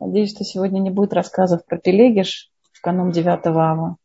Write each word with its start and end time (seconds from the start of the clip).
Надеюсь, 0.00 0.34
что 0.34 0.44
сегодня 0.44 0.78
не 0.80 0.90
будет 0.90 1.12
рассказов 1.12 1.64
про 1.64 1.78
Пелегиш 1.78 2.50
в 2.72 2.80
канун 2.80 3.10
9 3.10 3.46
ава. 3.46 3.96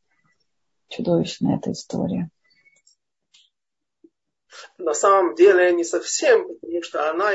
Чудовищная 0.90 1.58
эта 1.58 1.72
история. 1.72 2.30
На 4.78 4.94
самом 4.94 5.36
деле 5.36 5.74
не 5.74 5.84
совсем, 5.84 6.48
потому 6.62 6.84
что 6.84 7.10
она, 7.10 7.32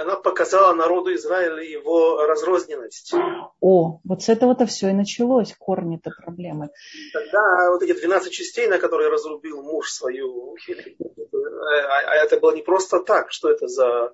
она 0.00 0.16
показала 0.16 0.74
народу 0.74 1.14
Израиля 1.14 1.62
его 1.62 2.24
разрозненность. 2.26 3.12
О, 3.60 4.00
вот 4.04 4.22
с 4.22 4.28
этого-то 4.28 4.66
все 4.66 4.90
и 4.90 4.92
началось, 4.92 5.54
корни-то 5.58 6.10
проблемы. 6.10 6.70
Тогда 7.12 7.70
вот 7.70 7.82
эти 7.82 7.92
12 7.92 8.32
частей, 8.32 8.66
на 8.68 8.78
которые 8.78 9.10
разрубил 9.10 9.62
муж 9.62 9.90
свою, 9.90 10.56
а, 10.56 12.00
а 12.06 12.14
это 12.16 12.38
было 12.40 12.54
не 12.54 12.62
просто 12.62 13.00
так, 13.00 13.30
что 13.32 13.50
это 13.50 13.68
за 13.68 14.12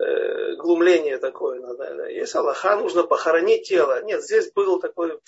э, 0.00 0.54
глумление 0.56 1.18
такое. 1.18 1.60
Надо. 1.60 2.08
Есть 2.08 2.34
Аллаха, 2.34 2.76
нужно 2.76 3.04
похоронить 3.04 3.68
тело. 3.68 4.02
Нет, 4.02 4.22
здесь 4.22 4.50
был 4.52 4.80
такой 4.80 5.18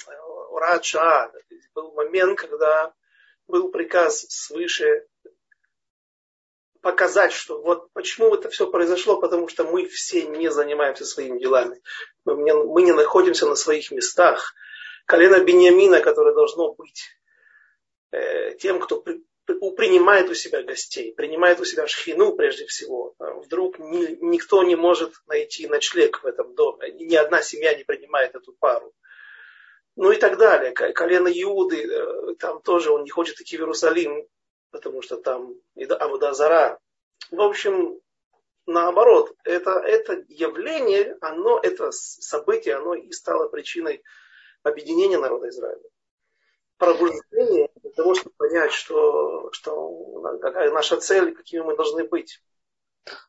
раджа, 0.54 1.30
был 1.74 1.92
момент, 1.92 2.38
когда 2.38 2.92
был 3.46 3.70
приказ 3.70 4.26
свыше 4.28 5.06
показать, 6.80 7.32
что 7.32 7.62
вот 7.62 7.92
почему 7.92 8.34
это 8.34 8.50
все 8.50 8.68
произошло, 8.68 9.20
потому 9.20 9.48
что 9.48 9.64
мы 9.64 9.86
все 9.86 10.26
не 10.26 10.50
занимаемся 10.50 11.04
своими 11.04 11.38
делами. 11.38 11.80
Мы 12.24 12.42
не, 12.42 12.54
мы 12.54 12.82
не 12.82 12.92
находимся 12.92 13.46
на 13.46 13.54
своих 13.54 13.90
местах. 13.92 14.54
Колено 15.06 15.42
Бениамина, 15.44 16.00
которое 16.00 16.34
должно 16.34 16.74
быть 16.74 17.02
э, 18.10 18.56
тем, 18.56 18.80
кто 18.80 19.04
принимает 19.46 20.28
у 20.30 20.34
себя 20.34 20.62
гостей, 20.62 21.12
принимает 21.14 21.60
у 21.60 21.64
себя 21.64 21.86
шхину 21.86 22.34
прежде 22.34 22.66
всего. 22.66 23.14
А 23.18 23.34
вдруг 23.34 23.78
ни, 23.78 24.16
никто 24.20 24.62
не 24.62 24.76
может 24.76 25.14
найти 25.26 25.66
ночлег 25.66 26.22
в 26.22 26.26
этом 26.26 26.54
доме. 26.54 26.90
Ни 26.92 27.14
одна 27.16 27.42
семья 27.42 27.74
не 27.74 27.84
принимает 27.84 28.34
эту 28.34 28.52
пару. 28.52 28.92
Ну 29.96 30.10
и 30.10 30.16
так 30.16 30.38
далее. 30.38 30.72
Колено 30.72 31.28
Иуды, 31.28 31.84
э, 31.84 32.34
там 32.38 32.62
тоже 32.62 32.92
он 32.92 33.04
не 33.04 33.10
хочет 33.10 33.40
идти 33.40 33.56
в 33.56 33.60
Иерусалим, 33.60 34.26
потому 34.70 35.02
что 35.02 35.16
там 35.16 35.54
Абудазара. 35.76 36.78
В 37.30 37.40
общем, 37.40 38.00
наоборот, 38.66 39.34
это, 39.44 39.72
это 39.72 40.24
явление, 40.28 41.16
оно, 41.20 41.58
это 41.62 41.90
событие, 41.92 42.76
оно 42.76 42.94
и 42.94 43.10
стало 43.12 43.48
причиной 43.48 44.02
объединения 44.62 45.18
народа 45.18 45.48
Израиля 45.48 45.82
пробуждение 46.82 47.68
для 47.80 47.90
того, 47.92 48.14
чтобы 48.14 48.34
понять, 48.36 48.72
что, 48.72 49.50
что 49.52 50.38
наша 50.72 50.96
цель, 50.96 51.32
какими 51.32 51.60
мы 51.60 51.76
должны 51.76 52.02
быть. 52.04 52.42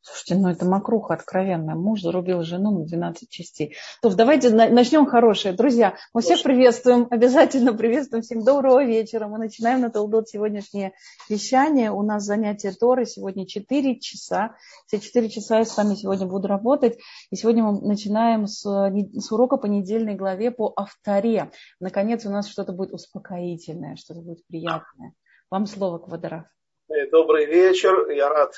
Слушайте, 0.02 0.36
ну 0.36 0.50
это 0.50 0.66
мокруха 0.66 1.14
откровенная. 1.16 1.76
Муж 1.76 2.02
зарубил 2.02 2.44
жену 2.44 2.80
на 2.80 2.86
12 2.86 3.30
частей. 3.30 3.76
То 4.02 4.14
давайте 4.14 4.50
начнем 4.52 5.06
хорошее. 5.06 5.56
Друзья, 5.56 5.96
мы 6.14 6.22
всех 6.22 6.44
приветствуем, 6.44 7.08
обязательно 7.10 7.74
приветствуем. 7.74 8.22
Всем 8.22 8.44
доброго 8.44 8.84
вечера. 8.84 9.28
Мы 9.28 9.40
начинаем 9.40 9.82
на 9.82 9.90
Толдот 9.90 10.30
сегодняшнее 10.30 10.94
вещание. 11.30 11.92
У 11.92 12.04
нас 12.04 12.24
занятие 12.24 12.72
Торы 12.72 13.06
сегодня 13.06 13.48
4 13.48 14.00
часа. 14.00 14.56
Все 14.88 15.00
4 15.00 15.30
часа 15.30 15.60
я 15.60 15.66
с 15.66 15.76
вами 15.76 15.96
сегодня 15.96 16.28
буду 16.28 16.48
работать. 16.48 17.00
И 17.32 17.36
сегодня 17.36 17.64
мы 17.64 17.82
начинаем 17.82 18.46
с, 18.46 18.62
с 18.62 19.32
урока 19.32 19.58
по 19.58 19.66
недельной 19.66 20.16
главе 20.16 20.52
по 20.52 20.74
авторе. 20.76 21.52
Наконец 21.80 22.26
у 22.26 22.30
нас 22.30 22.48
что-то 22.48 22.74
будет 22.74 22.94
успокоительное, 22.94 23.96
что-то 23.96 24.22
будет 24.22 24.46
приятное. 24.48 25.14
Вам 25.50 25.66
слово, 25.66 25.98
Квадоров. 25.98 26.44
Э, 26.90 27.10
добрый 27.10 27.46
вечер. 27.46 28.10
Я 28.10 28.30
рад 28.30 28.54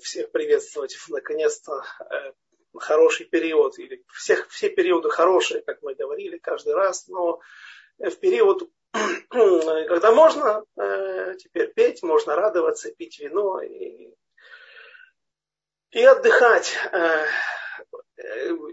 всех 0.00 0.30
приветствовать. 0.30 0.96
Наконец-то 1.08 1.82
э, 2.00 2.32
хороший 2.76 3.26
период. 3.26 3.78
Или 3.78 4.04
всех, 4.08 4.48
все 4.48 4.68
периоды 4.68 5.10
хорошие, 5.10 5.62
как 5.62 5.82
мы 5.82 5.94
говорили 5.94 6.38
каждый 6.38 6.74
раз. 6.74 7.08
Но 7.08 7.40
в 7.98 8.14
период, 8.16 8.70
когда 9.28 10.12
можно 10.12 10.64
э, 10.76 11.34
теперь 11.38 11.72
петь, 11.72 12.02
можно 12.02 12.36
радоваться, 12.36 12.90
пить 12.92 13.18
вино 13.18 13.60
и, 13.60 14.14
и 15.90 16.04
отдыхать. 16.04 16.76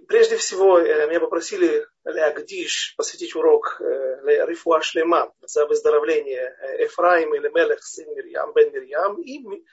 Прежде 0.07 0.37
всего, 0.37 0.79
меня 0.79 1.19
попросили 1.19 1.85
Леагдиш 2.03 2.95
посвятить 2.97 3.35
урок 3.35 3.79
Рифуа 3.79 4.81
Шлема 4.81 5.31
за 5.41 5.67
выздоровление 5.67 6.55
Эфраим 6.79 7.35
или 7.35 7.47
Мелех, 7.49 7.83
сын 7.83 8.11
Мирьям, 8.15 8.53
Бен 8.53 8.73
Мирьям 8.73 9.21
и 9.21 9.63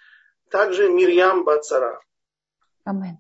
также 0.53 0.89
Мирьям 0.89 1.45
Бацара. 1.45 2.01
Амин. 2.85 3.19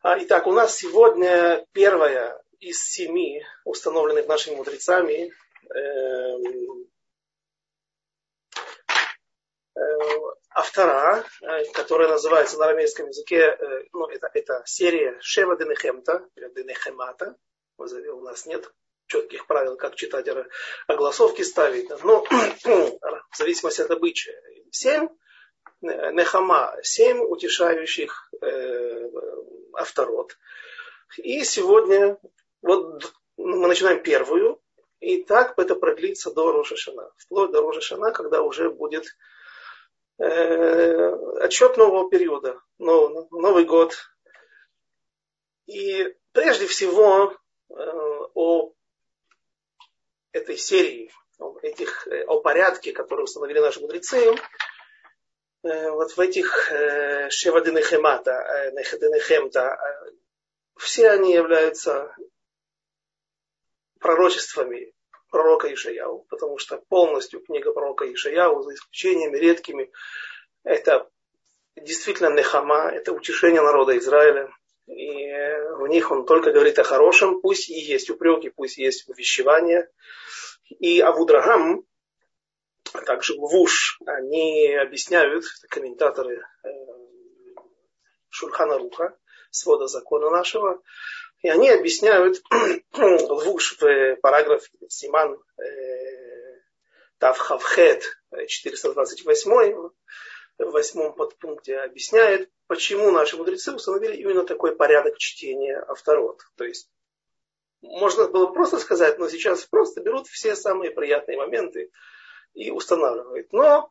А, 0.00 0.18
итак, 0.22 0.46
у 0.46 0.52
нас 0.52 0.74
сегодня 0.74 1.64
первая 1.72 2.42
из 2.58 2.82
семи 2.82 3.42
установленных 3.64 4.26
нашими 4.26 4.56
мудрецами 4.56 5.30
э, 5.30 5.80
э, 9.76 9.80
автора, 10.50 11.24
э, 11.42 11.64
которая 11.72 12.08
называется 12.08 12.58
на 12.58 12.64
арамейском 12.64 13.08
языке, 13.08 13.40
э, 13.40 13.84
ну, 13.92 14.06
это, 14.06 14.30
это 14.32 14.62
серия 14.64 15.18
Шева 15.20 15.56
Денехемта, 15.56 16.26
или 16.36 16.48
Денехемата. 16.54 17.36
У 17.76 18.20
нас 18.20 18.46
нет 18.46 18.72
четких 19.08 19.46
правил, 19.46 19.76
как 19.76 19.96
читать 19.96 20.26
огласовки 20.86 21.42
ставить. 21.42 21.90
Но 22.02 22.24
в 22.64 23.36
зависимости 23.36 23.82
от 23.82 23.90
обычая. 23.90 24.40
Семь 24.70 25.08
Нехама, 25.84 26.74
семь 26.82 27.20
утешающих 27.20 28.30
э, 28.40 29.10
авторот. 29.74 30.36
И 31.18 31.44
сегодня 31.44 32.18
вот 32.62 33.12
мы 33.36 33.68
начинаем 33.68 34.02
первую, 34.02 34.60
и 35.00 35.22
так 35.22 35.58
это 35.58 35.74
продлится 35.74 36.32
до 36.32 36.52
Рожешана. 36.52 37.10
Вплоть 37.18 37.52
до 37.52 37.60
Рожешана, 37.60 38.10
когда 38.12 38.42
уже 38.42 38.70
будет 38.70 39.04
э, 40.18 41.10
отчет 41.40 41.76
нового 41.76 42.08
периода, 42.08 42.60
нов, 42.78 43.30
Новый 43.30 43.64
год. 43.64 43.94
И 45.66 46.14
прежде 46.32 46.66
всего 46.66 47.36
э, 47.68 47.74
о 48.34 48.72
этой 50.32 50.56
серии, 50.56 51.12
о, 51.38 51.58
этих, 51.60 52.06
э, 52.08 52.24
о 52.24 52.40
порядке, 52.40 52.92
который 52.92 53.24
установили 53.24 53.58
наши 53.58 53.80
мудрецы, 53.80 54.34
вот 55.64 56.12
в 56.12 56.20
этих 56.20 56.70
э, 56.70 57.30
Шеваденехемата, 57.30 58.32
э, 58.32 58.70
Нехемта, 58.72 59.78
все 60.76 61.10
они 61.10 61.32
являются 61.32 62.14
пророчествами 63.98 64.92
пророка 65.30 65.72
Ишаяу, 65.72 66.26
потому 66.28 66.58
что 66.58 66.76
полностью 66.88 67.40
книга 67.40 67.72
пророка 67.72 68.04
Ишаяу, 68.12 68.62
за 68.62 68.74
исключениями 68.74 69.38
редкими, 69.38 69.90
это 70.64 71.08
действительно 71.76 72.28
нехама, 72.28 72.90
это 72.92 73.12
утешение 73.12 73.62
народа 73.62 73.96
Израиля. 73.96 74.50
И 74.86 75.32
в 75.78 75.86
них 75.88 76.10
он 76.10 76.26
только 76.26 76.52
говорит 76.52 76.78
о 76.78 76.84
хорошем, 76.84 77.40
пусть 77.40 77.70
и 77.70 77.80
есть 77.80 78.10
упреки, 78.10 78.50
пусть 78.50 78.76
есть 78.76 79.08
увещевания. 79.08 79.90
И 80.68 81.00
Авудрагам, 81.00 81.84
также 83.14 83.34
ВУШ, 83.38 84.00
они 84.06 84.74
объясняют, 84.74 85.44
комментаторы 85.70 86.42
э, 86.64 86.68
Шурхана 88.28 88.76
Руха, 88.76 89.16
свода 89.50 89.86
закона 89.86 90.30
нашего, 90.30 90.82
и 91.40 91.48
они 91.48 91.70
объясняют 91.70 92.42
ВУШ 92.92 93.76
в 93.80 94.16
параграфе 94.16 94.68
Симан 94.88 95.38
э, 95.58 95.64
Тавхавхет 97.18 98.02
428 98.48 99.90
в 100.58 100.70
восьмом 100.70 101.14
подпункте 101.14 101.78
объясняет, 101.78 102.50
почему 102.66 103.12
наши 103.12 103.36
мудрецы 103.36 103.72
установили 103.72 104.16
именно 104.16 104.44
такой 104.44 104.74
порядок 104.74 105.18
чтения 105.18 105.78
авторот. 105.86 106.40
То 106.56 106.64
есть 106.64 106.90
можно 107.80 108.26
было 108.26 108.46
просто 108.46 108.78
сказать, 108.78 109.20
но 109.20 109.28
сейчас 109.28 109.64
просто 109.66 110.00
берут 110.00 110.26
все 110.26 110.56
самые 110.56 110.90
приятные 110.90 111.38
моменты 111.38 111.92
и 112.54 112.70
устанавливает. 112.70 113.52
Но 113.52 113.90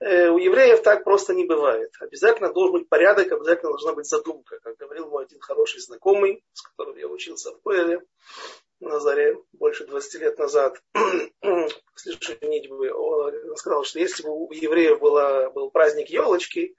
э, 0.00 0.28
у 0.28 0.38
евреев 0.38 0.82
так 0.82 1.04
просто 1.04 1.34
не 1.34 1.44
бывает. 1.44 1.90
Обязательно 2.00 2.52
должен 2.52 2.78
быть 2.78 2.88
порядок, 2.88 3.32
обязательно 3.32 3.70
должна 3.70 3.94
быть 3.94 4.06
задумка. 4.06 4.58
Как 4.62 4.76
говорил 4.76 5.08
мой 5.08 5.24
один 5.24 5.40
хороший 5.40 5.80
знакомый, 5.80 6.44
с 6.52 6.62
которым 6.62 6.96
я 6.96 7.08
учился 7.08 7.52
в 7.52 7.60
Пуэле, 7.62 8.00
на 8.80 9.00
заре, 9.00 9.36
больше 9.52 9.86
20 9.86 10.20
лет 10.20 10.38
назад, 10.38 10.80
после 10.92 12.12
женитьбы, 12.20 12.92
он 12.92 13.56
сказал, 13.56 13.84
что 13.84 13.98
если 13.98 14.22
бы 14.22 14.30
у 14.30 14.52
евреев 14.52 15.00
была, 15.00 15.50
был 15.50 15.70
праздник 15.70 16.10
елочки, 16.10 16.74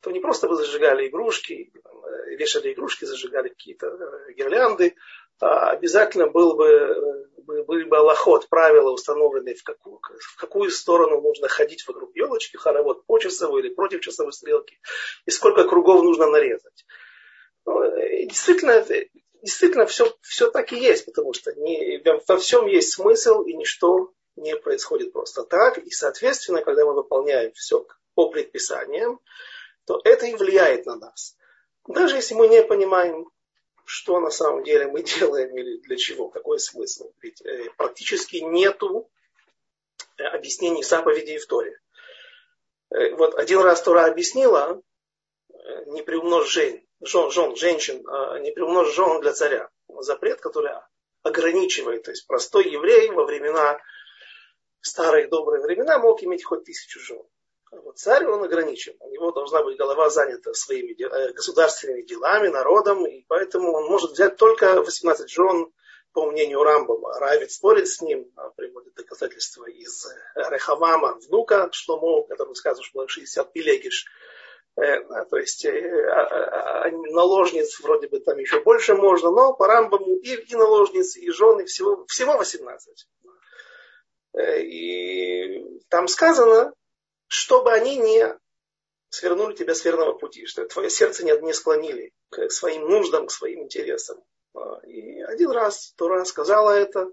то 0.00 0.10
не 0.10 0.20
просто 0.20 0.48
бы 0.48 0.56
зажигали 0.56 1.08
игрушки, 1.08 1.72
э, 1.74 2.36
вешали 2.36 2.72
игрушки, 2.72 3.04
зажигали 3.04 3.48
какие-то 3.48 3.86
э, 3.86 4.32
гирлянды, 4.34 4.94
обязательно 5.40 6.26
был 6.26 6.54
бы 6.54 6.66
э, 6.66 7.26
были 7.46 7.84
бы 7.84 7.96
аллахот, 7.96 8.48
правила 8.48 8.90
установленные, 8.90 9.54
в 9.54 9.62
какую, 9.62 10.00
в 10.00 10.36
какую 10.36 10.70
сторону 10.70 11.20
нужно 11.20 11.48
ходить 11.48 11.86
вокруг 11.86 12.14
елочки, 12.14 12.56
хоровод 12.56 13.06
по 13.06 13.18
часовой 13.18 13.62
или 13.62 13.74
против 13.74 14.00
часовой 14.00 14.32
стрелки, 14.32 14.78
и 15.26 15.30
сколько 15.30 15.64
кругов 15.64 16.02
нужно 16.02 16.26
нарезать. 16.26 16.84
Ну, 17.64 17.84
и 18.00 18.26
действительно, 18.26 18.84
действительно 19.42 19.86
все, 19.86 20.12
все 20.22 20.50
так 20.50 20.72
и 20.72 20.78
есть, 20.78 21.04
потому 21.04 21.32
что 21.32 21.52
не, 21.54 22.02
во 22.26 22.36
всем 22.36 22.66
есть 22.66 22.92
смысл, 22.92 23.42
и 23.42 23.54
ничто 23.54 24.12
не 24.36 24.56
происходит 24.56 25.12
просто 25.12 25.44
так. 25.44 25.78
И, 25.78 25.90
соответственно, 25.90 26.62
когда 26.62 26.84
мы 26.84 26.94
выполняем 26.94 27.52
все 27.52 27.86
по 28.14 28.28
предписаниям, 28.30 29.20
то 29.86 30.00
это 30.04 30.26
и 30.26 30.34
влияет 30.34 30.86
на 30.86 30.96
нас. 30.96 31.36
Даже 31.88 32.16
если 32.16 32.34
мы 32.34 32.48
не 32.48 32.62
понимаем, 32.62 33.28
что 33.86 34.18
на 34.18 34.30
самом 34.30 34.64
деле 34.64 34.88
мы 34.88 35.02
делаем 35.02 35.56
или 35.56 35.78
для 35.78 35.96
чего, 35.96 36.28
какой 36.28 36.58
смысл. 36.58 37.12
Ведь 37.22 37.40
э, 37.42 37.70
практически 37.76 38.36
нету 38.38 39.08
э, 40.18 40.24
объяснений 40.24 40.82
заповедей 40.82 41.38
в 41.38 41.46
Торе. 41.46 41.80
Э, 42.90 43.14
вот 43.14 43.36
один 43.36 43.60
раз 43.60 43.80
Тора 43.82 44.06
объяснила, 44.06 44.82
не 45.86 46.02
приумножь 46.02 46.48
жен, 46.48 46.84
жен, 47.00 47.30
жен, 47.30 47.56
женщин, 47.56 48.04
а 48.08 48.38
не 48.40 48.50
приумножь 48.50 48.92
жен 48.92 49.20
для 49.20 49.32
царя. 49.32 49.70
Запрет, 50.00 50.40
который 50.40 50.72
ограничивает. 51.22 52.02
То 52.02 52.10
есть 52.10 52.26
простой 52.26 52.68
еврей 52.68 53.10
во 53.10 53.24
времена, 53.24 53.80
старые 54.80 55.28
добрые 55.28 55.62
времена 55.62 55.98
мог 55.98 56.22
иметь 56.22 56.44
хоть 56.44 56.64
тысячу 56.64 57.00
жен. 57.00 57.22
А 57.72 57.92
царь, 57.94 58.26
он 58.26 58.44
ограничен. 58.44 58.94
У 59.00 59.10
него 59.10 59.32
должна 59.32 59.62
быть 59.62 59.76
голова 59.76 60.08
занята 60.10 60.52
своими 60.54 60.92
э, 61.02 61.32
государственными 61.32 62.02
делами, 62.02 62.48
народом, 62.48 63.06
и 63.06 63.24
поэтому 63.26 63.72
он 63.72 63.86
может 63.86 64.12
взять 64.12 64.36
только 64.36 64.82
18 64.82 65.28
жен, 65.28 65.72
по 66.16 66.24
мнению 66.30 66.62
Рамбама. 66.62 67.18
Равид 67.20 67.52
спорит 67.52 67.88
с 67.88 68.00
ним, 68.00 68.32
а 68.36 68.48
приводит 68.48 68.94
доказательства 68.94 69.66
из 69.66 70.06
э, 70.06 70.50
Рехавама, 70.50 71.18
внука 71.26 71.68
Шломо, 71.72 72.26
которому 72.26 72.54
сказано, 72.54 72.82
что 72.82 73.00
было 73.00 73.08
60 73.08 73.52
пилегиш. 73.52 74.06
Э, 74.76 75.24
то 75.28 75.36
есть 75.36 75.66
а, 75.66 76.90
наложниц 76.90 77.80
вроде 77.80 78.08
бы 78.08 78.20
там 78.20 78.38
еще 78.38 78.60
больше 78.60 78.94
можно, 78.94 79.30
но 79.30 79.52
по 79.52 79.66
Рамбаму 79.66 80.16
и, 80.16 80.36
и 80.36 80.54
наложниц, 80.54 81.16
и 81.16 81.30
жены 81.30 81.66
всего, 81.66 82.06
всего 82.06 82.38
18. 82.38 83.08
И 84.38 85.64
там 85.90 86.08
сказано, 86.08 86.72
чтобы 87.28 87.72
они 87.72 87.96
не 87.96 88.38
свернули 89.08 89.54
тебя 89.54 89.74
с 89.74 89.84
верного 89.84 90.12
пути, 90.12 90.46
что 90.46 90.66
твое 90.66 90.90
сердце 90.90 91.24
не, 91.24 91.32
не 91.40 91.52
склонили 91.52 92.12
к 92.30 92.50
своим 92.50 92.88
нуждам, 92.88 93.26
к 93.26 93.30
своим 93.30 93.62
интересам. 93.62 94.22
А, 94.54 94.80
и 94.84 95.20
один 95.22 95.50
раз 95.50 95.92
Тура 95.96 96.24
сказала 96.24 96.70
это, 96.70 97.10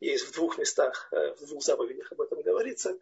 есть 0.00 0.26
в 0.26 0.32
двух 0.32 0.58
местах, 0.58 1.08
э, 1.12 1.34
в 1.34 1.46
двух 1.46 1.62
заповедях 1.62 2.12
об 2.12 2.20
этом 2.20 2.42
говорится. 2.42 2.98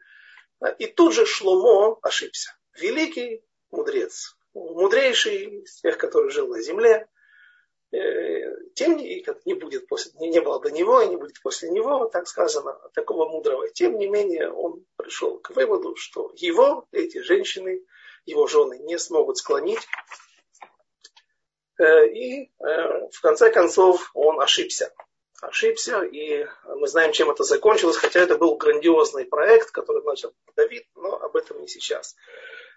А, 0.61 0.69
и 0.69 0.87
тут 0.87 1.15
же 1.15 1.27
Шломо 1.27 1.99
ошибся. 2.03 2.57
Великий 2.75 3.45
мудрец, 3.71 4.37
мудрейший 4.55 5.63
из 5.63 5.81
тех, 5.81 5.99
который 5.99 6.31
жил 6.31 6.49
на 6.49 6.61
земле, 6.61 7.09
тем 8.75 8.97
не, 8.97 9.55
будет 9.55 9.87
после, 9.87 10.13
не, 10.15 10.31
не 10.31 10.41
было 10.41 10.59
до 10.61 10.71
него 10.71 11.03
и 11.03 11.09
не 11.09 11.17
будет 11.17 11.41
после 11.43 11.71
него, 11.71 12.07
так 12.07 12.27
сказано, 12.27 12.79
такого 12.95 13.29
мудрого. 13.29 13.69
Тем 13.69 13.99
не 13.99 14.09
менее, 14.09 14.51
он 14.51 14.87
пришел 14.97 15.39
к 15.39 15.51
выводу, 15.51 15.95
что 15.97 16.33
его, 16.37 16.87
эти 16.91 17.19
женщины, 17.19 17.85
его 18.25 18.47
жены 18.47 18.79
не 18.79 18.99
смогут 18.99 19.37
склонить. 19.37 19.87
Э, 21.79 22.07
и 22.09 22.45
э, 22.45 23.09
в 23.11 23.21
конце 23.21 23.51
концов 23.51 24.11
он 24.15 24.41
ошибся. 24.41 24.91
Ошибся, 25.43 26.03
и 26.03 26.47
мы 26.65 26.87
знаем, 26.87 27.13
чем 27.13 27.31
это 27.31 27.45
закончилось, 27.45 27.97
хотя 27.97 28.21
это 28.21 28.39
был 28.39 28.57
грандиозный 28.57 29.27
проект, 29.27 29.71
который 29.71 30.03
начал 30.03 30.33
Давид, 30.57 30.87
но 30.95 31.17
об 31.17 31.37
этом 31.37 31.61
не 31.61 31.69
сейчас. 31.69 32.15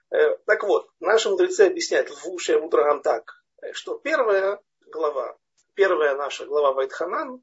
Так 0.09 0.63
вот, 0.63 0.89
наши 0.99 1.29
мудрецы 1.29 1.61
объясняют 1.61 2.09
в 2.09 2.27
Уши 2.27 2.59
Мудрагам 2.59 3.01
так, 3.03 3.43
что 3.73 3.99
первое, 3.99 4.59
глава, 4.87 5.37
первая 5.73 6.15
наша 6.15 6.45
глава 6.45 6.73
Вайтханан, 6.73 7.41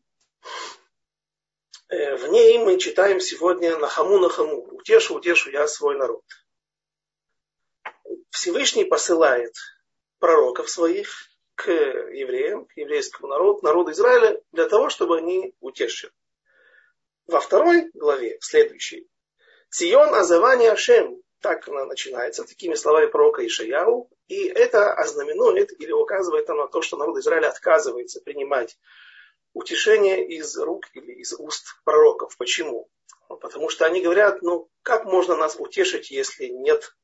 э, 1.89 2.17
в 2.17 2.29
ней 2.29 2.59
мы 2.59 2.79
читаем 2.79 3.21
сегодня 3.21 3.77
Нахаму 3.77 4.19
Нахаму, 4.19 4.63
утешу, 4.63 5.17
утешу 5.17 5.51
я 5.51 5.67
свой 5.67 5.97
народ. 5.97 6.25
Всевышний 8.31 8.85
посылает 8.85 9.55
пророков 10.19 10.71
своих 10.71 11.29
к 11.55 11.71
евреям, 11.71 12.67
к 12.67 12.77
еврейскому 12.77 13.29
народу, 13.29 13.61
народу 13.63 13.93
Израиля, 13.93 14.41
для 14.53 14.69
того, 14.69 14.89
чтобы 14.89 15.19
они 15.19 15.55
утешили. 15.61 16.13
Во 17.27 17.41
второй 17.41 17.91
главе, 17.95 18.39
следующей, 18.41 19.09
Цион 19.71 20.15
Азавани 20.15 20.67
Ашем, 20.67 21.23
так 21.41 21.69
она 21.69 21.87
начинается, 21.87 22.45
такими 22.45 22.75
словами 22.75 23.07
пророка 23.07 23.47
Ишаяу. 23.47 24.11
И 24.33 24.49
это 24.49 24.95
ознаменует 24.95 25.79
или 25.79 25.93
указывает 25.93 26.49
на 26.49 26.67
то, 26.67 26.81
что 26.81 26.97
народ 26.97 27.19
Израиля 27.19 27.49
отказывается 27.49 28.19
принимать 28.23 28.79
утешение 29.53 30.27
из 30.27 30.57
рук 30.57 30.87
или 30.95 31.13
из 31.13 31.35
уст 31.35 31.67
пророков. 31.85 32.35
Почему? 32.39 32.89
Потому 33.29 33.69
что 33.69 33.85
они 33.85 34.01
говорят, 34.01 34.41
ну 34.41 34.71
как 34.83 35.05
можно 35.05 35.37
нас 35.37 35.57
утешить, 35.59 36.11
если 36.11 36.47
нет 36.47 36.97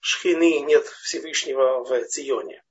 шхины, 0.00 0.60
нет 0.60 0.86
Всевышнего 0.86 1.84
в 1.84 2.04
Ционе. 2.06 2.64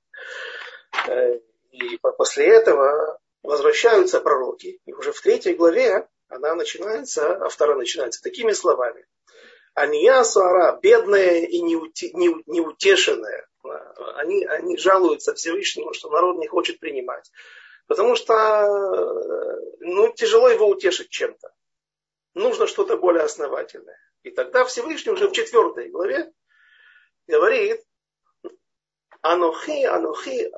Э, 1.06 1.38
и 1.70 1.98
после 1.98 2.48
этого 2.48 3.20
возвращаются 3.44 4.20
пророки. 4.20 4.80
И 4.86 4.92
уже 4.92 5.12
в 5.12 5.20
третьей 5.20 5.54
главе 5.54 6.08
она 6.26 6.56
начинается, 6.56 7.36
а 7.36 7.48
вторая 7.48 7.76
начинается 7.76 8.20
такими 8.22 8.50
словами. 8.50 9.06
Ания 9.74 10.24
Суара, 10.24 10.76
бедная 10.82 11.42
и 11.42 11.60
неутешенная, 11.60 13.47
они, 14.16 14.44
они 14.44 14.76
жалуются 14.76 15.34
Всевышнему, 15.34 15.92
что 15.92 16.10
народ 16.10 16.38
не 16.38 16.46
хочет 16.46 16.80
принимать. 16.80 17.30
Потому 17.86 18.16
что 18.16 18.32
ну, 19.80 20.12
тяжело 20.12 20.48
его 20.48 20.68
утешить 20.68 21.10
чем-то. 21.10 21.52
Нужно 22.34 22.66
что-то 22.66 22.96
более 22.96 23.24
основательное. 23.24 23.98
И 24.22 24.30
тогда 24.30 24.64
Всевышний 24.64 25.12
уже 25.12 25.28
в 25.28 25.32
четвертой 25.32 25.88
главе 25.88 26.30
говорит, 27.26 27.82
Анохи, 29.22 29.84
Анохи, 29.84 30.50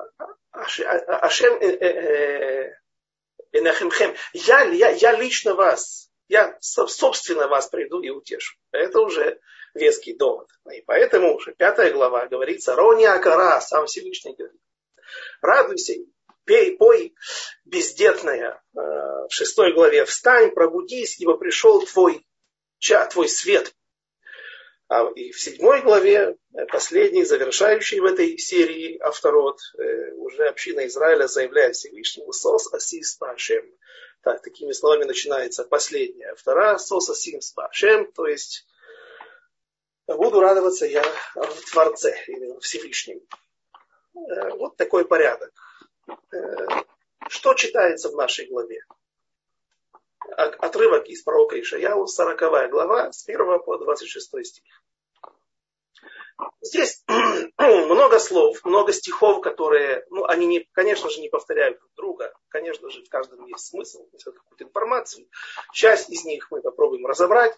Ашем 0.51 1.53
Энахимхем. 3.53 4.15
Я, 4.33 4.63
я, 4.63 4.89
я 4.89 5.13
лично 5.13 5.53
вас 5.53 6.11
я 6.31 6.57
собственно 6.61 7.49
вас 7.49 7.67
приду 7.67 8.01
и 8.01 8.09
утешу. 8.09 8.55
Это 8.71 9.01
уже 9.01 9.37
веский 9.73 10.13
довод. 10.13 10.47
И 10.71 10.81
поэтому 10.81 11.35
уже 11.35 11.53
пятая 11.53 11.91
глава 11.91 12.27
говорится, 12.27 12.75
Рони 12.75 13.05
Акара, 13.05 13.59
сам 13.61 13.85
Всевышний 13.85 14.35
говорит. 14.35 14.61
Радуйся, 15.41 15.93
пей, 16.45 16.77
пой, 16.77 17.13
бездетная. 17.65 18.61
Э, 18.75 18.79
в 18.79 19.29
шестой 19.29 19.73
главе 19.73 20.05
встань, 20.05 20.51
пробудись, 20.51 21.19
ибо 21.19 21.37
пришел 21.37 21.85
твой, 21.85 22.25
ча, 22.79 23.05
твой 23.07 23.29
свет. 23.29 23.73
А 24.87 25.09
и 25.15 25.31
в 25.31 25.39
седьмой 25.39 25.81
главе, 25.81 26.35
э, 26.53 26.65
последний, 26.65 27.23
завершающий 27.23 27.99
в 27.99 28.05
этой 28.05 28.37
серии 28.37 28.97
авторот, 28.99 29.59
э, 29.77 30.11
уже 30.15 30.47
община 30.47 30.85
Израиля 30.87 31.27
заявляет 31.27 31.75
Всевышнему 31.75 32.33
«Сос 32.33 32.73
асис 32.73 33.15
пашем». 33.15 33.65
Так, 34.23 34.41
такими 34.43 34.71
словами 34.71 35.05
начинается 35.05 35.63
последняя. 35.63 36.35
Вторая 36.35 36.77
соса 36.77 37.15
симс 37.15 37.53
башем, 37.53 38.11
то 38.11 38.27
есть 38.27 38.67
буду 40.15 40.39
радоваться 40.39 40.85
я 40.85 41.03
в 41.35 41.71
Творце, 41.71 42.15
или 42.27 42.59
Всевышнем. 42.59 43.21
Э, 44.15 44.49
вот 44.57 44.75
такой 44.77 45.05
порядок. 45.05 45.51
Э, 46.07 46.45
что 47.29 47.53
читается 47.53 48.09
в 48.09 48.15
нашей 48.15 48.47
главе? 48.47 48.83
Отрывок 50.37 51.07
из 51.07 51.23
пророка 51.23 51.59
Ишаяу, 51.59 52.07
40 52.07 52.69
глава, 52.69 53.11
с 53.11 53.27
1 53.27 53.59
по 53.63 53.77
26 53.77 54.45
стих. 54.45 54.80
Здесь 56.61 57.03
много 57.57 58.19
слов, 58.19 58.63
много 58.63 58.93
стихов, 58.93 59.41
которые, 59.41 60.05
ну, 60.09 60.25
они, 60.25 60.45
не, 60.45 60.67
конечно 60.73 61.09
же, 61.09 61.21
не 61.21 61.29
повторяют 61.29 61.79
друг 61.79 61.91
друга. 61.95 62.33
Конечно 62.49 62.89
же, 62.89 63.03
в 63.03 63.09
каждом 63.09 63.45
есть 63.47 63.67
смысл, 63.67 64.07
несет 64.13 64.35
какую-то 64.35 64.63
информацию. 64.63 65.27
Часть 65.73 66.09
из 66.09 66.23
них 66.23 66.49
мы 66.51 66.61
попробуем 66.61 67.05
разобрать. 67.05 67.57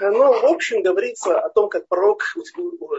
Но, 0.00 0.32
в 0.32 0.44
общем, 0.44 0.82
говорится 0.82 1.38
о 1.38 1.50
том, 1.50 1.68
как 1.68 1.88
пророк 1.88 2.22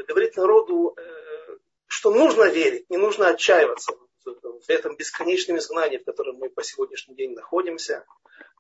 говорит 0.08 0.36
народу, 0.38 0.96
э, 0.98 1.58
что 1.88 2.12
нужно 2.12 2.44
верить, 2.44 2.90
не 2.90 2.98
нужно 2.98 3.30
отчаиваться 3.30 3.94
в 4.26 4.70
этом 4.70 4.96
бесконечном 4.96 5.58
изгнании, 5.58 5.98
в 5.98 6.06
котором 6.06 6.38
мы 6.38 6.50
по 6.50 6.64
сегодняшний 6.64 7.16
день 7.16 7.34
находимся 7.34 8.06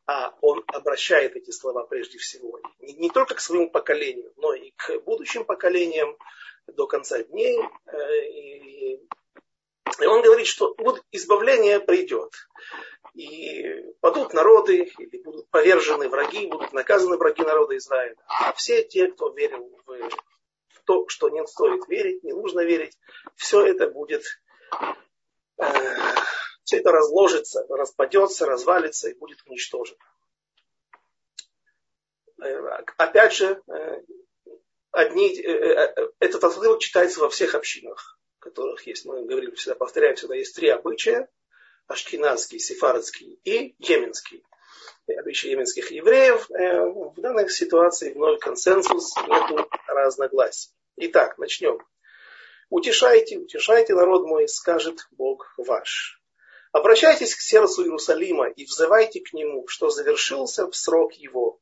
а 0.07 0.35
он 0.41 0.63
обращает 0.67 1.35
эти 1.35 1.51
слова 1.51 1.83
прежде 1.83 2.17
всего 2.17 2.59
не, 2.79 2.93
не 2.93 3.09
только 3.09 3.35
к 3.35 3.39
своему 3.39 3.69
поколению, 3.69 4.31
но 4.37 4.53
и 4.53 4.71
к 4.75 4.99
будущим 4.99 5.45
поколениям 5.45 6.15
до 6.67 6.87
конца 6.87 7.23
дней. 7.23 7.59
Э, 7.87 8.27
и, 8.27 8.95
и 9.99 10.05
он 10.05 10.21
говорит, 10.21 10.47
что 10.47 10.75
вот 10.77 11.03
избавление 11.11 11.79
придет. 11.79 12.31
И 13.13 13.63
падут 14.01 14.33
народы, 14.33 14.91
или 14.97 15.23
будут 15.23 15.49
повержены 15.49 16.09
враги, 16.09 16.47
будут 16.47 16.73
наказаны 16.73 17.17
враги 17.17 17.43
народа 17.43 17.77
Израиля. 17.77 18.15
А 18.27 18.51
все 18.53 18.83
те, 18.83 19.07
кто 19.07 19.29
верил 19.29 19.71
в, 19.85 20.09
то, 20.85 21.07
что 21.07 21.29
не 21.29 21.45
стоит 21.47 21.87
верить, 21.87 22.23
не 22.23 22.33
нужно 22.33 22.59
верить, 22.59 22.97
все 23.35 23.65
это 23.65 23.89
будет 23.89 24.23
э, 25.57 25.65
все 26.65 26.77
это 26.77 26.91
разложится, 26.91 27.65
распадется, 27.69 28.45
развалится 28.45 29.09
и 29.09 29.13
будет 29.13 29.41
уничтожено. 29.45 29.99
Э, 32.41 32.83
опять 32.97 33.33
же, 33.33 33.61
э, 33.67 34.01
одни, 34.91 35.29
этот 36.19 36.43
отрывок 36.43 36.79
читается 36.79 37.21
во 37.21 37.29
всех 37.29 37.55
общинах, 37.55 38.19
которых 38.39 38.85
есть, 38.87 39.05
мы 39.05 39.23
говорили 39.25 39.51
всегда, 39.51 39.75
повторяем, 39.75 40.15
всегда 40.15 40.35
есть 40.35 40.55
три 40.55 40.69
обычая, 40.69 41.29
ашкенадский, 41.87 42.59
сефардский 42.59 43.39
и 43.43 43.75
йеменский. 43.77 44.43
Обычаи 45.07 45.49
йеменских 45.49 45.91
евреев. 45.91 46.49
В 46.49 47.21
данной 47.21 47.47
ситуации 47.49 48.11
вновь 48.11 48.39
консенсус, 48.39 49.13
нет 49.27 49.67
разногласий. 49.87 50.71
Итак, 50.97 51.37
начнем. 51.37 51.79
Утешайте, 52.69 53.37
утешайте 53.37 53.93
народ 53.93 54.25
мой, 54.25 54.47
скажет 54.47 55.07
Бог 55.11 55.53
ваш. 55.57 56.19
Обращайтесь 56.75 57.33
к 57.33 57.39
сердцу 57.39 57.83
Иерусалима 57.83 58.49
и 58.49 58.65
взывайте 58.65 59.21
к 59.21 59.31
нему, 59.31 59.65
что 59.65 59.89
завершился 59.89 60.69
в 60.69 60.75
срок 60.75 61.13
его, 61.13 61.57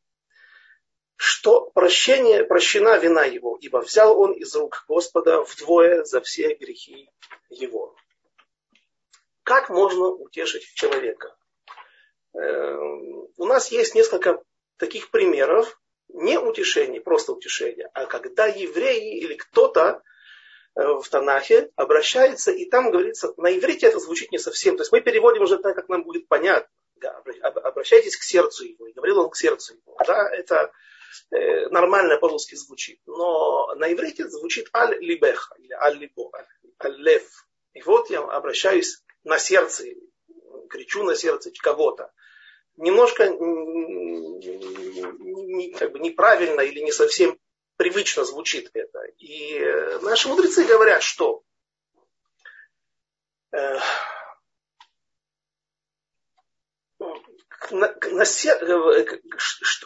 что 1.17 1.69
прощение, 1.69 2.43
прощена 2.43 2.97
вина 2.97 3.23
его, 3.23 3.55
ибо 3.61 3.77
взял 3.77 4.19
он 4.19 4.31
из 4.31 4.55
рук 4.55 4.83
Господа 4.87 5.43
вдвое 5.43 6.03
за 6.03 6.19
все 6.21 6.55
грехи 6.55 7.11
его. 7.51 7.95
Как 9.43 9.69
можно 9.69 10.07
утешить 10.07 10.65
человека? 10.73 11.37
Эм, 12.33 13.27
у 13.37 13.45
нас 13.45 13.71
есть 13.71 13.93
несколько 13.93 14.41
таких 14.77 15.11
примеров, 15.11 15.79
не 16.07 16.39
утешения, 16.39 16.99
просто 16.99 17.33
утешения, 17.33 17.87
а 17.93 18.07
когда 18.07 18.47
евреи 18.47 19.19
или 19.19 19.35
кто-то 19.35 20.01
в 20.75 21.03
Танахе 21.09 21.71
обращается, 21.75 22.51
и 22.51 22.65
там 22.65 22.91
говорится, 22.91 23.33
на 23.37 23.55
иврите 23.55 23.87
это 23.87 23.99
звучит 23.99 24.31
не 24.31 24.39
совсем. 24.39 24.75
То 24.75 24.81
есть 24.81 24.91
мы 24.91 25.01
переводим 25.01 25.43
уже 25.43 25.57
так, 25.57 25.75
как 25.75 25.89
нам 25.89 26.03
будет 26.03 26.27
понятно. 26.27 26.67
Обращайтесь 27.41 28.17
к 28.17 28.23
сердцу 28.23 28.65
его. 28.65 28.87
И 28.87 28.93
говорил 28.93 29.19
он 29.19 29.29
к 29.29 29.35
сердцу 29.35 29.75
его. 29.75 29.97
Да, 30.07 30.29
это 30.31 30.71
э, 31.31 31.67
нормально 31.69 32.17
по-русски 32.17 32.55
звучит. 32.55 32.99
Но 33.05 33.75
на 33.75 33.91
иврите 33.91 34.27
звучит 34.27 34.69
аль-либеха 34.73 35.55
или 35.59 35.73
аль-либо, 35.73 36.31
аль-лев. 36.83 37.23
И 37.73 37.81
вот 37.83 38.09
я 38.09 38.21
обращаюсь 38.21 39.03
на 39.23 39.37
сердце, 39.37 39.83
кричу 40.69 41.03
на 41.03 41.15
сердце 41.15 41.51
кого-то. 41.61 42.11
Немножко 42.77 43.29
не, 43.29 45.71
как 45.73 45.91
бы 45.91 45.99
неправильно 45.99 46.61
или 46.61 46.79
не 46.79 46.91
совсем 46.91 47.37
привычно 47.77 48.23
звучит 48.23 48.69
это. 48.73 49.03
И 49.17 49.57
э, 49.57 49.99
наши 49.99 50.27
мудрецы 50.27 50.65
говорят, 50.65 51.03
что 51.03 51.43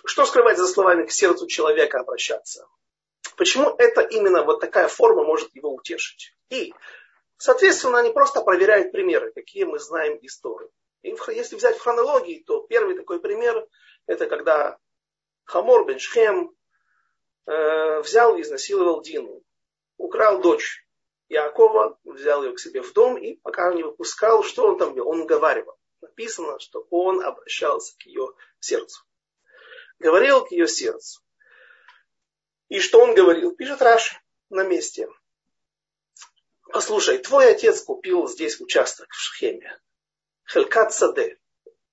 что 0.06 0.26
скрывать 0.26 0.58
за 0.58 0.68
словами 0.68 1.06
к 1.06 1.12
сердцу 1.12 1.48
человека 1.48 2.00
обращаться? 2.00 2.68
Почему 3.36 3.76
это 3.78 4.02
именно 4.02 4.44
вот 4.44 4.60
такая 4.60 4.88
форма 4.88 5.24
может 5.24 5.54
его 5.56 5.74
утешить? 5.74 6.34
И, 6.50 6.74
соответственно, 7.38 8.00
они 8.00 8.12
просто 8.12 8.42
проверяют 8.42 8.92
примеры, 8.92 9.32
какие 9.32 9.64
мы 9.64 9.80
знаем 9.80 10.18
истории. 10.22 10.70
И 11.04 11.16
если 11.30 11.56
взять 11.56 11.78
в 11.78 11.82
хронологии, 11.82 12.44
то 12.46 12.62
первый 12.62 12.96
такой 12.96 13.20
пример, 13.20 13.68
это 14.08 14.26
когда 14.26 14.78
Хамор 15.46 15.86
бен 15.86 16.00
Шхем 16.00 16.57
Э, 17.48 18.02
взял 18.02 18.36
и 18.36 18.42
изнасиловал 18.42 19.02
Дину. 19.02 19.42
Украл 19.98 20.42
дочь 20.42 20.86
Якова, 21.30 21.98
взял 22.04 22.44
ее 22.44 22.54
к 22.54 22.60
себе 22.60 22.82
в 22.82 22.92
дом 22.92 23.18
и 23.18 23.36
пока 23.36 23.74
не 23.74 23.84
выпускал, 23.84 24.44
что 24.44 24.68
он 24.68 24.78
там 24.78 24.94
делал? 24.94 25.10
Он 25.12 25.22
уговаривал. 25.22 25.78
Написано, 26.02 26.60
что 26.60 26.86
он 26.90 27.24
обращался 27.24 27.98
к 27.98 28.06
ее 28.06 28.34
сердцу. 28.60 29.02
Говорил 29.98 30.46
к 30.46 30.52
ее 30.52 30.68
сердцу. 30.68 31.22
И 32.68 32.82
что 32.82 33.00
он 33.00 33.16
говорил? 33.16 33.56
Пишет 33.56 33.82
Раши 33.82 34.20
на 34.50 34.64
месте. 34.64 35.08
Послушай, 36.70 37.20
твой 37.20 37.52
отец 37.52 37.82
купил 37.82 38.28
здесь 38.28 38.60
участок 38.60 39.10
в 39.10 39.16
Шхеме. 39.16 39.80
Хелькат 40.46 40.94
Саде. 40.94 41.40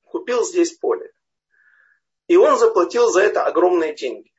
Купил 0.02 0.44
здесь 0.44 0.76
поле. 0.76 1.12
И 2.26 2.37
он 2.37 2.58
заплатил 2.58 3.08
за 3.08 3.20
это 3.20 3.44
огромные 3.44 3.94
деньги. 3.94 4.33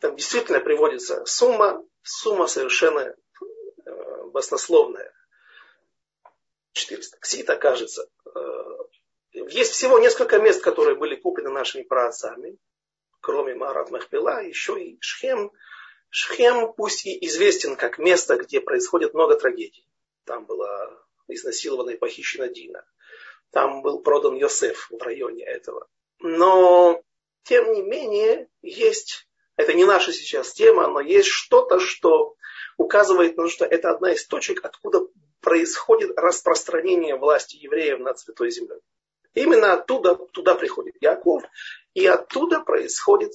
Там 0.00 0.16
действительно 0.16 0.60
приводится 0.60 1.24
сумма, 1.24 1.82
сумма 2.02 2.46
совершенно 2.46 3.00
э, 3.00 4.22
баснословная. 4.32 5.12
400 6.72 7.18
ксита, 7.18 7.56
кажется. 7.56 8.08
Э, 8.34 8.40
есть 9.32 9.72
всего 9.72 9.98
несколько 9.98 10.38
мест, 10.38 10.62
которые 10.62 10.96
были 10.96 11.16
куплены 11.16 11.50
нашими 11.50 11.82
праотцами, 11.82 12.58
кроме 13.20 13.54
Марат 13.54 13.90
Махпила, 13.90 14.42
еще 14.42 14.82
и 14.82 14.98
Шхем. 15.00 15.50
Шхем 16.10 16.72
пусть 16.74 17.06
и 17.06 17.26
известен 17.26 17.76
как 17.76 17.98
место, 17.98 18.36
где 18.36 18.60
происходит 18.60 19.14
много 19.14 19.36
трагедий. 19.36 19.86
Там 20.24 20.44
была 20.44 20.90
изнасилована 21.28 21.90
и 21.90 21.96
похищена 21.96 22.48
Дина. 22.48 22.84
Там 23.50 23.82
был 23.82 24.00
продан 24.00 24.34
Йосеф 24.34 24.90
в 24.90 25.02
районе 25.02 25.44
этого. 25.44 25.88
Но, 26.20 27.02
тем 27.42 27.72
не 27.72 27.82
менее, 27.82 28.48
есть 28.62 29.26
это 29.56 29.72
не 29.72 29.84
наша 29.84 30.12
сейчас 30.12 30.52
тема, 30.52 30.88
но 30.88 31.00
есть 31.00 31.28
что-то, 31.28 31.80
что 31.80 32.36
указывает 32.76 33.36
на 33.36 33.44
то, 33.44 33.48
что 33.48 33.64
это 33.64 33.90
одна 33.90 34.12
из 34.12 34.26
точек, 34.26 34.64
откуда 34.64 35.00
происходит 35.40 36.12
распространение 36.16 37.16
власти 37.16 37.56
евреев 37.56 38.00
над 38.00 38.18
Святой 38.18 38.50
Землей. 38.50 38.80
Именно 39.34 39.74
оттуда 39.74 40.14
туда 40.14 40.54
приходит 40.54 40.96
Яков, 41.00 41.42
и 41.94 42.06
оттуда 42.06 42.60
происходит, 42.60 43.32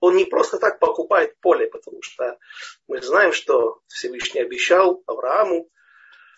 он 0.00 0.16
не 0.16 0.24
просто 0.24 0.58
так 0.58 0.78
покупает 0.78 1.38
поле, 1.40 1.66
потому 1.66 2.02
что 2.02 2.38
мы 2.86 3.00
знаем, 3.02 3.32
что 3.32 3.80
Всевышний 3.88 4.40
обещал 4.40 5.02
Аврааму, 5.06 5.70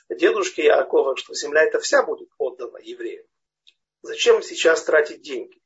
дедушке 0.09 0.65
Якова, 0.65 1.17
что 1.17 1.35
земля 1.35 1.63
эта 1.63 1.79
вся 1.79 2.03
будет 2.03 2.29
отдана 2.39 2.79
евреям. 2.79 3.27
Зачем 4.03 4.43
сейчас 4.43 4.83
тратить 4.85 5.23
деньги? 5.23 5.60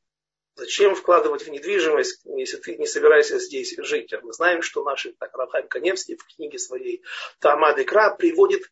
Зачем 0.56 0.94
вкладывать 0.94 1.42
в 1.42 1.50
недвижимость, 1.50 2.20
если 2.25 2.58
ты 2.58 2.76
не 2.76 2.87
собираешься 2.87 3.40
здесь 3.40 3.75
жить? 3.78 4.14
Мы 4.23 4.32
знаем, 4.32 4.62
что 4.62 4.84
наш 4.84 5.08
так, 5.18 5.37
Рафхайм 5.37 5.66
Каневский 5.66 6.16
в 6.16 6.25
книге 6.25 6.58
своей 6.61 7.02
Тамад 7.40 7.78
Икра 7.80 8.14
приводит 8.14 8.62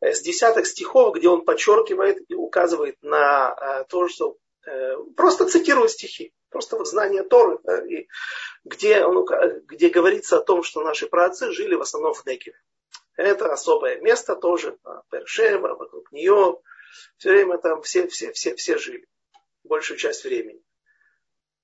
э, 0.00 0.12
с 0.12 0.20
десяток 0.20 0.66
стихов, 0.66 1.16
где 1.16 1.28
он 1.28 1.44
подчеркивает 1.44 2.18
и 2.28 2.34
указывает 2.34 3.02
на 3.02 3.52
э, 3.52 3.84
то, 3.88 4.06
что 4.06 4.36
э, 4.64 4.96
просто 5.16 5.46
цитирует 5.46 5.90
стихи, 5.90 6.32
просто 6.50 6.76
вот 6.76 6.86
знание 6.86 7.24
Торы, 7.24 7.58
где, 8.62 9.04
он, 9.04 9.26
где 9.66 9.88
говорится 9.88 10.38
о 10.38 10.44
том, 10.44 10.62
что 10.62 10.84
наши 10.84 11.08
праотцы 11.08 11.50
жили 11.50 11.74
в 11.74 11.80
основном 11.80 12.14
в 12.14 12.24
Некеве. 12.26 12.56
Это 13.16 13.52
особое 13.52 14.00
место 14.00 14.36
тоже, 14.36 14.78
Першева, 15.10 15.74
вокруг 15.74 16.12
нее, 16.12 16.60
все 17.16 17.30
время 17.30 17.58
там 17.58 17.82
все, 17.82 18.06
все, 18.06 18.30
все, 18.30 18.54
все 18.54 18.78
жили, 18.78 19.08
большую 19.64 19.98
часть 19.98 20.22
времени. 20.22 20.62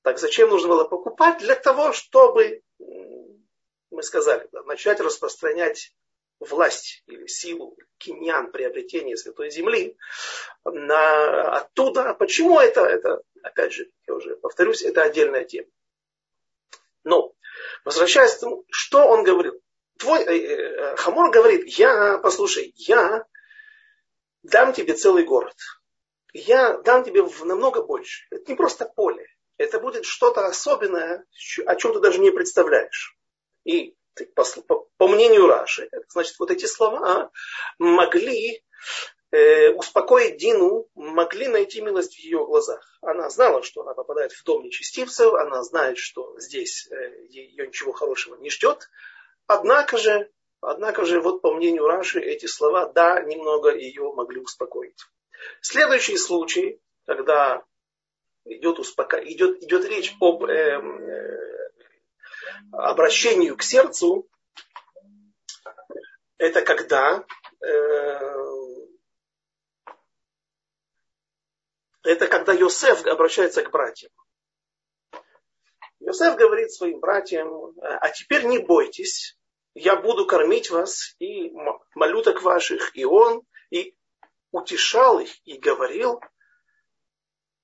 Так 0.03 0.19
зачем 0.19 0.49
нужно 0.49 0.69
было 0.69 0.85
покупать? 0.85 1.39
Для 1.39 1.55
того, 1.55 1.93
чтобы, 1.93 2.63
мы 3.91 4.03
сказали, 4.03 4.49
да, 4.53 4.63
начать 4.63 5.01
распространять 5.01 5.95
власть 6.39 7.03
или 7.07 7.27
силу, 7.27 7.77
киньян, 7.99 8.51
приобретения 8.51 9.17
Святой 9.17 9.51
Земли 9.51 9.99
на, 10.65 11.57
оттуда. 11.59 12.15
Почему 12.15 12.59
это? 12.59 12.81
Это, 12.81 13.21
опять 13.43 13.75
же, 13.75 13.91
я 14.07 14.15
уже 14.15 14.37
повторюсь, 14.37 14.83
это 14.83 15.03
отдельная 15.03 15.45
тема. 15.45 15.69
Но, 17.05 17.35
возвращаясь 17.85 18.35
к 18.35 18.41
тому, 18.41 18.65
что 18.71 19.07
он 19.07 19.23
говорил. 19.23 19.61
Твой, 19.99 20.23
э, 20.23 20.39
э, 20.39 20.97
Хамор 20.97 21.31
говорит, 21.31 21.67
я, 21.67 22.17
послушай, 22.17 22.73
я 22.77 23.27
дам 24.43 24.73
тебе 24.73 24.95
целый 24.95 25.25
город. 25.25 25.57
Я 26.33 26.79
дам 26.79 27.05
тебе 27.05 27.23
намного 27.45 27.83
больше. 27.83 28.27
Это 28.31 28.51
не 28.51 28.57
просто 28.57 28.87
поле 28.87 29.27
это 29.61 29.79
будет 29.79 30.07
что-то 30.07 30.47
особенное, 30.47 31.27
о 31.67 31.77
чем 31.77 31.93
ты 31.93 32.01
даже 32.01 32.19
не 32.19 32.31
представляешь. 32.31 33.15
И 33.65 33.95
по, 34.35 34.45
по, 34.97 35.07
мнению 35.07 35.47
Раши, 35.49 35.91
значит, 36.09 36.39
вот 36.39 36.51
эти 36.51 36.65
слова 36.65 37.31
могли 37.79 38.65
э, 39.31 39.71
успокоить 39.73 40.39
Дину, 40.39 40.89
могли 40.95 41.49
найти 41.49 41.83
милость 41.83 42.15
в 42.15 42.19
ее 42.19 42.45
глазах. 42.47 42.99
Она 43.03 43.29
знала, 43.29 43.63
что 43.63 43.83
она 43.83 43.93
попадает 43.93 44.33
в 44.33 44.43
дом 44.45 44.63
нечестивцев, 44.63 45.35
она 45.35 45.63
знает, 45.63 45.99
что 45.99 46.39
здесь 46.39 46.89
э, 46.91 47.27
ее 47.29 47.67
ничего 47.67 47.93
хорошего 47.93 48.37
не 48.37 48.49
ждет. 48.49 48.89
Однако 49.47 49.99
же, 49.99 50.31
однако 50.63 51.05
же, 51.05 51.21
вот 51.21 51.43
по 51.43 51.53
мнению 51.53 51.87
Раши, 51.87 52.19
эти 52.19 52.47
слова, 52.47 52.87
да, 52.87 53.21
немного 53.21 53.77
ее 53.77 54.11
могли 54.15 54.41
успокоить. 54.41 55.05
Следующий 55.61 56.17
случай, 56.17 56.81
когда 57.05 57.63
идет, 58.51 58.79
успока... 58.79 59.19
идет, 59.19 59.63
идет 59.63 59.85
речь 59.87 60.15
об 60.21 60.45
э, 60.45 60.53
э, 60.53 61.61
обращению 62.73 63.57
к 63.57 63.63
сердцу, 63.63 64.29
это 66.39 66.63
когда 66.63 67.25
э, 67.63 68.31
это 72.03 72.27
когда 72.29 72.53
Йосеф 72.53 73.07
обращается 73.07 73.63
к 73.63 73.71
братьям. 73.71 74.11
Йосеф 76.01 76.37
говорит 76.37 76.73
своим 76.73 76.99
братьям, 76.99 77.75
а 77.83 78.09
теперь 78.09 78.45
не 78.45 78.59
бойтесь, 78.59 79.39
я 79.75 79.97
буду 79.97 80.27
кормить 80.27 80.71
вас 80.71 81.15
и 81.19 81.53
малюток 81.95 82.43
ваших, 82.43 82.97
и 82.97 83.05
он, 83.05 83.43
и 83.71 83.95
утешал 84.51 85.21
их, 85.21 85.31
и 85.45 85.59
говорил 85.59 86.21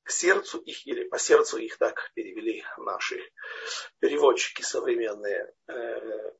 к 0.06 0.10
сердцу 0.12 0.58
их, 0.58 0.86
или 0.86 1.02
по 1.02 1.18
сердцу 1.18 1.58
их, 1.58 1.78
так 1.78 2.12
перевели 2.14 2.62
наши 2.78 3.20
переводчики 3.98 4.62
современные. 4.62 5.52
Э, 5.66 6.32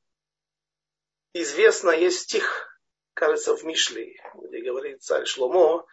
известно, 1.33 1.89
есть 1.89 2.21
стих, 2.21 2.79
кажется, 3.13 3.57
в 3.57 3.65
Мишле, 3.65 4.15
где 4.35 4.61
говорит 4.61 5.03
царь 5.03 5.25
Шломо, 5.25 5.85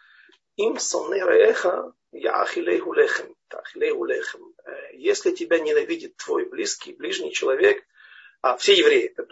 им 0.55 0.77
эха, 0.77 1.93
я 2.13 2.41
ахилейху 2.41 2.93
лехем, 2.93 3.35
ахилейху 3.49 4.05
лехем. 4.05 4.53
Э, 4.63 4.93
если 4.93 5.31
тебя 5.31 5.59
ненавидит 5.59 6.15
твой 6.15 6.45
близкий, 6.45 6.93
ближний 6.93 7.33
человек, 7.33 7.83
а 8.39 8.55
все 8.55 8.73
евреи 8.73 9.13
это 9.13 9.27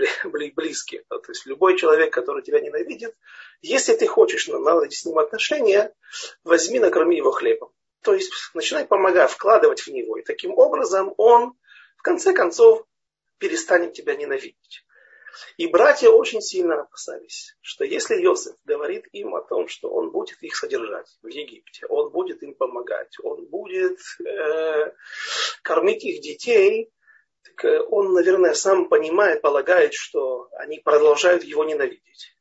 близкие, 0.54 1.06
то 1.08 1.22
есть 1.30 1.46
любой 1.46 1.78
человек, 1.78 2.12
который 2.12 2.44
тебя 2.44 2.60
ненавидит, 2.60 3.16
если 3.62 3.96
ты 3.96 4.06
хочешь 4.06 4.50
наладить 4.50 4.98
с 4.98 5.06
ним 5.06 5.18
отношения, 5.20 5.96
возьми, 6.44 6.80
накорми 6.80 7.16
его 7.16 7.32
хлебом. 7.32 7.72
То 8.04 8.14
есть 8.14 8.32
начинай 8.54 8.86
помогать, 8.86 9.32
вкладывать 9.32 9.82
в 9.82 9.88
него. 9.88 10.18
И 10.18 10.24
таким 10.24 10.58
образом 10.58 11.14
он, 11.18 11.54
в 11.98 12.02
конце 12.02 12.34
концов, 12.34 12.86
перестанет 13.38 13.94
тебя 13.94 14.16
ненавидеть. 14.16 14.86
И 15.58 15.68
братья 15.68 16.10
очень 16.10 16.42
сильно 16.42 16.82
опасались, 16.82 17.58
что 17.62 17.84
если 17.84 18.16
Иосиф 18.24 18.56
говорит 18.66 19.06
им 19.14 19.34
о 19.34 19.42
том, 19.42 19.68
что 19.68 19.90
он 19.90 20.12
будет 20.12 20.42
их 20.44 20.56
содержать 20.56 21.08
в 21.24 21.28
Египте, 21.28 21.88
он 21.88 22.12
будет 22.12 22.44
им 22.44 22.54
помогать, 22.54 23.16
он 23.24 23.46
будет 23.48 23.98
э, 24.24 24.92
кормить 25.64 26.04
их 26.04 26.22
детей, 26.22 26.92
так 27.44 27.66
э, 27.66 27.82
он, 27.90 28.14
наверное, 28.14 28.54
сам 28.54 28.88
понимает, 28.90 29.42
полагает, 29.42 29.94
что 29.96 30.50
они 30.54 30.80
продолжают 30.80 31.44
его 31.44 31.64
ненавидеть. 31.64 32.36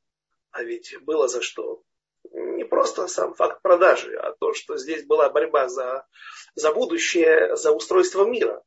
А 0.50 0.62
ведь 0.62 0.94
было 1.02 1.28
за 1.28 1.40
что. 1.40 1.82
Не 2.32 2.64
просто 2.64 3.08
сам 3.08 3.34
факт 3.34 3.60
продажи, 3.62 4.16
а 4.16 4.32
то, 4.32 4.54
что 4.54 4.76
здесь 4.76 5.04
была 5.04 5.28
борьба 5.28 5.68
за, 5.68 6.06
за 6.54 6.72
будущее, 6.72 7.56
за 7.56 7.72
устройство 7.72 8.24
мира. 8.24 8.62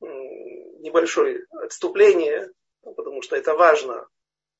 Небольшое 0.00 1.46
отступление 1.52 2.50
потому 2.94 3.22
что 3.22 3.36
это 3.36 3.54
важно. 3.54 4.06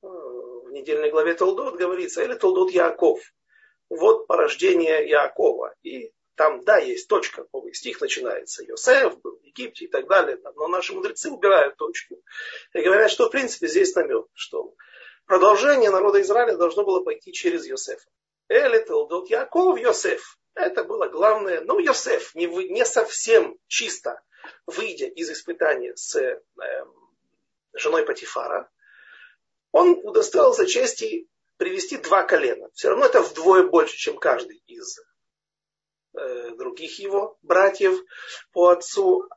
Э, 0.02 0.06
в 0.06 0.70
недельной 0.70 1.10
главе 1.10 1.34
Толдот 1.34 1.76
говорится, 1.76 2.22
или 2.22 2.34
Толдот 2.34 2.70
Яков. 2.70 3.20
Вот 3.88 4.26
порождение 4.26 5.08
Якова. 5.08 5.74
И 5.82 6.12
там, 6.34 6.64
да, 6.64 6.78
есть 6.78 7.08
точка, 7.08 7.46
новый 7.52 7.72
стих 7.72 8.00
начинается. 8.00 8.64
Йосеф 8.64 9.20
был 9.20 9.38
в 9.38 9.42
Египте 9.42 9.84
и 9.84 9.88
так 9.88 10.06
далее. 10.08 10.38
Но 10.56 10.68
наши 10.68 10.92
мудрецы 10.92 11.30
убирают 11.30 11.76
точку. 11.76 12.20
И 12.74 12.82
говорят, 12.82 13.10
что 13.10 13.28
в 13.28 13.30
принципе 13.30 13.68
здесь 13.68 13.94
намек, 13.94 14.26
что 14.34 14.74
продолжение 15.26 15.90
народа 15.90 16.20
Израиля 16.22 16.56
должно 16.56 16.84
было 16.84 17.00
пойти 17.00 17.32
через 17.32 17.66
Йосефа. 17.66 18.08
Эли 18.48 18.78
Толдот 18.78 19.28
Яков 19.28 19.78
Йосеф. 19.78 20.38
Это 20.54 20.84
было 20.84 21.08
главное. 21.08 21.60
Но 21.60 21.78
Йосеф 21.78 22.34
не, 22.34 22.46
не 22.46 22.84
совсем 22.84 23.58
чисто, 23.66 24.22
выйдя 24.66 25.06
из 25.06 25.30
испытания 25.30 25.94
с 25.96 26.16
э, 26.16 26.40
женой 27.74 28.06
Патифара, 28.06 28.70
он 29.72 30.00
удостоился 30.02 30.66
чести 30.66 31.28
привести 31.56 31.96
два 31.98 32.22
колена. 32.22 32.68
Все 32.72 32.90
равно 32.90 33.06
это 33.06 33.22
вдвое 33.22 33.64
больше, 33.64 33.96
чем 33.96 34.18
каждый 34.18 34.62
из 34.66 34.98
э, 36.14 36.50
других 36.56 36.98
его 36.98 37.36
братьев 37.42 37.98
по 38.52 38.68
отцу. 38.68 39.28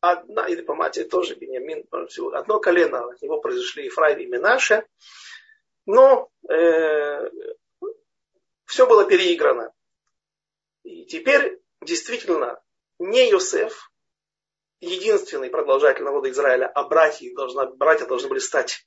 Одна, 0.00 0.46
или 0.48 0.60
по 0.60 0.74
матери 0.74 1.04
тоже 1.04 1.34
Бениамин, 1.34 1.86
одно 2.34 2.60
колено 2.60 3.06
от 3.08 3.22
него 3.22 3.40
произошли 3.40 3.86
Ефраим 3.86 4.18
и 4.18 4.26
Минаше. 4.26 4.86
Но 5.86 6.30
э, 6.48 7.30
все 8.64 8.86
было 8.86 9.04
переиграно. 9.04 9.72
И 10.82 11.04
теперь 11.06 11.60
действительно 11.82 12.62
не 12.98 13.30
Йосеф, 13.30 13.90
единственный 14.80 15.50
продолжатель 15.50 16.04
народа 16.04 16.30
Израиля, 16.30 16.66
а 16.66 16.84
братья, 16.84 17.32
должна, 17.34 17.66
братья 17.66 18.06
должны 18.06 18.28
были 18.28 18.38
стать 18.38 18.86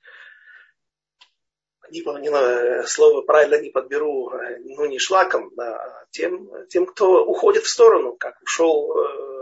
не, 1.89 2.01
не, 2.01 2.87
слово 2.87 3.21
правильно 3.21 3.59
не 3.59 3.69
подберу, 3.69 4.31
ну 4.75 4.85
не 4.85 4.99
шлаком, 4.99 5.51
а 5.59 6.05
тем, 6.11 6.49
тем, 6.67 6.85
кто 6.85 7.25
уходит 7.25 7.63
в 7.63 7.69
сторону, 7.69 8.15
как 8.15 8.41
ушел 8.41 8.91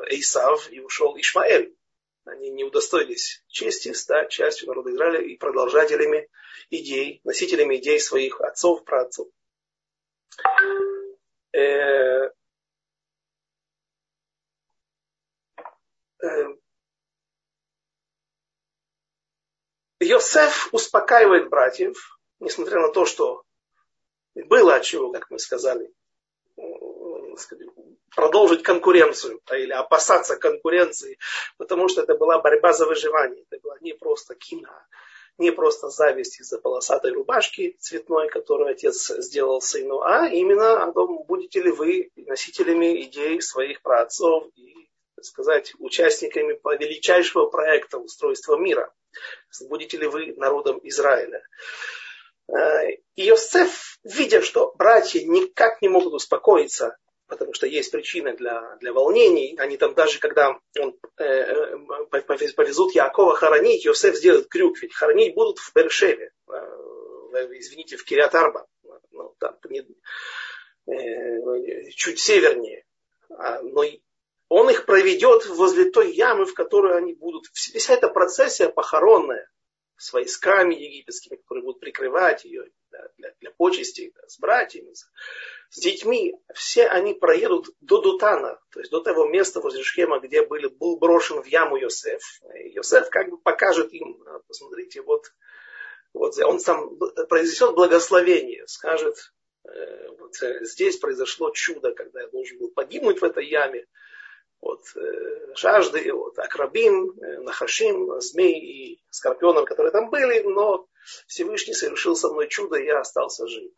Исав 0.09 0.71
и 0.71 0.79
ушел 0.79 1.17
Ишмаэль. 1.17 1.75
Они 2.25 2.49
не 2.49 2.63
удостоились 2.63 3.43
чести 3.47 3.93
стать 3.93 4.31
частью 4.31 4.67
народа 4.67 4.91
Израиля 4.91 5.21
и 5.21 5.37
продолжателями 5.37 6.27
идей, 6.69 7.21
носителями 7.23 7.77
идей 7.77 7.99
своих 7.99 8.41
отцов, 8.41 8.83
праотцов. 8.83 9.27
Э, 11.53 12.29
Э, 16.25 16.47
Йосеф 19.99 20.69
успокаивает 20.73 21.49
братьев, 21.49 22.19
несмотря 22.39 22.79
на 22.79 22.91
то, 22.91 23.05
что 23.05 23.43
было 24.35 24.75
от 24.75 24.83
чего, 24.83 25.11
как 25.11 25.29
мы 25.29 25.39
сказали, 25.39 25.93
продолжить 28.13 28.63
конкуренцию 28.63 29.41
или 29.51 29.71
опасаться 29.71 30.35
конкуренции, 30.35 31.17
потому 31.57 31.87
что 31.87 32.01
это 32.01 32.15
была 32.15 32.39
борьба 32.39 32.73
за 32.73 32.85
выживание. 32.85 33.45
Это 33.49 33.61
была 33.61 33.77
не 33.81 33.93
просто 33.93 34.35
кино, 34.35 34.69
не 35.37 35.51
просто 35.51 35.89
зависть 35.89 36.39
из-за 36.39 36.59
полосатой 36.59 37.11
рубашки 37.11 37.75
цветной, 37.79 38.29
которую 38.29 38.69
отец 38.69 39.11
сделал 39.17 39.61
сыну, 39.61 40.01
а 40.01 40.27
именно 40.27 40.83
о 40.83 40.93
том, 40.93 41.23
будете 41.25 41.61
ли 41.61 41.71
вы 41.71 42.11
носителями 42.15 43.01
идей 43.03 43.41
своих 43.41 43.81
праотцов 43.81 44.47
и 44.55 44.89
сказать, 45.21 45.73
участниками 45.79 46.59
величайшего 46.77 47.47
проекта 47.47 47.97
устройства 47.97 48.57
мира. 48.57 48.93
Будете 49.69 49.97
ли 49.97 50.07
вы 50.07 50.33
народом 50.35 50.79
Израиля? 50.83 51.41
Э, 52.47 52.91
Иосиф, 53.15 53.97
видя, 54.03 54.41
что 54.41 54.73
братья 54.77 55.21
никак 55.23 55.81
не 55.81 55.89
могут 55.89 56.13
успокоиться, 56.13 56.97
потому 57.27 57.53
что 57.53 57.67
есть 57.67 57.91
причины 57.91 58.35
для, 58.35 58.77
для 58.79 58.93
волнений, 58.93 59.55
они 59.57 59.77
там 59.77 59.93
даже, 59.93 60.19
когда 60.19 60.59
он, 60.79 60.97
э, 61.17 61.23
э 61.23 62.21
повезут 62.21 62.93
Якова 62.93 63.35
хоронить, 63.35 63.85
Иосиф 63.85 64.15
сделает 64.15 64.47
крюк, 64.47 64.81
ведь 64.81 64.93
хоронить 64.93 65.35
будут 65.35 65.59
в 65.59 65.73
Бершеве, 65.73 66.31
э, 66.47 66.53
извините, 67.53 67.97
в 67.97 68.05
Кириатарба, 68.05 68.67
ну, 69.11 69.35
там, 69.39 69.57
не, 69.69 69.85
э, 70.87 71.89
чуть 71.91 72.19
севернее. 72.19 72.85
А, 73.29 73.61
но 73.61 73.83
он 74.49 74.69
их 74.69 74.85
проведет 74.85 75.47
возле 75.47 75.89
той 75.89 76.13
ямы, 76.13 76.45
в 76.45 76.53
которой 76.53 76.97
они 76.97 77.13
будут. 77.13 77.45
Вся 77.53 77.93
эта 77.95 78.07
процессия 78.07 78.69
похоронная 78.69 79.49
с 79.97 80.13
войсками 80.13 80.75
египетскими, 80.75 81.37
которые 81.37 81.63
будут 81.63 81.79
прикрывать 81.79 82.45
ее 82.45 82.69
да, 82.97 83.09
для, 83.17 83.33
для 83.39 83.51
почести, 83.51 84.13
да, 84.15 84.27
с 84.27 84.39
братьями, 84.39 84.93
с, 84.93 85.09
с 85.69 85.79
детьми, 85.79 86.35
все 86.53 86.87
они 86.87 87.13
проедут 87.13 87.67
до 87.81 88.01
Дутана, 88.01 88.59
то 88.71 88.79
есть 88.79 88.91
до 88.91 89.01
того 89.01 89.27
места 89.27 89.59
возле 89.59 89.83
Шхема, 89.83 90.19
где 90.19 90.45
были, 90.45 90.67
был 90.67 90.97
брошен 90.97 91.41
в 91.41 91.45
яму 91.45 91.77
Йосеф. 91.77 92.21
И 92.55 92.69
Йосеф 92.69 93.09
как 93.09 93.29
бы 93.29 93.37
покажет 93.37 93.91
им, 93.93 94.23
посмотрите, 94.47 95.01
вот, 95.01 95.25
вот 96.13 96.37
он 96.39 96.59
сам 96.59 96.97
произнесет 97.29 97.73
благословение, 97.73 98.67
скажет, 98.67 99.15
э, 99.67 100.09
вот 100.19 100.41
э, 100.41 100.63
здесь 100.65 100.97
произошло 100.97 101.51
чудо, 101.51 101.93
когда 101.93 102.21
я 102.21 102.27
должен 102.27 102.57
был 102.59 102.71
погибнуть 102.71 103.21
в 103.21 103.25
этой 103.25 103.45
яме, 103.45 103.85
от 104.61 104.81
э, 104.95 105.55
жажды, 105.55 106.11
от 106.11 106.39
акрабин, 106.39 107.11
э, 107.11 107.41
нахашим, 107.41 108.19
змей 108.19 108.59
и 108.59 109.03
скорпионов, 109.09 109.65
которые 109.65 109.91
там 109.91 110.09
были, 110.09 110.41
но 110.41 110.87
Всевышний 111.27 111.73
совершил 111.73 112.15
со 112.15 112.29
мной 112.29 112.47
чудо, 112.47 112.77
и 112.77 112.85
я 112.85 112.99
остался 112.99 113.47
жив. 113.47 113.71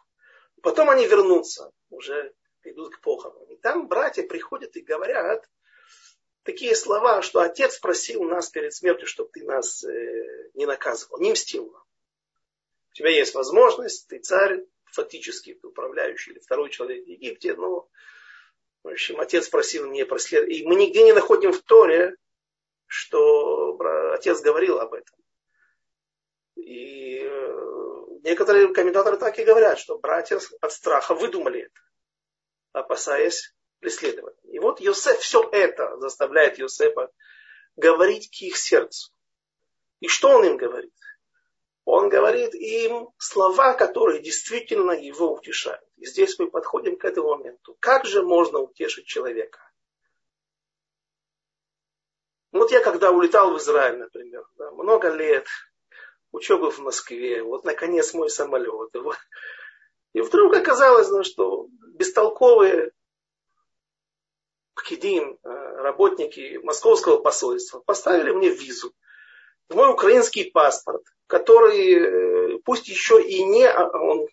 Потом 0.62 0.90
они 0.90 1.06
вернутся, 1.06 1.72
уже 1.90 2.34
идут 2.64 2.96
к 2.96 3.02
похорону. 3.02 3.46
И 3.52 3.58
там 3.58 3.88
братья 3.88 4.24
приходят 4.24 4.76
и 4.76 4.82
говорят 4.82 5.48
такие 6.44 6.76
слова, 6.76 7.22
что 7.22 7.42
отец 7.42 7.78
просил 7.80 8.24
нас 8.24 8.50
перед 8.50 8.74
смертью, 8.74 9.08
чтобы 9.08 9.30
ты 9.32 9.44
нас 9.44 9.84
э, 9.84 10.50
не 10.54 10.66
наказывал, 10.66 11.20
не 11.20 11.34
мстил 11.34 11.70
нам. 11.72 11.84
У 12.92 12.94
тебя 12.94 13.10
есть 13.10 13.36
возможность, 13.36 14.08
ты 14.08 14.20
царь, 14.20 14.66
фактически 14.86 15.54
ты 15.54 15.68
управляющий 15.68 16.32
или 16.32 16.40
второй 16.40 16.70
человек 16.70 17.06
в 17.06 17.08
Египте, 17.08 17.54
но 17.54 17.90
в 18.84 18.90
общем, 18.90 19.20
отец 19.20 19.50
просил 19.50 19.88
мне 19.88 20.06
проследовать. 20.06 20.56
И 20.56 20.66
мы 20.66 20.76
нигде 20.76 21.04
не 21.04 21.12
находим 21.12 21.52
в 21.52 21.62
Торе, 21.62 22.16
что 22.86 23.78
отец 24.14 24.40
говорил 24.42 24.80
об 24.80 24.94
этом. 24.94 25.16
И 26.58 27.20
э, 27.20 28.06
некоторые 28.24 28.74
комментаторы 28.74 29.18
так 29.18 29.38
и 29.40 29.44
говорят, 29.44 29.80
что 29.80 29.98
братья 29.98 30.40
от 30.62 30.72
страха 30.72 31.14
выдумали 31.14 31.62
это, 31.62 31.82
опасаясь 32.74 33.56
преследования. 33.80 34.38
И 34.52 34.60
вот 34.60 34.80
Йосеф 34.80 35.20
все 35.20 35.48
это 35.52 35.98
заставляет 35.98 36.58
Йосефа 36.58 37.12
говорить 37.76 38.30
к 38.30 38.42
их 38.42 38.58
сердцу. 38.58 39.12
И 40.00 40.08
что 40.08 40.30
он 40.30 40.46
им 40.46 40.58
говорит? 40.58 40.94
Он 41.86 42.10
говорит 42.10 42.54
им 42.54 43.10
слова, 43.18 43.74
которые 43.74 44.22
действительно 44.22 44.92
его 44.92 45.34
утешают. 45.34 45.88
И 45.96 46.06
здесь 46.06 46.38
мы 46.38 46.52
подходим 46.52 46.98
к 46.98 47.06
этому 47.06 47.30
моменту. 47.38 47.78
Как 47.80 48.06
же 48.06 48.24
можно 48.24 48.60
утешить 48.60 49.06
человека? 49.06 49.60
Вот 52.52 52.72
я 52.72 52.82
когда 52.82 53.12
улетал 53.12 53.54
в 53.54 53.58
Израиль, 53.58 54.00
например, 54.00 54.46
да, 54.58 54.72
много 54.72 55.10
лет, 55.10 55.48
учеба 56.32 56.72
в 56.72 56.80
Москве, 56.80 57.44
вот 57.44 57.64
наконец 57.64 58.14
мой 58.14 58.30
самолет. 58.30 58.92
И, 60.14 60.22
вдруг 60.22 60.56
оказалось, 60.56 61.10
ну, 61.10 61.24
что 61.24 61.68
бестолковые 61.94 62.92
пхидим, 64.74 65.38
э, 65.44 65.50
работники 65.50 66.60
московского 66.64 67.18
посольства 67.18 67.80
поставили 67.80 68.32
мне 68.32 68.50
визу 68.50 68.94
мой 69.70 69.92
украинский 69.92 70.50
паспорт, 70.52 71.04
который 71.28 72.56
э, 72.56 72.60
пусть 72.64 72.88
еще 72.88 73.22
и 73.22 73.44
не, 73.44 73.68
а, 73.68 73.90
он, 73.90 74.28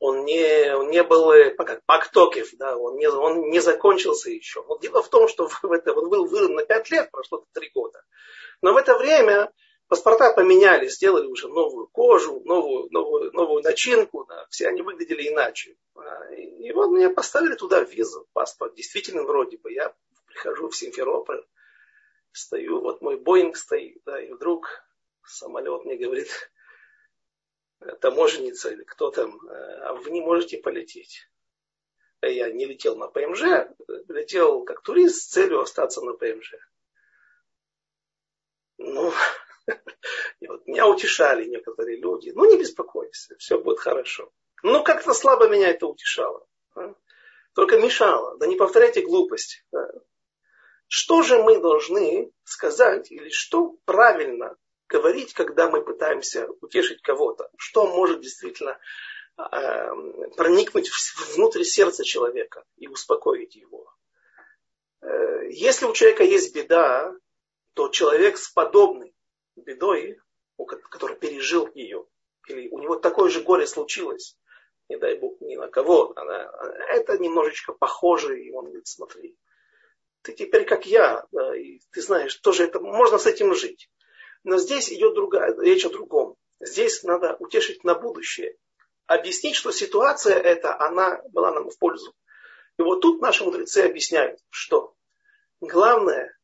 он 0.00 0.24
не, 0.24 0.74
он 0.74 0.88
не 0.90 1.02
был 1.02 1.30
э, 1.30 1.50
как 1.50 1.84
пактокев, 1.84 2.48
да, 2.54 2.76
он 2.76 2.96
не, 2.96 3.06
он 3.06 3.50
не 3.50 3.60
закончился 3.60 4.30
еще. 4.30 4.62
Вот 4.62 4.80
дело 4.80 5.02
в 5.02 5.08
том, 5.08 5.28
что 5.28 5.46
в 5.62 5.72
это, 5.72 5.92
он 5.92 6.08
был 6.08 6.26
выдан 6.26 6.54
на 6.54 6.64
5 6.64 6.90
лет, 6.90 7.10
прошло 7.10 7.44
3 7.52 7.70
года. 7.74 8.02
Но 8.62 8.72
в 8.72 8.78
это 8.78 8.96
время 8.96 9.52
паспорта 9.88 10.32
поменяли, 10.32 10.88
сделали 10.88 11.26
уже 11.26 11.48
новую 11.48 11.86
кожу, 11.88 12.40
новую, 12.44 12.88
новую, 12.90 13.30
новую 13.32 13.62
начинку, 13.62 14.24
да, 14.24 14.46
все 14.48 14.68
они 14.68 14.80
выглядели 14.80 15.28
иначе. 15.28 15.76
А, 15.94 16.34
и 16.34 16.72
вот 16.72 16.88
мне 16.88 17.10
поставили 17.10 17.54
туда 17.54 17.80
визу, 17.82 18.26
паспорт, 18.32 18.74
действительно 18.74 19.24
вроде 19.24 19.58
бы. 19.58 19.70
Я 19.70 19.94
прихожу 20.26 20.70
в 20.70 20.76
Симферополь, 20.76 21.44
стою, 22.32 22.80
вот 22.80 23.02
мой 23.02 23.18
Боинг 23.18 23.56
стоит, 23.56 24.00
да, 24.06 24.18
и 24.18 24.32
вдруг 24.32 24.82
самолет 25.26 25.84
мне 25.84 25.96
говорит, 25.96 26.28
таможенница 28.00 28.70
или 28.70 28.84
кто 28.84 29.10
там, 29.10 29.40
а 29.48 29.94
вы 29.94 30.10
не 30.10 30.20
можете 30.20 30.58
полететь. 30.58 31.28
Я 32.22 32.50
не 32.50 32.66
летел 32.66 32.96
на 32.96 33.08
ПМЖ, 33.08 33.68
летел 34.08 34.64
как 34.64 34.82
турист 34.82 35.22
с 35.22 35.26
целью 35.26 35.60
остаться 35.60 36.02
на 36.02 36.12
ПМЖ. 36.12 36.54
Ну, 38.76 39.12
и 40.40 40.48
вот 40.48 40.66
меня 40.66 40.86
утешали 40.86 41.46
некоторые 41.46 41.98
люди. 41.98 42.30
Ну, 42.34 42.50
не 42.50 42.58
беспокойся, 42.58 43.36
все 43.38 43.58
будет 43.58 43.80
хорошо. 43.80 44.30
Ну, 44.62 44.84
как-то 44.84 45.14
слабо 45.14 45.48
меня 45.48 45.68
это 45.70 45.86
утешало. 45.86 46.46
А? 46.74 46.94
Только 47.54 47.78
мешало. 47.78 48.36
Да 48.38 48.46
не 48.46 48.56
повторяйте 48.56 49.02
глупости. 49.02 49.64
Да? 49.72 49.88
Что 50.86 51.22
же 51.22 51.42
мы 51.42 51.60
должны 51.60 52.32
сказать 52.44 53.10
или 53.10 53.30
что 53.30 53.76
правильно 53.84 54.56
говорить, 54.90 55.32
когда 55.32 55.70
мы 55.70 55.82
пытаемся 55.82 56.48
утешить 56.60 57.00
кого-то? 57.00 57.48
Что 57.56 57.86
может 57.86 58.20
действительно 58.20 58.78
э, 59.38 59.42
проникнуть 60.36 60.90
внутрь 61.34 61.62
сердца 61.62 62.04
человека 62.04 62.64
и 62.76 62.88
успокоить 62.88 63.54
его? 63.54 63.90
Э, 65.00 65.48
если 65.50 65.86
у 65.86 65.92
человека 65.92 66.24
есть 66.24 66.54
беда, 66.54 67.14
то 67.74 67.88
человек 67.88 68.36
с 68.36 68.48
подобной 68.48 69.14
бедой, 69.56 70.18
который 70.90 71.16
пережил 71.16 71.68
ее, 71.74 72.06
или 72.48 72.68
у 72.68 72.80
него 72.80 72.96
такое 72.96 73.30
же 73.30 73.40
горе 73.42 73.66
случилось, 73.66 74.36
не 74.88 74.98
дай 74.98 75.16
бог 75.16 75.40
ни 75.40 75.54
на 75.54 75.68
кого, 75.68 76.12
она, 76.16 76.50
это 76.88 77.16
немножечко 77.18 77.72
похоже, 77.72 78.42
и 78.42 78.50
он 78.50 78.64
говорит, 78.64 78.88
смотри, 78.88 79.36
ты 80.22 80.32
теперь 80.32 80.64
как 80.64 80.84
я, 80.84 81.24
да, 81.30 81.56
и 81.56 81.78
ты 81.92 82.02
знаешь, 82.02 82.34
тоже 82.36 82.64
это, 82.64 82.80
можно 82.80 83.18
с 83.18 83.26
этим 83.26 83.54
жить. 83.54 83.88
Но 84.44 84.58
здесь 84.58 84.92
идет 84.92 85.14
другая, 85.14 85.54
речь 85.60 85.84
о 85.84 85.90
другом. 85.90 86.36
Здесь 86.60 87.02
надо 87.02 87.36
утешить 87.38 87.84
на 87.84 87.94
будущее. 87.94 88.56
Объяснить, 89.06 89.56
что 89.56 89.72
ситуация 89.72 90.36
эта, 90.36 90.78
она 90.78 91.20
была 91.30 91.50
нам 91.52 91.68
в 91.68 91.78
пользу. 91.78 92.14
И 92.78 92.82
вот 92.82 93.00
тут 93.00 93.20
наши 93.20 93.44
мудрецы 93.44 93.78
объясняют, 93.78 94.40
что 94.48 94.94
главное, 95.60 96.36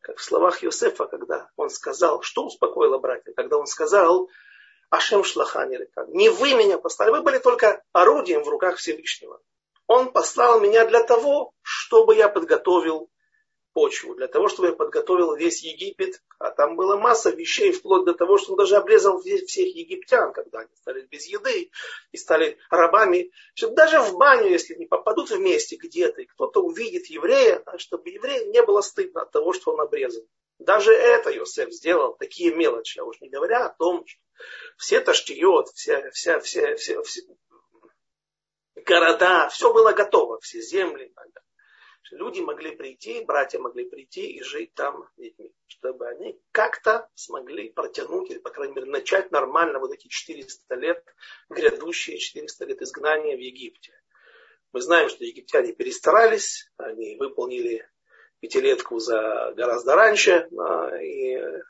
как 0.00 0.18
в 0.18 0.22
словах 0.22 0.62
Йосефа, 0.62 1.06
когда 1.06 1.50
он 1.56 1.70
сказал, 1.70 2.22
что 2.22 2.46
успокоило 2.46 2.98
братья, 2.98 3.32
когда 3.32 3.56
он 3.56 3.66
сказал, 3.66 4.28
Ашем 4.90 5.22
шлахани 5.22 5.78
не 6.08 6.28
вы 6.28 6.54
меня 6.54 6.76
послали, 6.76 7.10
вы 7.10 7.22
были 7.22 7.38
только 7.38 7.82
орудием 7.92 8.42
в 8.42 8.48
руках 8.48 8.76
Всевышнего. 8.76 9.40
Он 9.86 10.12
послал 10.12 10.60
меня 10.60 10.84
для 10.84 11.02
того, 11.02 11.52
чтобы 11.62 12.16
я 12.16 12.28
подготовил 12.28 13.08
почву, 13.72 14.14
для 14.14 14.28
того, 14.28 14.48
чтобы 14.48 14.68
я 14.68 14.74
подготовил 14.74 15.34
весь 15.34 15.62
Египет. 15.62 16.22
А 16.38 16.50
там 16.50 16.76
была 16.76 16.96
масса 16.96 17.30
вещей, 17.30 17.72
вплоть 17.72 18.04
до 18.04 18.14
того, 18.14 18.38
что 18.38 18.52
он 18.52 18.58
даже 18.58 18.76
обрезал 18.76 19.20
всех 19.20 19.74
египтян, 19.74 20.32
когда 20.32 20.60
они 20.60 20.74
стали 20.76 21.02
без 21.02 21.26
еды 21.26 21.70
и 22.12 22.16
стали 22.16 22.58
рабами. 22.70 23.30
Чтобы 23.54 23.74
даже 23.74 24.00
в 24.00 24.16
баню, 24.16 24.48
если 24.48 24.74
не 24.74 24.86
попадут 24.86 25.30
вместе 25.30 25.76
где-то, 25.76 26.22
и 26.22 26.26
кто-то 26.26 26.60
увидит 26.60 27.06
еврея, 27.06 27.62
чтобы 27.76 28.10
еврею 28.10 28.50
не 28.50 28.62
было 28.62 28.80
стыдно 28.80 29.22
от 29.22 29.32
того, 29.32 29.52
что 29.52 29.72
он 29.72 29.80
обрезан. 29.80 30.24
Даже 30.58 30.92
это 30.92 31.30
Йосеф 31.30 31.70
сделал, 31.70 32.14
такие 32.14 32.54
мелочи, 32.54 32.98
а 32.98 33.04
уж 33.04 33.20
не 33.20 33.28
говоря 33.28 33.66
о 33.66 33.74
том, 33.74 34.06
что 34.06 34.20
все 34.76 35.00
таштиот, 35.00 35.68
вся, 35.74 36.10
вся, 36.10 36.40
вся, 36.40 36.74
вся, 36.76 37.02
вся 37.02 37.22
города, 38.84 39.48
все 39.48 39.72
было 39.72 39.92
готово, 39.92 40.38
все 40.40 40.60
земли 40.60 41.12
люди 42.10 42.40
могли 42.40 42.74
прийти, 42.74 43.24
братья 43.24 43.58
могли 43.58 43.84
прийти 43.88 44.32
и 44.32 44.42
жить 44.42 44.74
там 44.74 45.08
детьми, 45.16 45.52
чтобы 45.66 46.08
они 46.08 46.40
как-то 46.52 47.08
смогли 47.14 47.70
протянуть, 47.70 48.30
или, 48.30 48.38
по 48.38 48.50
крайней 48.50 48.74
мере, 48.74 48.86
начать 48.86 49.30
нормально 49.30 49.78
вот 49.78 49.92
эти 49.92 50.08
400 50.08 50.74
лет, 50.76 51.04
грядущие 51.48 52.18
400 52.18 52.64
лет 52.64 52.82
изгнания 52.82 53.36
в 53.36 53.40
Египте. 53.40 53.92
Мы 54.72 54.80
знаем, 54.80 55.08
что 55.08 55.24
египтяне 55.24 55.72
перестарались, 55.72 56.70
они 56.76 57.16
выполнили 57.16 57.88
пятилетку 58.40 58.98
за 59.00 59.52
гораздо 59.56 59.96
раньше, 59.96 60.48
и 61.02 61.34
э, 61.34 61.62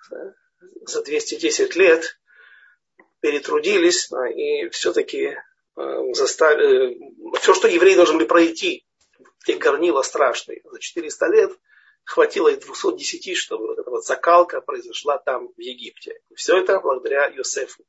за 0.83 1.03
210 1.03 1.77
лет 1.77 2.21
перетрудились, 3.21 4.11
и 4.35 4.69
все-таки 4.69 5.35
э, 5.77 6.12
заставили, 6.12 6.99
все, 7.38 7.55
что 7.55 7.69
евреи 7.69 7.95
должны 7.95 8.19
были 8.19 8.29
пройти 8.29 8.87
те 9.44 9.57
горнила 9.57 10.03
страшные. 10.03 10.62
За 10.64 10.79
400 10.79 11.26
лет 11.29 11.53
хватило 12.05 12.48
и 12.48 12.57
210, 12.57 13.37
чтобы 13.37 13.68
вот 13.68 13.79
эта 13.79 13.90
вот 13.90 14.05
закалка 14.05 14.61
произошла 14.61 15.18
там, 15.18 15.48
в 15.48 15.61
Египте. 15.61 16.20
Все 16.35 16.59
это 16.59 16.81
благодаря 16.81 17.26
Йосефу. 17.26 17.85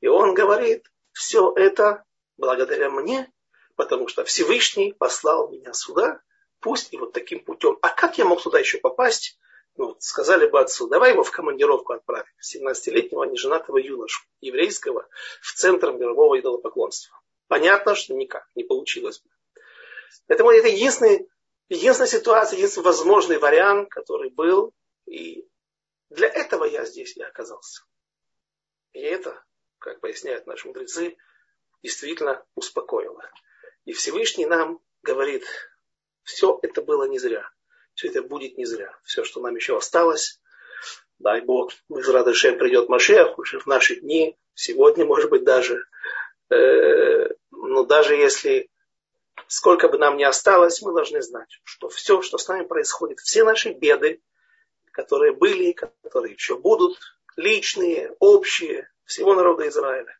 И 0.00 0.08
он 0.08 0.34
говорит, 0.34 0.90
все 1.12 1.52
это 1.54 2.04
благодаря 2.36 2.90
мне, 2.90 3.32
потому 3.76 4.08
что 4.08 4.24
Всевышний 4.24 4.92
послал 4.92 5.50
меня 5.50 5.72
сюда, 5.72 6.20
пусть 6.60 6.92
и 6.92 6.96
вот 6.96 7.12
таким 7.12 7.44
путем. 7.44 7.78
А 7.82 7.88
как 7.88 8.18
я 8.18 8.24
мог 8.24 8.40
сюда 8.40 8.58
еще 8.58 8.78
попасть? 8.78 9.38
Ну, 9.76 9.96
сказали 10.00 10.46
бы 10.46 10.60
отцу, 10.60 10.88
давай 10.88 11.12
его 11.12 11.22
в 11.22 11.30
командировку 11.30 11.92
отправим, 11.92 12.26
17-летнего 12.42 13.24
неженатого 13.24 13.78
юношу, 13.78 14.22
еврейского, 14.40 15.08
в 15.40 15.54
центр 15.54 15.92
мирового 15.92 16.38
идолопоклонства. 16.38 17.18
Понятно, 17.46 17.94
что 17.94 18.14
никак 18.14 18.46
не 18.54 18.64
получилось 18.64 19.20
бы. 19.20 19.30
Поэтому 20.26 20.50
это 20.50 20.68
единственный, 20.68 21.28
единственная 21.68 22.08
ситуация, 22.08 22.56
единственный 22.56 22.84
возможный 22.84 23.38
вариант, 23.38 23.90
который 23.90 24.30
был. 24.30 24.72
И 25.06 25.46
для 26.08 26.28
этого 26.28 26.64
я 26.64 26.84
здесь 26.84 27.16
и 27.16 27.22
оказался. 27.22 27.82
И 28.92 29.00
это, 29.00 29.42
как 29.78 30.00
поясняют 30.00 30.46
наши 30.46 30.66
мудрецы, 30.66 31.16
действительно 31.82 32.44
успокоило. 32.54 33.30
И 33.84 33.92
Всевышний 33.92 34.46
нам 34.46 34.80
говорит, 35.02 35.44
все 36.22 36.58
это 36.62 36.82
было 36.82 37.04
не 37.04 37.18
зря. 37.18 37.48
Все 37.94 38.08
это 38.08 38.22
будет 38.22 38.56
не 38.56 38.66
зря. 38.66 38.96
Все, 39.04 39.24
что 39.24 39.40
нам 39.40 39.54
еще 39.56 39.76
осталось, 39.76 40.40
дай 41.18 41.40
Бог, 41.42 41.72
мы 41.88 42.02
с 42.02 42.08
Радышем 42.08 42.58
придет 42.58 42.88
Машех 42.88 43.38
уже 43.38 43.58
в 43.60 43.66
наши 43.66 43.96
дни, 43.96 44.36
сегодня, 44.54 45.04
может 45.04 45.30
быть, 45.30 45.44
даже. 45.44 45.86
Э, 46.50 47.28
но 47.50 47.84
даже 47.84 48.16
если 48.16 48.70
сколько 49.46 49.88
бы 49.88 49.98
нам 49.98 50.16
ни 50.16 50.22
осталось, 50.22 50.82
мы 50.82 50.92
должны 50.92 51.22
знать, 51.22 51.60
что 51.64 51.88
все, 51.88 52.22
что 52.22 52.38
с 52.38 52.48
нами 52.48 52.64
происходит, 52.64 53.20
все 53.20 53.44
наши 53.44 53.72
беды, 53.72 54.22
которые 54.92 55.32
были, 55.32 55.72
которые 55.72 56.34
еще 56.34 56.56
будут, 56.56 56.98
личные, 57.36 58.14
общие, 58.18 58.90
всего 59.04 59.34
народа 59.34 59.68
Израиля, 59.68 60.18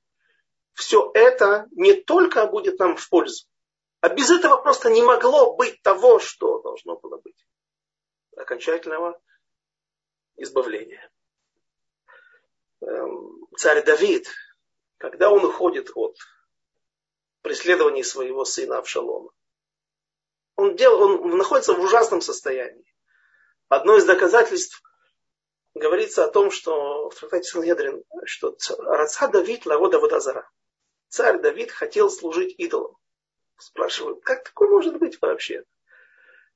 все 0.75 1.11
это 1.15 1.69
не 1.73 1.95
только 1.95 2.47
будет 2.47 2.79
нам 2.79 2.97
в 2.97 3.09
пользу, 3.09 3.47
а 4.01 4.09
без 4.09 4.31
этого 4.31 4.57
просто 4.57 4.91
не 4.91 5.03
могло 5.03 5.55
быть 5.55 5.83
того, 5.83 6.19
что 6.19 6.61
должно 6.63 6.97
было 6.97 7.19
быть. 7.19 7.37
Окончательного 8.37 9.21
избавления. 10.37 11.11
Эм, 12.81 13.47
царь 13.57 13.85
Давид, 13.85 14.29
когда 14.97 15.31
он 15.31 15.45
уходит 15.45 15.91
от 15.95 16.17
преследовании 17.43 18.03
своего 18.03 18.45
сына 18.45 18.79
Авшалома. 18.79 19.31
Он, 20.57 20.77
дел, 20.77 21.01
он 21.01 21.37
находится 21.37 21.75
в 21.75 21.81
ужасном 21.81 22.21
состоянии. 22.21 22.85
Одно 23.69 23.97
из 23.97 24.05
доказательств 24.05 24.83
говорится 25.75 26.25
о 26.25 26.31
том, 26.31 26.51
что 26.51 27.09
в 27.09 27.15
трактате 27.15 27.49
Санхедрин, 27.49 28.03
что 28.25 28.57
Раца 28.79 29.29
Давид 29.29 29.65
Лагода 29.67 29.99
Водазара. 29.99 30.49
Царь 31.09 31.41
Давид 31.41 31.71
хотел 31.71 32.11
служить 32.11 32.55
идолам. 32.59 32.97
Спрашивают, 33.59 34.23
как 34.23 34.45
такое 34.45 34.69
может 34.69 34.99
быть 34.99 35.21
вообще? 35.21 35.65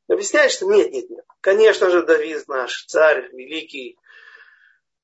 Объясняет, 0.08 0.52
что 0.52 0.66
нет, 0.66 0.90
нет, 0.92 1.08
нет. 1.08 1.24
Конечно 1.40 1.90
же, 1.90 2.02
Давид 2.02 2.46
наш 2.46 2.84
царь 2.86 3.30
великий, 3.32 3.98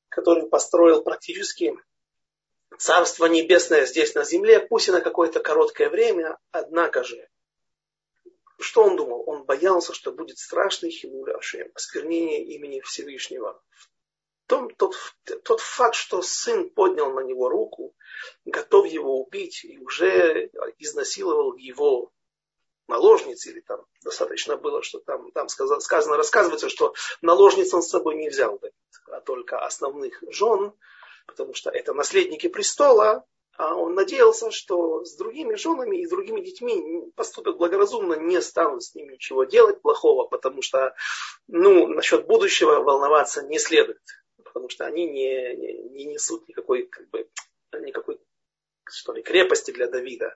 который 0.09 0.49
построил 0.49 1.03
практически 1.03 1.75
Царство 2.79 3.27
Небесное 3.27 3.85
здесь 3.85 4.15
на 4.15 4.25
земле, 4.25 4.61
пусть 4.61 4.89
и 4.89 4.93
на 4.93 5.01
какое-то 5.01 5.41
короткое 5.41 5.91
время, 5.91 6.39
однако 6.51 7.05
же, 7.05 7.29
что 8.61 8.85
он 8.85 8.97
думал? 8.97 9.25
Он 9.27 9.45
боялся, 9.45 9.93
что 9.93 10.13
будет 10.13 10.39
страшный 10.39 10.91
хилуль 10.91 11.33
Ашем, 11.33 11.71
осквернение 11.75 12.45
имени 12.45 12.81
Всевышнего. 12.81 13.61
Том, 14.47 14.69
тот, 14.75 14.97
тот 15.45 15.61
факт, 15.61 15.95
что 15.95 16.23
сын 16.23 16.71
поднял 16.71 17.13
на 17.13 17.21
него 17.21 17.49
руку, 17.49 17.95
готов 18.45 18.87
его 18.87 19.21
убить 19.21 19.65
и 19.65 19.79
уже 19.79 20.51
изнасиловал 20.79 21.57
его 21.57 22.13
наложниц, 22.89 23.47
или 23.47 23.61
там 23.61 23.87
достаточно 24.03 24.57
было, 24.57 24.83
что 24.83 24.99
там, 24.99 25.31
там 25.31 25.49
сказано, 25.49 25.81
сказано, 25.81 26.17
рассказывается, 26.17 26.69
что 26.69 26.95
наложниц 27.23 27.73
он 27.73 27.83
с 27.83 27.89
собой 27.89 28.17
не 28.17 28.29
взял, 28.29 28.61
а 29.07 29.21
только 29.21 29.65
основных 29.65 30.23
жен, 30.29 30.73
потому 31.31 31.55
что 31.55 31.71
это 31.71 31.95
наследники 31.95 32.49
престола, 32.49 33.25
а 33.57 33.75
он 33.75 33.95
надеялся, 33.95 34.51
что 34.51 35.05
с 35.05 35.17
другими 35.17 35.55
женами 35.55 35.99
и 35.99 36.07
с 36.07 36.11
другими 36.11 36.41
детьми 36.41 37.11
поступят 37.15 37.57
благоразумно, 37.57 38.15
не 38.15 38.41
станут 38.41 38.83
с 38.83 38.95
ними 38.95 39.15
ничего 39.15 39.45
делать 39.45 39.81
плохого, 39.81 40.27
потому 40.27 40.63
что 40.63 40.95
ну, 41.47 41.87
насчет 41.87 42.27
будущего 42.27 42.83
волноваться 42.83 43.43
не 43.43 43.59
следует, 43.59 44.01
потому 44.43 44.69
что 44.69 44.87
они 44.87 45.07
не, 45.07 45.55
не, 45.57 45.73
не 45.91 46.05
несут 46.07 46.49
никакой, 46.49 46.87
как 46.87 47.09
бы, 47.11 47.29
никакой 47.81 48.19
что 48.85 49.13
ли, 49.13 49.23
крепости 49.23 49.71
для 49.71 49.87
Давида. 49.87 50.35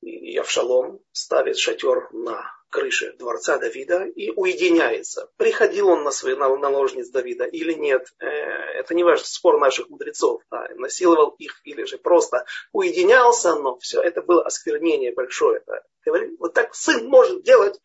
И 0.00 0.36
Авшалом 0.36 1.00
ставит 1.12 1.58
шатер 1.58 2.08
на 2.12 2.58
крыше 2.70 3.14
дворца 3.14 3.58
Давида 3.58 4.04
и 4.04 4.30
уединяется. 4.30 5.30
Приходил 5.36 5.88
он 5.88 6.04
на 6.04 6.10
свои 6.10 6.36
наложниц 6.36 7.08
Давида 7.08 7.44
или 7.44 7.72
нет, 7.72 8.12
э, 8.20 8.26
это 8.26 8.94
не 8.94 9.04
важно, 9.04 9.24
спор 9.26 9.58
наших 9.58 9.88
мудрецов. 9.88 10.42
Да, 10.50 10.68
насиловал 10.76 11.30
их 11.38 11.60
или 11.64 11.84
же 11.84 11.98
просто 11.98 12.44
уединялся, 12.72 13.54
но 13.54 13.78
все, 13.78 14.00
это 14.00 14.22
было 14.22 14.44
осквернение 14.44 15.12
большое. 15.12 15.62
Да. 15.66 15.82
Говорит, 16.04 16.38
вот 16.38 16.54
так 16.54 16.74
сын 16.74 17.06
может 17.06 17.42
делать, 17.42 17.80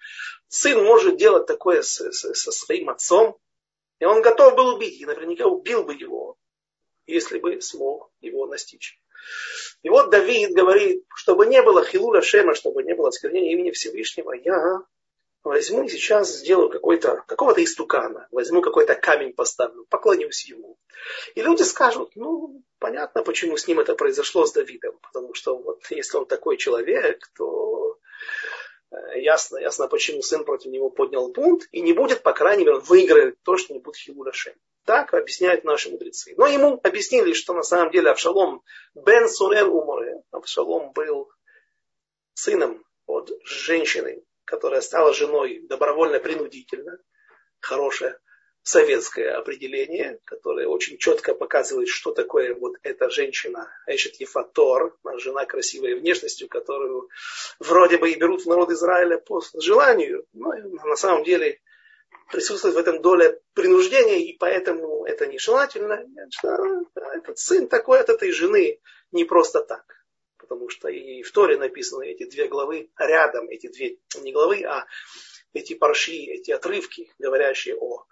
сын 0.47 0.83
может 0.83 1.17
делать 1.17 1.45
такое 1.45 1.81
со, 1.81 2.11
со, 2.11 2.33
со 2.33 2.51
своим 2.51 2.89
отцом, 2.89 3.37
и 3.99 4.05
он 4.05 4.21
готов 4.21 4.55
был 4.55 4.75
убить, 4.75 4.99
и 4.99 5.05
наверняка 5.05 5.45
убил 5.45 5.83
бы 5.83 5.93
его, 5.93 6.37
если 7.05 7.39
бы 7.39 7.61
смог 7.61 8.11
его 8.21 8.47
настичь. 8.47 8.99
И 9.83 9.89
вот 9.89 10.09
Давид 10.09 10.53
говорит, 10.53 11.05
чтобы 11.15 11.45
не 11.45 11.61
было 11.61 11.83
хилуля 11.83 12.21
шема, 12.21 12.55
чтобы 12.55 12.83
не 12.83 12.95
было 12.95 13.09
осквернения 13.09 13.51
имени 13.51 13.71
Всевышнего, 13.71 14.31
я 14.31 14.81
возьму 15.43 15.87
сейчас 15.89 16.37
сделаю 16.37 16.69
какой-то, 16.69 17.23
какого-то 17.27 17.63
истукана, 17.63 18.27
возьму 18.31 18.61
какой-то 18.61 18.95
камень 18.95 19.33
поставлю, 19.33 19.85
поклонюсь 19.89 20.45
ему. 20.45 20.77
И 21.35 21.41
люди 21.41 21.63
скажут, 21.63 22.11
ну, 22.15 22.63
понятно, 22.79 23.23
почему 23.23 23.57
с 23.57 23.67
ним 23.67 23.79
это 23.79 23.95
произошло 23.95 24.45
с 24.45 24.53
Давидом, 24.53 24.97
потому 25.01 25.33
что 25.33 25.57
вот 25.57 25.83
если 25.89 26.17
он 26.17 26.25
такой 26.25 26.57
человек, 26.57 27.29
то 27.35 27.97
э, 28.91 29.19
ясно, 29.21 29.57
ясно, 29.57 29.87
почему 29.87 30.21
сын 30.21 30.45
против 30.45 30.71
него 30.71 30.89
поднял 30.89 31.29
бунт, 31.31 31.67
и 31.71 31.81
не 31.81 31.91
будет, 31.91 32.23
по 32.23 32.31
крайней 32.31 32.63
мере, 32.63 32.77
он 32.77 32.83
выиграет 32.83 33.37
то, 33.43 33.57
что 33.57 33.73
не 33.73 33.79
будет 33.79 33.97
хилуля 33.97 34.31
шема. 34.31 34.57
Так 34.85 35.13
объясняют 35.13 35.63
наши 35.63 35.89
мудрецы. 35.89 36.33
Но 36.37 36.47
ему 36.47 36.79
объяснили, 36.83 37.33
что 37.33 37.53
на 37.53 37.63
самом 37.63 37.91
деле 37.91 38.11
Авшалом 38.11 38.63
бен 38.93 39.29
Сурен 39.29 39.67
уморе. 39.67 40.21
Авшалом 40.31 40.91
был 40.91 41.31
сыном 42.33 42.83
от 43.05 43.31
женщины, 43.45 44.23
которая 44.43 44.81
стала 44.81 45.13
женой 45.13 45.65
добровольно-принудительно. 45.67 46.97
Хорошее 47.59 48.17
советское 48.63 49.31
определение, 49.31 50.19
которое 50.23 50.67
очень 50.67 50.97
четко 50.97 51.35
показывает, 51.35 51.89
что 51.89 52.13
такое 52.13 52.55
вот 52.55 52.75
эта 52.81 53.09
женщина, 53.09 53.69
Эшет 53.87 54.15
Ефатор, 54.15 54.97
жена 55.17 55.45
красивой 55.45 55.95
внешностью, 55.95 56.47
которую 56.47 57.09
вроде 57.59 57.97
бы 57.97 58.11
и 58.11 58.15
берут 58.15 58.43
в 58.43 58.47
народ 58.47 58.71
Израиля 58.71 59.17
по 59.17 59.41
желанию, 59.53 60.25
но 60.33 60.53
на 60.55 60.95
самом 60.95 61.23
деле 61.23 61.59
присутствует 62.31 62.75
в 62.75 62.79
этом 62.79 63.01
доля 63.01 63.39
принуждения, 63.53 64.19
и 64.19 64.37
поэтому 64.37 65.05
это 65.05 65.27
нежелательно. 65.27 66.03
Этот 67.13 67.37
сын 67.37 67.67
такой 67.67 67.99
от 67.99 68.09
этой 68.09 68.31
жены 68.31 68.79
не 69.11 69.25
просто 69.25 69.61
так. 69.61 69.83
Потому 70.37 70.69
что 70.69 70.89
и 70.89 71.23
в 71.23 71.31
Торе 71.31 71.57
написаны 71.57 72.07
эти 72.07 72.29
две 72.29 72.47
главы 72.47 72.91
рядом, 72.97 73.47
эти 73.49 73.67
две, 73.67 73.97
не 74.21 74.33
главы, 74.33 74.63
а 74.63 74.85
эти 75.53 75.73
парши, 75.73 76.13
эти 76.13 76.51
отрывки, 76.51 77.11
говорящие 77.17 77.75
о 77.75 78.05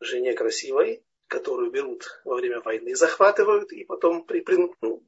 жене 0.00 0.34
красивой, 0.34 1.04
которую 1.26 1.70
берут 1.70 2.20
во 2.24 2.36
время 2.36 2.60
войны, 2.60 2.94
захватывают 2.94 3.72
и 3.72 3.84
потом 3.84 4.24
при, 4.24 4.40
при, 4.40 4.58
ну, 4.80 5.04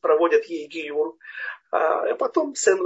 проводят 0.00 0.44
ей 0.46 0.66
гиюр, 0.66 1.16
а 1.70 2.14
потом 2.14 2.54
сен, 2.54 2.78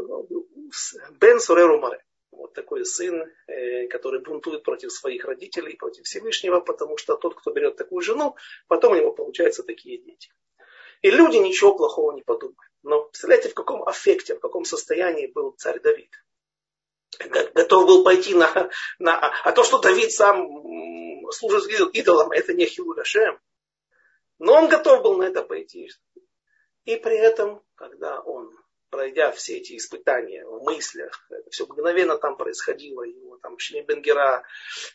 бен 1.19 1.41
суреру 1.41 1.79
маре 1.79 2.03
вот 2.33 2.55
такой 2.55 2.85
сын, 2.85 3.25
э, 3.47 3.87
который 3.89 4.21
бунтует 4.21 4.65
против 4.65 4.93
своих 4.93 5.25
родителей, 5.25 5.77
против 5.77 6.05
Всевышнего, 6.05 6.61
потому 6.61 6.97
что 6.97 7.17
тот, 7.17 7.35
кто 7.35 7.53
берет 7.53 7.77
такую 7.77 8.01
жену, 8.03 8.37
потом 8.67 8.93
у 8.93 8.97
него 8.97 9.13
получаются 9.13 9.63
такие 9.63 9.99
дети. 9.99 10.33
И 11.03 11.11
люди 11.11 11.37
ничего 11.37 11.77
плохого 11.77 12.13
не 12.13 12.23
подумают. 12.23 12.59
Но 12.83 13.05
представляете, 13.05 13.49
в 13.49 13.55
каком 13.55 13.87
аффекте, 13.87 14.35
в 14.35 14.41
каком 14.41 14.65
состоянии 14.65 15.27
был 15.27 15.53
царь 15.53 15.81
Давид. 15.81 16.11
Готов 17.55 17.87
был 17.87 18.05
пойти 18.05 18.35
на... 18.35 18.71
на 18.99 19.19
а 19.19 19.53
то, 19.53 19.63
что 19.65 19.79
Давид 19.79 20.13
сам 20.13 20.49
служит 21.31 21.95
идолам, 21.95 22.33
это 22.33 22.55
не 22.55 22.67
Хилуляшем. 22.67 23.39
Но 24.39 24.55
он 24.55 24.69
готов 24.69 25.03
был 25.03 25.17
на 25.19 25.25
это 25.25 25.43
пойти. 25.43 25.91
И 26.85 26.97
при 26.97 27.17
этом, 27.17 27.63
когда 27.75 28.21
он 28.21 28.51
пройдя 28.93 29.33
все 29.33 29.57
эти 29.57 29.77
испытания 29.77 30.45
в 30.45 30.63
мыслях, 30.63 31.27
это 31.31 31.51
все 31.51 31.65
мгновенно 31.65 32.19
там 32.19 32.37
происходило, 32.37 33.03
его 33.03 33.39
там 33.39 33.57
Бенгера 33.89 34.45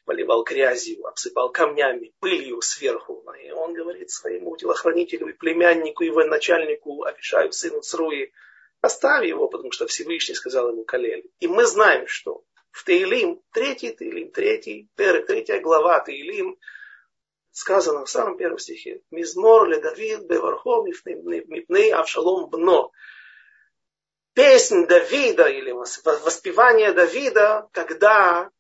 поливал 0.06 0.44
грязью, 0.44 1.06
обсыпал 1.08 1.52
камнями, 1.52 2.14
пылью 2.20 2.62
сверху. 2.62 3.26
И 3.44 3.52
он 3.52 3.74
говорит 3.74 4.12
своему 4.12 4.56
телохранителю 4.56 5.30
и 5.30 5.34
племяннику, 5.34 6.04
и 6.04 6.12
военачальнику 6.12 7.04
Авишаю, 7.04 7.52
сыну 7.52 7.82
Цруи, 7.82 8.32
оставь 8.82 9.26
его, 9.26 9.50
потому 9.50 9.72
что 9.72 9.88
Всевышний 9.88 10.36
сказал 10.36 10.70
ему 10.70 10.86
Калель. 10.86 11.30
И 11.40 11.48
мы 11.48 11.66
знаем, 11.66 12.08
что 12.08 12.44
в 12.70 12.84
Таилим, 12.84 13.42
третий 13.52 13.92
Таилим, 13.92 14.32
третий, 14.32 14.90
третья 14.96 15.60
глава 15.60 16.00
Таилим, 16.02 16.58
сказано 17.52 18.06
в 18.06 18.10
самом 18.10 18.38
первом 18.38 18.60
стихе, 18.60 19.02
«Мизмор 19.10 19.68
ле 19.68 19.80
Давид 19.80 20.28
бевархом 20.28 20.86
мипней 20.86 21.92
Авшалом 21.92 22.48
бно» 22.52 22.92
песнь 24.38 24.86
Давида 24.86 25.48
или 25.48 25.72
воспевание 25.72 26.94
Давида, 26.94 27.70
когда, 27.72 28.52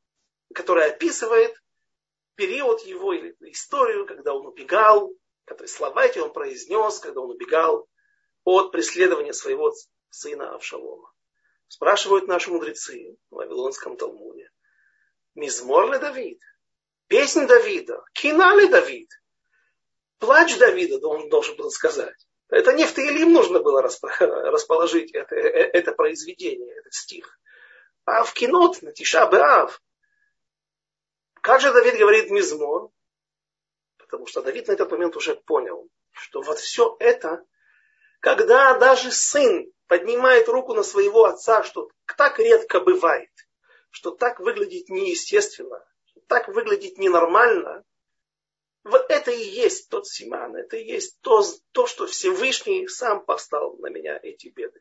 которое 0.52 0.90
описывает 0.90 1.56
период 2.34 2.82
его 2.82 3.14
или 3.14 3.36
историю, 3.42 4.08
когда 4.08 4.34
он 4.34 4.48
убегал, 4.48 5.14
которые 5.46 5.68
слова 5.68 6.04
эти 6.04 6.18
он 6.18 6.34
произнес, 6.34 6.98
когда 6.98 7.22
он 7.22 7.30
убегал 7.30 7.88
от 8.44 8.72
преследования 8.72 9.34
своего 9.34 9.72
сына 10.10 10.56
Авшалома. 10.56 11.14
Спрашивают 11.68 12.28
наши 12.28 12.50
мудрецы 12.50 13.16
в 13.30 13.36
Вавилонском 13.36 13.98
Талмуде. 13.98 14.50
Мизмор 15.36 15.92
ли 15.92 16.00
Давид? 16.00 16.42
Песнь 17.06 17.46
Давида? 17.46 18.04
Кина 18.14 18.56
ли 18.56 18.68
Давид? 18.68 19.12
Плач 20.18 20.58
Давида, 20.58 21.08
он 21.08 21.30
должен 21.30 21.56
был 21.56 21.70
сказать. 21.70 22.27
Это 22.50 22.74
не 22.74 22.86
в 22.86 22.94
Таилим 22.94 23.34
нужно 23.34 23.60
было 23.60 23.82
расположить 23.82 25.14
это, 25.14 25.36
э, 25.36 25.70
это 25.74 25.92
произведение, 25.92 26.74
этот 26.78 26.94
стих. 26.94 27.40
А 28.06 28.24
в 28.24 28.34
кинот, 28.34 28.82
на 28.82 28.94
Тиша 28.94 29.28
Беав. 29.30 29.82
Как 31.42 31.60
же 31.60 31.74
Давид 31.74 31.98
говорит 31.98 32.30
Мизмор? 32.32 32.90
Потому 33.98 34.28
что 34.28 34.42
Давид 34.42 34.68
на 34.68 34.74
этот 34.74 34.90
момент 34.92 35.18
уже 35.18 35.36
понял, 35.36 35.90
что 36.12 36.42
вот 36.42 36.60
все 36.60 36.96
это, 37.00 37.44
когда 38.22 38.78
даже 38.78 39.12
сын 39.12 39.70
поднимает 39.88 40.48
руку 40.48 40.74
на 40.74 40.84
своего 40.84 41.26
отца, 41.26 41.64
что 41.64 41.90
так 42.16 42.40
редко 42.40 42.80
бывает, 42.80 43.32
что 43.90 44.12
так 44.12 44.40
выглядит 44.40 44.88
неестественно, 44.88 45.86
что 46.06 46.22
так 46.28 46.48
выглядит 46.48 46.98
ненормально, 46.98 47.84
это 49.10 49.32
и 49.32 49.44
есть 49.44 49.90
тот 49.90 50.08
Симан, 50.08 50.56
это 50.56 50.78
и 50.78 50.86
есть 50.86 51.20
то, 51.22 51.44
то, 51.72 51.88
что 51.88 52.08
Всевышний 52.08 52.88
сам 52.88 53.26
поставил 53.26 53.78
на 53.78 53.88
меня 53.88 54.20
эти 54.22 54.48
беды. 54.48 54.80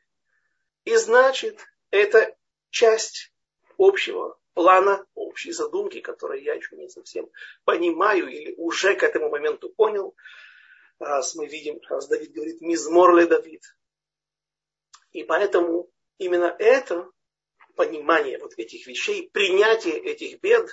И 0.84 0.96
значит, 0.96 1.60
это 1.90 2.36
часть 2.70 3.32
общего 3.78 4.38
плана, 4.54 5.04
общей 5.14 5.52
задумки, 5.52 6.00
которые 6.00 6.44
я 6.44 6.54
еще 6.54 6.76
не 6.76 6.88
совсем 6.88 7.30
понимаю 7.64 8.28
или 8.28 8.54
уже 8.56 8.94
к 8.94 9.02
этому 9.02 9.28
моменту 9.28 9.70
понял. 9.70 10.14
Раз 10.98 11.34
мы 11.34 11.46
видим, 11.46 11.80
раз 11.88 12.08
Давид 12.08 12.32
говорит 12.32 12.60
«Мизмор 12.60 13.26
Давид». 13.26 13.62
И 15.12 15.24
поэтому 15.24 15.90
именно 16.18 16.54
это 16.58 17.10
понимание 17.74 18.38
вот 18.38 18.54
этих 18.56 18.86
вещей, 18.86 19.30
принятие 19.30 19.98
этих 19.98 20.40
бед 20.40 20.70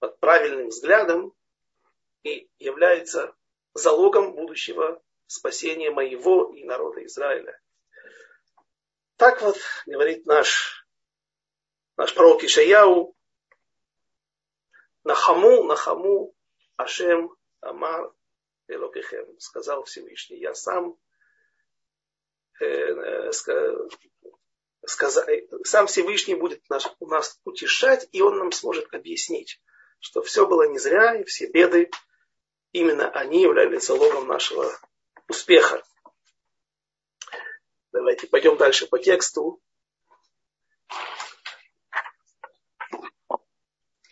под 0.00 0.18
правильным 0.18 0.68
взглядом 0.68 1.32
и 2.24 2.48
является 2.58 3.34
залогом 3.74 4.34
будущего 4.34 5.02
спасения 5.26 5.90
моего 5.90 6.52
и 6.54 6.64
народа 6.64 7.04
Израиля. 7.06 7.58
Так 9.16 9.40
вот 9.42 9.56
говорит 9.86 10.26
наш, 10.26 10.86
наш 11.96 12.14
пророк 12.14 12.42
Ишаяу, 12.44 13.16
Нахаму, 15.04 15.64
Нахаму, 15.64 16.34
Ашем, 16.76 17.34
Амар, 17.60 18.12
Элокехем, 18.68 19.38
сказал 19.38 19.84
Всевышний, 19.84 20.38
я 20.38 20.54
сам 20.54 20.96
э, 22.60 22.66
э, 22.66 23.32
сказал, 24.86 25.24
сам 25.64 25.86
Всевышний 25.86 26.34
будет 26.34 26.68
нас, 26.68 26.88
нас 27.00 27.40
утешать, 27.44 28.08
и 28.12 28.22
он 28.22 28.38
нам 28.38 28.52
сможет 28.52 28.92
объяснить, 28.94 29.60
что 30.00 30.22
все 30.22 30.46
было 30.46 30.68
не 30.68 30.78
зря, 30.78 31.14
и 31.16 31.24
все 31.24 31.48
беды, 31.48 31.90
именно 32.72 33.08
они 33.10 33.42
являлись 33.42 33.86
залогом 33.86 34.26
нашего 34.26 34.70
успеха. 35.28 35.82
Давайте 37.92 38.26
пойдем 38.26 38.56
дальше 38.56 38.86
по 38.86 38.98
тексту. 38.98 39.60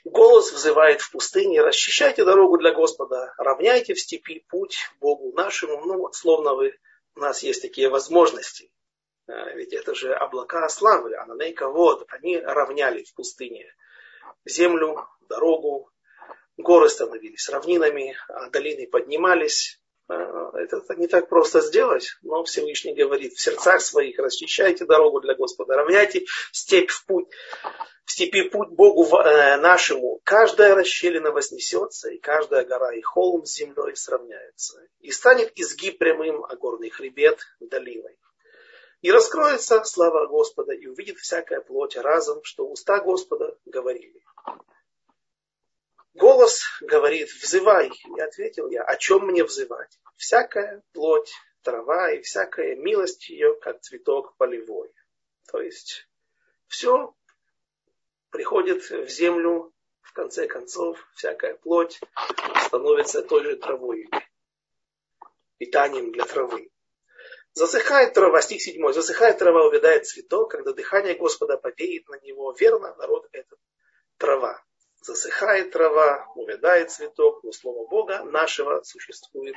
Голос 0.05 0.53
взывает 0.53 1.01
в 1.01 1.12
пустыне, 1.12 1.62
расчищайте 1.62 2.25
дорогу 2.25 2.59
для 2.59 2.73
Господа, 2.73 3.33
равняйте 3.38 3.94
в 3.94 4.01
степи 4.01 4.44
путь 4.49 4.90
Богу 4.99 5.33
нашему. 5.33 5.85
Ну, 5.85 5.99
вот 5.99 6.14
словно 6.14 6.55
вы, 6.55 6.79
у 7.14 7.20
нас 7.20 7.42
есть 7.42 7.62
такие 7.62 7.88
возможности. 7.88 8.73
А, 9.29 9.51
ведь 9.51 9.73
это 9.73 9.94
же 9.94 10.12
облака 10.12 10.68
славы, 10.68 11.16
ананейка 11.16 11.68
вот, 11.68 12.07
они 12.09 12.38
равняли 12.38 13.05
в 13.05 13.14
пустыне 13.14 13.73
землю, 14.44 15.07
дорогу, 15.20 15.90
горы 16.62 16.88
становились 16.88 17.49
равнинами, 17.49 18.16
а 18.29 18.51
долины 18.51 18.87
поднимались. 18.87 19.81
А, 20.09 20.51
это 20.59 20.83
не 20.96 21.07
так 21.07 21.29
просто 21.29 21.61
сделать, 21.61 22.16
но 22.23 22.42
Всевышний 22.44 22.94
говорит, 22.94 23.35
в 23.35 23.40
сердцах 23.40 23.81
своих 23.81 24.18
расчищайте 24.18 24.85
дорогу 24.85 25.20
для 25.20 25.35
Господа, 25.35 25.77
равняйте 25.77 26.25
степь 26.53 26.90
в 26.90 27.07
путь, 27.07 27.29
в 28.05 28.12
степи 28.12 28.49
путь 28.49 28.70
Богу 28.70 29.05
э, 29.18 29.57
нашему. 29.59 30.20
Каждая 30.25 30.75
расщелина 30.75 31.31
вознесется, 31.31 32.11
и 32.11 32.18
каждая 32.18 32.64
гора 32.64 32.92
и 32.92 33.01
холм 33.03 33.46
с 33.46 33.55
землей 33.55 33.94
сравняется. 33.94 34.81
И 34.99 35.12
станет 35.12 35.53
изгиб 35.55 35.99
прямым, 35.99 36.44
а 36.44 36.57
горный 36.57 36.90
хребет 36.90 37.38
долиной. 37.61 38.18
И 39.03 39.12
раскроется 39.12 39.85
слава 39.85 40.27
Господа, 40.27 40.75
и 40.75 40.87
увидит 40.87 41.18
всякая 41.18 41.61
плоть 41.61 41.96
разом, 41.96 42.42
что 42.42 42.66
уста 42.66 42.99
Господа 42.99 43.57
говорили. 43.64 44.23
Голос 46.14 46.62
говорит, 46.81 47.29
взывай. 47.31 47.90
И 48.16 48.20
ответил 48.20 48.68
я, 48.68 48.83
о 48.83 48.96
чем 48.96 49.27
мне 49.27 49.44
взывать? 49.44 49.99
Всякая 50.16 50.83
плоть, 50.92 51.33
трава 51.62 52.12
и 52.12 52.23
всякая 52.23 52.75
милость 52.77 53.29
ее, 53.29 53.55
как 53.61 53.81
цветок 53.81 54.37
полевой. 54.37 54.92
То 55.51 55.61
есть 55.61 56.09
все 56.66 57.14
приходит 58.31 58.88
в 58.90 59.09
землю, 59.09 59.73
в 60.01 60.12
конце 60.12 60.46
концов, 60.46 60.99
всякая 61.14 61.55
плоть 61.55 62.01
становится 62.66 63.23
той 63.23 63.44
же 63.44 63.57
травой, 63.57 64.09
питанием 65.59 66.12
для 66.12 66.25
травы. 66.25 66.70
Засыхает 67.53 68.14
трава, 68.14 68.40
стих 68.42 68.62
7, 68.62 68.92
засыхает 68.92 69.38
трава, 69.38 69.66
увядает 69.66 70.07
цветок, 70.07 70.53
когда 70.53 70.73
дыхание 70.73 71.14
Господа 71.14 71.57
повеет 71.57 72.09
на 72.09 72.18
него, 72.20 72.53
верно, 72.59 72.94
народ 72.96 73.29
этот 73.33 73.59
трава. 74.16 74.62
Засыхает 75.01 75.71
трава, 75.71 76.27
увядает 76.35 76.91
цветок, 76.91 77.43
но 77.43 77.53
слово 77.53 77.89
Бога 77.89 78.23
нашего 78.25 78.83
существует 78.83 79.57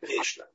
вечно. 0.00 0.48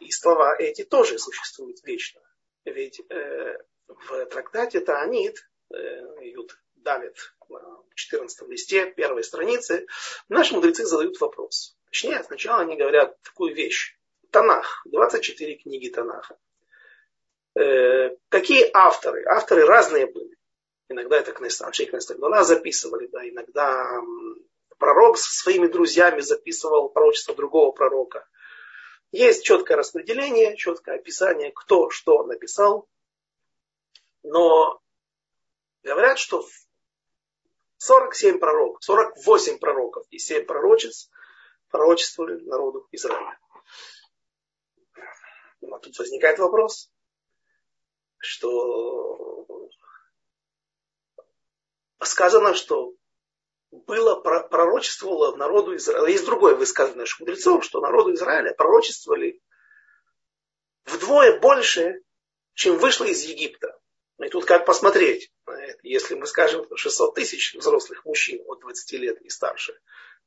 И 0.00 0.10
слова 0.10 0.56
эти 0.58 0.84
тоже 0.84 1.18
существуют 1.18 1.78
вечно. 1.84 2.22
Ведь 2.64 3.00
э, 3.10 3.58
в 3.86 4.26
трактате 4.26 4.80
Таанит, 4.80 5.48
э, 5.70 5.76
Юд 6.22 6.58
Далит, 6.76 7.34
на 7.48 7.60
14 7.94 8.48
листе, 8.48 8.90
первой 8.92 9.24
страницы, 9.24 9.86
наши 10.28 10.54
мудрецы 10.54 10.84
задают 10.84 11.20
вопрос. 11.20 11.76
Точнее, 11.86 12.22
сначала 12.24 12.62
они 12.62 12.76
говорят 12.76 13.20
такую 13.22 13.54
вещь. 13.54 13.96
Танах, 14.30 14.82
24 14.86 15.56
книги 15.56 15.88
Танаха. 15.88 16.38
Э, 17.54 18.16
какие 18.28 18.70
авторы? 18.74 19.24
Авторы 19.26 19.66
разные 19.66 20.06
были. 20.06 20.37
Иногда 20.88 21.18
это 21.18 21.34
Аншей 21.66 21.86
Кнестагдала 21.86 22.44
записывали, 22.44 23.08
да, 23.08 23.28
иногда 23.28 24.00
пророк 24.78 25.18
со 25.18 25.30
своими 25.30 25.66
друзьями 25.66 26.20
записывал 26.20 26.88
пророчество 26.88 27.34
другого 27.34 27.72
пророка. 27.72 28.26
Есть 29.12 29.44
четкое 29.44 29.76
распределение, 29.76 30.56
четкое 30.56 30.96
описание, 30.96 31.52
кто 31.52 31.90
что 31.90 32.24
написал. 32.24 32.88
Но 34.22 34.80
говорят, 35.82 36.18
что 36.18 36.46
47 37.78 38.38
пророков, 38.38 38.82
48 38.82 39.58
пророков 39.58 40.06
и 40.10 40.18
7 40.18 40.44
пророчеств 40.44 41.10
пророчествовали 41.70 42.40
народу 42.44 42.86
Израиля. 42.92 43.38
Но 45.60 45.78
тут 45.78 45.98
возникает 45.98 46.38
вопрос, 46.38 46.90
что 48.18 49.27
сказано, 52.02 52.54
что 52.54 52.94
было 53.70 54.16
пророчествовало 54.16 55.36
народу 55.36 55.76
Израиля. 55.76 56.08
Есть 56.08 56.24
другое 56.24 56.54
высказывание 56.54 57.00
наших 57.00 57.20
мудрецов, 57.20 57.64
что 57.64 57.80
народу 57.80 58.14
Израиля 58.14 58.54
пророчествовали 58.54 59.40
вдвое 60.86 61.38
больше, 61.38 62.00
чем 62.54 62.78
вышло 62.78 63.04
из 63.04 63.22
Египта. 63.24 63.78
И 64.20 64.28
тут 64.28 64.46
как 64.46 64.66
посмотреть. 64.66 65.30
Если 65.82 66.14
мы 66.14 66.26
скажем 66.26 66.66
600 66.74 67.14
тысяч 67.14 67.54
взрослых 67.54 68.04
мужчин 68.04 68.42
от 68.46 68.60
20 68.60 68.92
лет 68.92 69.20
и 69.20 69.28
старше, 69.28 69.78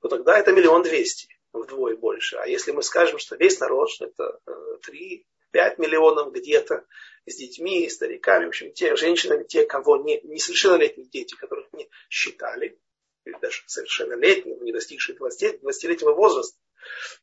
то 0.01 0.07
тогда 0.07 0.37
это 0.37 0.51
миллион 0.51 0.83
двести 0.83 1.27
вдвое 1.51 1.97
больше. 1.97 2.37
А 2.37 2.47
если 2.47 2.71
мы 2.71 2.83
скажем, 2.83 3.19
что 3.19 3.35
весь 3.35 3.59
народ, 3.59 3.89
что 3.89 4.05
это 4.05 4.39
3, 4.83 5.17
э, 5.17 5.23
5 5.51 5.77
миллионов 5.79 6.31
где-то 6.31 6.85
с 7.25 7.35
детьми, 7.35 7.89
стариками, 7.89 8.45
в 8.45 8.49
общем, 8.49 8.71
те 8.73 8.95
женщинами, 8.95 9.43
те, 9.43 9.65
кого 9.65 9.97
не, 9.97 10.19
несовершеннолетние 10.21 11.07
дети, 11.07 11.35
которых 11.35 11.71
не 11.73 11.89
считали, 12.09 12.79
или 13.25 13.37
даже 13.39 13.63
совершеннолетние, 13.67 14.57
не 14.57 14.71
достигшие 14.71 15.15
20, 15.15 15.61
20-летнего 15.61 16.13
возраста, 16.13 16.57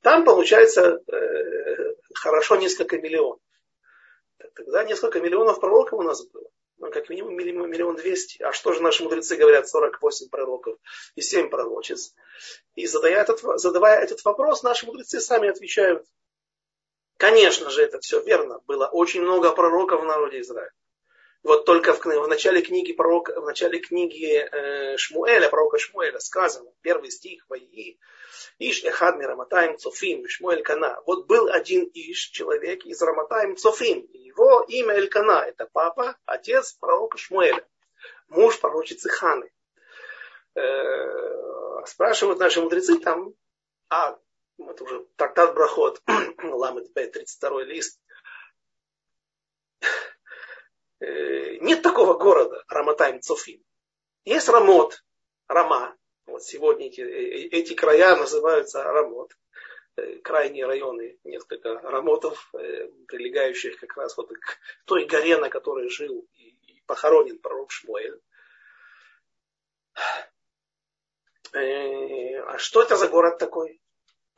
там 0.03 0.25
получается 0.25 1.03
э, 1.07 1.95
хорошо 2.15 2.57
несколько 2.57 2.99
миллионов. 2.99 3.41
Тогда 4.55 4.85
несколько 4.85 5.21
миллионов 5.21 5.61
пророков 5.61 5.99
у 5.99 6.03
нас 6.03 6.25
было. 6.27 6.49
Ну, 6.79 6.93
как 6.93 7.09
минимум 7.09 7.37
миллион 7.37 7.97
двести. 7.97 8.41
А 8.41 8.53
что 8.53 8.73
же 8.73 8.81
наши 8.81 9.03
мудрецы 9.03 9.37
говорят, 9.37 9.69
48 9.69 10.29
пророков 10.29 10.79
и 11.17 11.21
7 11.21 11.49
пророчеств? 11.49 12.15
И 12.77 12.87
задавая 12.87 13.23
этот, 13.23 13.41
задавая 13.61 14.01
этот 14.01 14.25
вопрос, 14.25 14.63
наши 14.63 14.87
мудрецы 14.87 15.19
сами 15.21 15.49
отвечают, 15.49 16.07
конечно 17.19 17.69
же, 17.69 17.83
это 17.83 18.01
все 18.01 18.23
верно. 18.23 18.61
Было 18.67 18.87
очень 18.87 19.21
много 19.21 19.53
пророков 19.53 20.01
в 20.01 20.07
народе 20.07 20.41
Израиля. 20.41 20.73
Вот 21.43 21.65
только 21.67 21.95
в, 21.95 22.05
в 22.05 22.29
начале 22.29 22.63
книги, 22.63 22.93
пророк, 22.93 23.29
в 23.29 23.45
начале 23.45 23.79
книги 23.79 24.39
э, 24.39 24.97
Шмуэля, 24.97 25.49
пророка 25.49 25.79
Шмуэля 25.79 26.19
сказано, 26.19 26.71
первый 26.81 27.11
стих, 27.11 27.45
Ваи, 27.49 27.99
Иш 28.59 28.83
Эхад 28.85 29.21
Раматаем 29.21 29.79
Цофим, 29.79 30.29
Шмуэль 30.29 30.63
Кана. 30.63 31.01
Вот 31.07 31.27
был 31.27 31.49
один 31.49 31.89
Иш, 31.95 32.31
человек 32.31 32.85
из 32.85 33.01
Раматаем 33.01 33.57
Цофим. 33.57 34.09
Его 34.13 34.65
имя 34.69 34.95
Элькана, 34.95 35.45
это 35.47 35.69
папа, 35.73 36.17
отец 36.27 36.73
пророка 36.73 37.19
Шмуэля, 37.19 37.65
муж 38.29 38.59
пророчицы 38.59 39.09
Ханы. 39.09 39.51
Э, 40.55 41.87
спрашивают 41.87 42.41
наши 42.41 42.61
мудрецы 42.61 42.99
там, 42.99 43.33
а 43.89 44.19
это 44.59 44.85
уже 44.85 45.07
трактат 45.17 45.55
Брахот, 45.55 46.03
Ламет 46.43 46.93
Б, 46.93 47.07
32 47.07 47.65
лист. 47.65 48.01
Э, 51.01 51.59
нет 51.61 51.83
такого 51.83 52.15
города 52.15 52.65
Раматайм 52.69 53.21
Цуфим. 53.21 53.63
Есть 54.25 54.49
Рамот, 54.49 55.05
Рама. 55.47 55.97
Вот 56.27 56.43
сегодня 56.43 56.89
эти, 56.89 57.01
э, 57.01 57.05
э, 57.05 57.49
эти 57.51 57.75
края 57.75 58.17
называются 58.17 58.83
Рамот. 58.83 59.37
Крайние 60.23 60.65
районы, 60.65 61.19
несколько 61.25 61.75
рамотов, 61.81 62.53
прилегающих 62.53 63.81
как 63.81 63.97
раз 63.97 64.17
вот 64.17 64.29
к 64.29 64.59
той 64.85 65.07
горе, 65.07 65.39
на 65.39 65.49
которой 65.49 65.89
жил 65.89 66.25
и 66.35 66.81
похоронен 66.87 67.41
пророк 67.41 67.73
Шмуэль. 67.73 68.21
А 71.53 72.59
что 72.59 72.83
это 72.83 72.97
за 72.97 73.09
город 73.09 73.39
такой? 73.39 73.81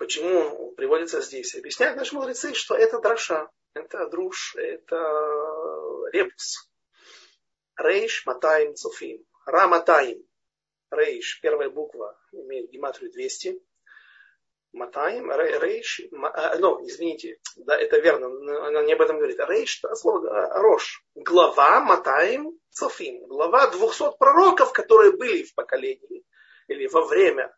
Почему 0.01 0.73
приводится 0.77 1.21
здесь? 1.21 1.55
Объясняют 1.55 1.99
наши 1.99 2.15
мудрецы, 2.15 2.55
что 2.55 2.75
это 2.75 3.01
дроша, 3.01 3.51
это 3.75 4.09
друж, 4.09 4.57
это 4.57 4.97
репус. 6.11 6.71
Рейш 7.77 8.25
Матаим 8.25 8.75
Цуфим. 8.77 9.23
Раматаим. 9.45 10.27
Рейш, 10.91 11.39
первая 11.43 11.69
буква, 11.69 12.19
имеет 12.33 12.71
гематрию 12.71 13.13
200. 13.13 13.63
Матаим, 14.73 15.31
рейш, 15.31 16.01
а, 16.33 16.57
ну, 16.57 16.83
извините, 16.83 17.39
да, 17.57 17.77
это 17.79 17.99
верно, 17.99 18.29
она 18.69 18.83
не 18.83 18.95
об 18.95 19.03
этом 19.03 19.19
говорит. 19.19 19.39
Рейш, 19.39 19.81
это 19.85 19.95
слово 19.97 20.31
а, 20.31 20.63
рош. 20.63 21.05
Глава 21.15 21.81
Матаим 21.81 22.59
Цофим. 22.71 23.27
Глава 23.27 23.71
200 23.71 24.17
пророков, 24.19 24.73
которые 24.73 25.13
были 25.13 25.43
в 25.43 25.55
поколении 25.55 26.25
или 26.69 26.87
во 26.87 27.05
время 27.05 27.55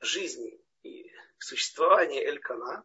жизни 0.00 0.61
и 1.42 1.44
существования 1.44 2.24
Элькана. 2.24 2.84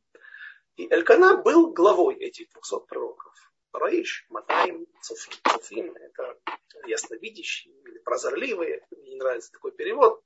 И 0.75 0.87
Элькана 0.91 1.37
был 1.37 1.71
главой 1.73 2.15
этих 2.15 2.49
200 2.51 2.85
пророков. 2.87 3.33
Раиш, 3.73 4.25
Матаим, 4.29 4.87
Цуфим, 5.01 5.95
это 5.95 6.39
ясновидящие 6.87 7.75
или 7.83 7.99
прозорливые, 7.99 8.85
мне 8.91 9.11
не 9.11 9.15
нравится 9.17 9.51
такой 9.51 9.71
перевод. 9.71 10.23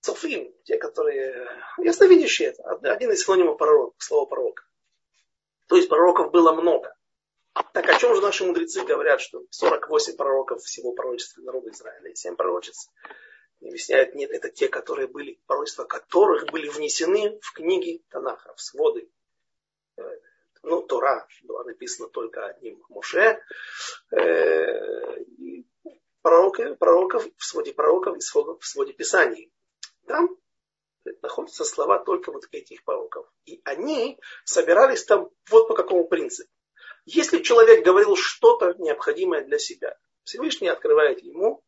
Цуфим, 0.00 0.54
те, 0.64 0.78
которые 0.78 1.50
ясновидящие, 1.78 2.48
это 2.48 2.92
один 2.92 3.10
из 3.12 3.24
синонимов 3.24 3.58
пророка, 3.58 3.94
слова 3.98 4.26
пророка. 4.26 4.64
То 5.66 5.76
есть 5.76 5.88
пророков 5.88 6.30
было 6.30 6.52
много. 6.52 6.94
Так 7.74 7.88
о 7.88 7.98
чем 7.98 8.14
же 8.14 8.22
наши 8.22 8.44
мудрецы 8.44 8.84
говорят, 8.84 9.20
что 9.20 9.42
48 9.50 10.16
пророков 10.16 10.62
всего 10.62 10.92
пророчества 10.92 11.42
народа 11.42 11.70
Израиля 11.70 12.10
и 12.10 12.14
7 12.14 12.36
пророчеств? 12.36 12.90
Объясняют, 13.60 14.14
нет, 14.14 14.30
это 14.30 14.50
те, 14.50 14.68
которые 14.68 15.08
были, 15.08 15.40
пророчества 15.46 15.84
которых 15.84 16.46
были 16.46 16.68
внесены 16.68 17.38
в 17.42 17.52
книги 17.52 18.04
Танаха, 18.08 18.54
в 18.54 18.60
своды 18.60 19.10
ну, 20.62 20.82
Тора 20.82 21.26
была 21.42 21.64
написана 21.64 22.08
только 22.08 22.46
одним 22.46 22.82
Моше, 22.88 23.42
э, 24.12 25.24
пророков, 26.22 26.78
пророков, 26.78 27.26
в 27.36 27.44
своде 27.44 27.72
пророков 27.72 28.16
и 28.16 28.20
в 28.20 28.66
своде 28.66 28.92
Писаний. 28.92 29.52
Там 30.06 30.36
находятся 31.22 31.64
слова 31.64 31.98
только 31.98 32.32
вот 32.32 32.44
этих 32.52 32.84
пророков. 32.84 33.26
И 33.46 33.60
они 33.64 34.18
собирались 34.44 35.04
там 35.04 35.30
вот 35.50 35.68
по 35.68 35.74
какому 35.74 36.06
принципу. 36.06 36.50
Если 37.06 37.42
человек 37.42 37.84
говорил 37.84 38.16
что-то 38.16 38.74
необходимое 38.78 39.42
для 39.42 39.58
себя, 39.58 39.96
Всевышний 40.24 40.68
открывает 40.68 41.22
ему, 41.22 41.64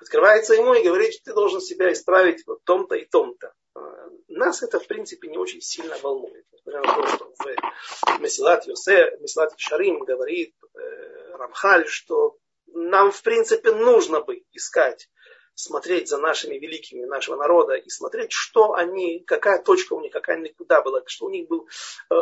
открывается 0.00 0.54
ему 0.54 0.74
и 0.74 0.82
говорит, 0.82 1.14
что 1.14 1.24
ты 1.24 1.34
должен 1.34 1.60
себя 1.60 1.92
исправить 1.92 2.46
в 2.46 2.58
том-то 2.64 2.94
и 2.94 3.04
том-то. 3.04 3.52
Э, 3.76 3.80
нас 4.28 4.62
это, 4.62 4.80
в 4.80 4.86
принципе, 4.86 5.28
не 5.28 5.38
очень 5.38 5.60
сильно 5.60 5.96
волнует. 5.98 6.44
Несмотря 6.52 6.80
на 6.82 6.94
то, 6.94 7.06
что 7.06 7.24
в 7.26 8.20
Месилат 8.20 8.66
Йосе, 8.66 9.16
Месилат 9.20 9.52
Шарим 9.56 10.00
говорит 10.00 10.54
э, 10.74 11.36
Рамхаль, 11.36 11.86
что 11.86 12.36
нам, 12.66 13.12
в 13.12 13.22
принципе, 13.22 13.72
нужно 13.72 14.20
бы 14.20 14.42
искать, 14.52 15.08
смотреть 15.54 16.08
за 16.08 16.18
нашими 16.18 16.56
великими 16.56 17.04
нашего 17.04 17.36
народа 17.36 17.74
и 17.74 17.88
смотреть, 17.88 18.32
что 18.32 18.72
они, 18.72 19.20
какая 19.20 19.62
точка 19.62 19.92
у 19.94 20.00
них, 20.00 20.12
какая 20.12 20.38
у 20.38 20.40
них 20.40 20.56
куда 20.56 20.82
была, 20.82 21.02
что 21.06 21.26
у 21.26 21.30
них 21.30 21.46
был, 21.48 21.68
э, 22.10 22.14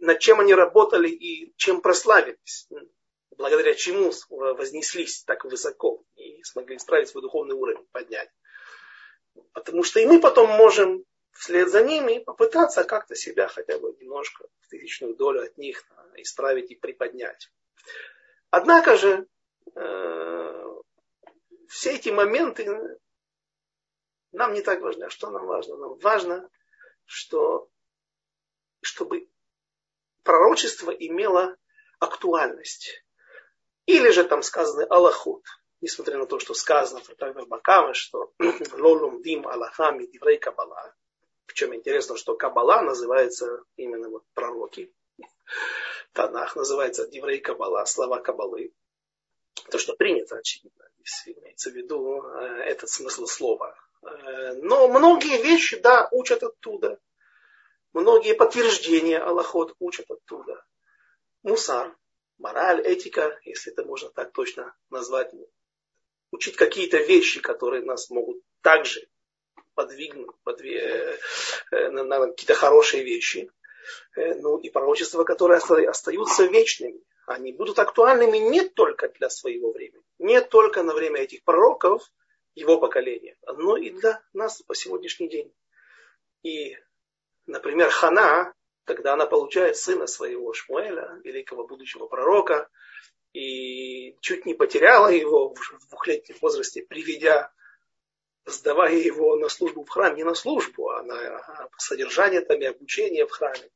над 0.00 0.18
чем 0.18 0.40
они 0.40 0.54
работали 0.54 1.08
и 1.08 1.54
чем 1.56 1.80
прославились 1.80 2.68
благодаря 3.36 3.74
чему 3.74 4.12
вознеслись 4.28 5.22
так 5.24 5.44
высоко 5.44 6.02
смогли 6.46 6.76
исправить 6.76 7.08
свой 7.08 7.22
духовный 7.22 7.54
уровень, 7.54 7.86
поднять. 7.92 8.30
Потому 9.52 9.82
что 9.82 10.00
и 10.00 10.06
мы 10.06 10.20
потом 10.20 10.48
можем 10.50 11.04
вслед 11.32 11.68
за 11.68 11.82
ними 11.82 12.18
попытаться 12.18 12.84
как-то 12.84 13.14
себя 13.14 13.48
хотя 13.48 13.78
бы 13.78 13.94
немножко 14.00 14.46
в 14.60 14.68
тысячную 14.68 15.14
долю 15.14 15.42
от 15.42 15.58
них 15.58 15.84
исправить 16.16 16.70
и 16.70 16.74
приподнять. 16.74 17.50
Однако 18.50 18.96
же 18.96 19.26
э, 19.74 20.64
все 21.68 21.94
эти 21.94 22.08
моменты 22.08 22.66
нам 24.32 24.52
не 24.54 24.62
так 24.62 24.80
важны. 24.80 25.04
А 25.04 25.10
что 25.10 25.30
нам 25.30 25.46
важно? 25.46 25.76
Нам 25.76 25.98
важно, 25.98 26.48
что, 27.04 27.68
чтобы 28.80 29.28
пророчество 30.22 30.90
имело 30.90 31.56
актуальность. 31.98 33.04
Или 33.86 34.10
же 34.10 34.24
там 34.24 34.42
сказаны 34.42 34.82
Аллахут 34.82 35.44
несмотря 35.86 36.18
на 36.18 36.26
то, 36.26 36.40
что 36.40 36.52
сказано 36.52 37.00
в 37.00 37.06
трактате 37.06 37.46
Бакама, 37.46 37.94
что 37.94 38.32
лолум 38.76 39.22
дим 39.22 39.46
аллахами 39.46 40.06
диврей 40.06 40.36
кабала. 40.36 40.92
Причем 41.46 41.76
интересно, 41.76 42.16
что 42.16 42.34
кабала 42.34 42.82
называется 42.82 43.62
именно 43.76 44.08
вот 44.08 44.24
пророки. 44.34 44.92
Танах 46.12 46.56
называется 46.56 47.06
диврей 47.06 47.38
кабала, 47.38 47.84
слова 47.84 48.18
кабалы. 48.18 48.74
То, 49.70 49.78
что 49.78 49.94
принято, 49.94 50.36
очевидно, 50.36 50.88
имеется 51.26 51.70
в 51.70 51.74
виду 51.74 52.24
э, 52.24 52.64
этот 52.64 52.90
смысл 52.90 53.26
слова. 53.26 53.76
Э, 54.02 54.54
но 54.54 54.88
многие 54.88 55.40
вещи, 55.40 55.78
да, 55.78 56.08
учат 56.10 56.42
оттуда. 56.42 56.98
Многие 57.92 58.34
подтверждения 58.34 59.20
Аллахот 59.20 59.76
учат 59.78 60.10
оттуда. 60.10 60.64
Мусар, 61.44 61.96
мораль, 62.38 62.80
этика, 62.80 63.38
если 63.44 63.72
это 63.72 63.84
можно 63.84 64.10
так 64.10 64.32
точно 64.32 64.74
назвать, 64.90 65.32
учить 66.30 66.56
какие-то 66.56 66.98
вещи, 66.98 67.40
которые 67.40 67.82
нас 67.82 68.10
могут 68.10 68.38
также 68.62 69.06
подвигнуть 69.74 70.34
подвиг, 70.42 70.82
э, 70.82 71.90
на, 71.90 72.02
на 72.04 72.26
какие-то 72.26 72.54
хорошие 72.54 73.04
вещи. 73.04 73.50
Э, 74.16 74.34
ну 74.34 74.58
и 74.58 74.70
пророчества, 74.70 75.24
которые 75.24 75.58
остаются 75.58 76.44
вечными. 76.46 77.00
Они 77.26 77.52
будут 77.52 77.78
актуальными 77.78 78.38
не 78.38 78.68
только 78.68 79.08
для 79.08 79.28
своего 79.30 79.72
времени, 79.72 80.02
не 80.18 80.40
только 80.40 80.82
на 80.82 80.94
время 80.94 81.22
этих 81.22 81.42
пророков, 81.44 82.02
его 82.54 82.78
поколения, 82.78 83.36
но 83.46 83.76
и 83.76 83.90
для 83.90 84.22
нас 84.32 84.62
по 84.62 84.74
сегодняшний 84.74 85.28
день. 85.28 85.52
И, 86.42 86.78
например, 87.46 87.90
Хана, 87.90 88.54
когда 88.84 89.12
она 89.12 89.26
получает 89.26 89.76
сына 89.76 90.06
своего 90.06 90.54
Шмуэля, 90.54 91.20
великого 91.22 91.66
будущего 91.66 92.06
пророка, 92.06 92.70
и 93.36 94.16
чуть 94.22 94.46
не 94.46 94.54
потеряла 94.54 95.08
его 95.08 95.52
в 95.52 95.88
двухлетнем 95.90 96.36
возрасте, 96.40 96.82
приведя, 96.82 97.52
сдавая 98.46 98.94
его 98.94 99.36
на 99.36 99.50
службу 99.50 99.84
в 99.84 99.90
храм, 99.90 100.16
не 100.16 100.24
на 100.24 100.34
службу, 100.34 100.88
а 100.88 101.02
на 101.02 101.68
содержание 101.76 102.40
там 102.40 102.58
и 102.62 102.64
обучение 102.64 103.26
в 103.26 103.30
храме. 103.30 103.70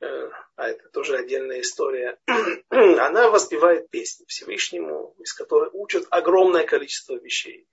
Э, 0.00 0.30
а 0.54 0.68
это 0.68 0.88
тоже 0.90 1.16
отдельная 1.16 1.62
история. 1.62 2.16
Она 2.70 3.28
воспевает 3.28 3.90
песни 3.90 4.24
Всевышнему, 4.28 5.16
из 5.18 5.32
которой 5.32 5.70
учат 5.72 6.06
огромное 6.10 6.64
количество 6.64 7.16
вещей. 7.16 7.66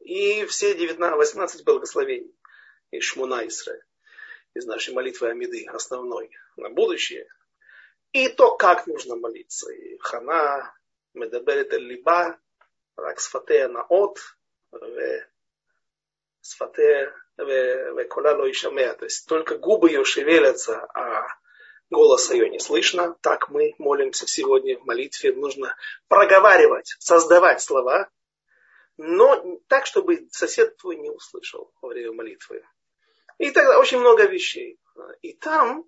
И 0.00 0.44
все 0.44 0.74
19, 0.74 1.16
18 1.16 1.64
благословений 1.64 2.36
из 2.90 3.04
Шмуна 3.04 3.46
Исраэ, 3.46 3.80
из 4.52 4.66
нашей 4.66 4.92
молитвы 4.92 5.30
Амиды, 5.30 5.64
основной 5.66 6.30
на 6.58 6.68
будущее, 6.68 7.26
и 8.12 8.28
то, 8.28 8.56
как 8.56 8.86
нужно 8.86 9.16
молиться. 9.16 9.70
И 9.72 9.98
хана, 9.98 10.74
медаберет 11.14 11.72
либа, 11.72 12.38
рак 12.96 13.20
сфатея 13.20 13.68
наот, 13.68 14.18
сфатея 16.40 17.14
векола 17.36 18.34
ло 18.36 18.50
ишамея. 18.50 18.94
То 18.94 19.04
есть 19.04 19.26
только 19.26 19.58
губы 19.58 19.90
ее 19.90 20.04
шевелятся, 20.04 20.80
а 20.94 21.26
голоса 21.90 22.34
ее 22.34 22.50
не 22.50 22.58
слышно. 22.58 23.16
Так 23.20 23.48
мы 23.48 23.74
молимся 23.78 24.26
сегодня 24.26 24.78
в 24.78 24.84
молитве. 24.84 25.32
Нужно 25.32 25.76
проговаривать, 26.08 26.96
создавать 26.98 27.60
слова, 27.62 28.10
но 28.96 29.60
так, 29.68 29.86
чтобы 29.86 30.28
сосед 30.30 30.76
твой 30.76 30.96
не 30.96 31.10
услышал 31.10 31.72
во 31.80 31.88
время 31.88 32.12
молитвы. 32.12 32.64
И 33.38 33.50
тогда 33.50 33.78
очень 33.78 33.98
много 33.98 34.26
вещей. 34.26 34.78
И 35.22 35.32
там 35.32 35.86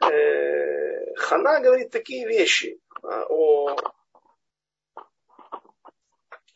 э, 0.00 1.14
Хана 1.16 1.60
говорит 1.60 1.90
такие 1.90 2.26
вещи 2.26 2.80
а, 3.02 3.26
о, 3.28 3.76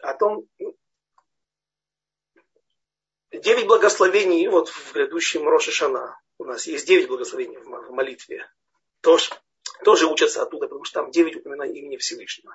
о 0.01 0.15
том, 0.15 0.47
девять 3.33 3.67
благословений 3.67 4.47
вот 4.49 4.69
в 4.69 4.93
грядущем 4.93 5.49
Роше 5.49 5.71
Шана. 5.71 6.19
У 6.39 6.45
нас 6.45 6.67
есть 6.67 6.87
девять 6.87 7.09
благословений 7.09 7.59
в 7.59 7.91
молитве. 7.91 8.49
Тоже, 9.01 9.33
тоже 9.85 10.07
учатся 10.07 10.43
оттуда, 10.43 10.67
потому 10.67 10.85
что 10.85 11.01
там 11.01 11.11
девять 11.11 11.37
упоминаний 11.37 11.81
имени 11.81 11.97
Всевышнего. 11.97 12.55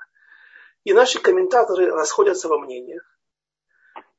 И 0.83 0.93
наши 0.93 1.19
комментаторы 1.19 1.91
расходятся 1.91 2.47
во 2.47 2.59
мнениях. 2.59 3.03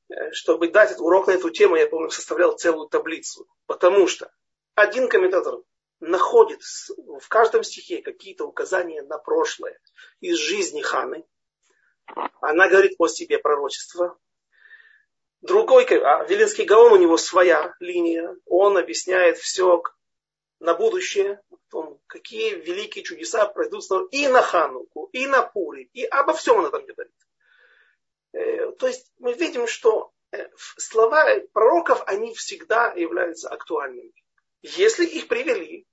Э, 0.09 0.33
чтобы 0.33 0.69
дать 0.69 0.99
урок 0.99 1.27
на 1.27 1.33
эту 1.33 1.51
тему, 1.51 1.77
я, 1.77 1.87
помню, 1.87 2.11
составлял 2.11 2.57
целую 2.57 2.89
таблицу. 2.89 3.47
Потому 3.67 4.07
что 4.07 4.31
один 4.75 5.09
комментатор 5.09 5.59
находит 6.09 6.61
в 6.96 7.28
каждом 7.28 7.64
стихе 7.64 8.02
какие-то 8.02 8.46
указания 8.46 9.02
на 9.02 9.18
прошлое 9.18 9.78
из 10.20 10.36
жизни 10.36 10.80
Ханы. 10.80 11.24
Она 12.40 12.68
говорит 12.68 12.94
о 12.98 13.09
себе 13.09 13.38
пророчество. 13.38 14.18
Другой, 15.40 15.84
а 15.84 16.24
Велинский 16.24 16.64
Гаон, 16.64 16.92
у 16.92 16.96
него 16.96 17.16
своя 17.16 17.74
линия. 17.78 18.34
Он 18.46 18.78
объясняет 18.78 19.38
все 19.38 19.82
на 20.61 20.74
будущее, 20.74 21.40
том, 21.74 22.00
какие 22.07 22.55
великие 22.55 23.02
чудеса 23.02 23.46
пройдут 23.46 23.82
и 24.12 24.28
на 24.28 24.42
Хануку, 24.42 25.09
и 25.12 25.26
на 25.26 25.42
Пури, 25.42 25.90
и 25.92 26.05
обо 26.05 26.32
всем 26.32 26.59
он 26.59 26.70
там 26.70 26.86
говорит. 26.86 27.12
Э, 28.32 28.70
то 28.78 28.86
есть 28.86 29.11
мы 29.18 29.32
видим, 29.32 29.66
что 29.66 30.12
э, 30.30 30.48
слова 30.76 31.26
пророков, 31.52 32.05
они 32.07 32.32
всегда 32.34 32.92
являются 32.92 33.48
актуальными. 33.48 34.12
Если 34.62 35.05
их 35.05 35.26
привели 35.26 35.84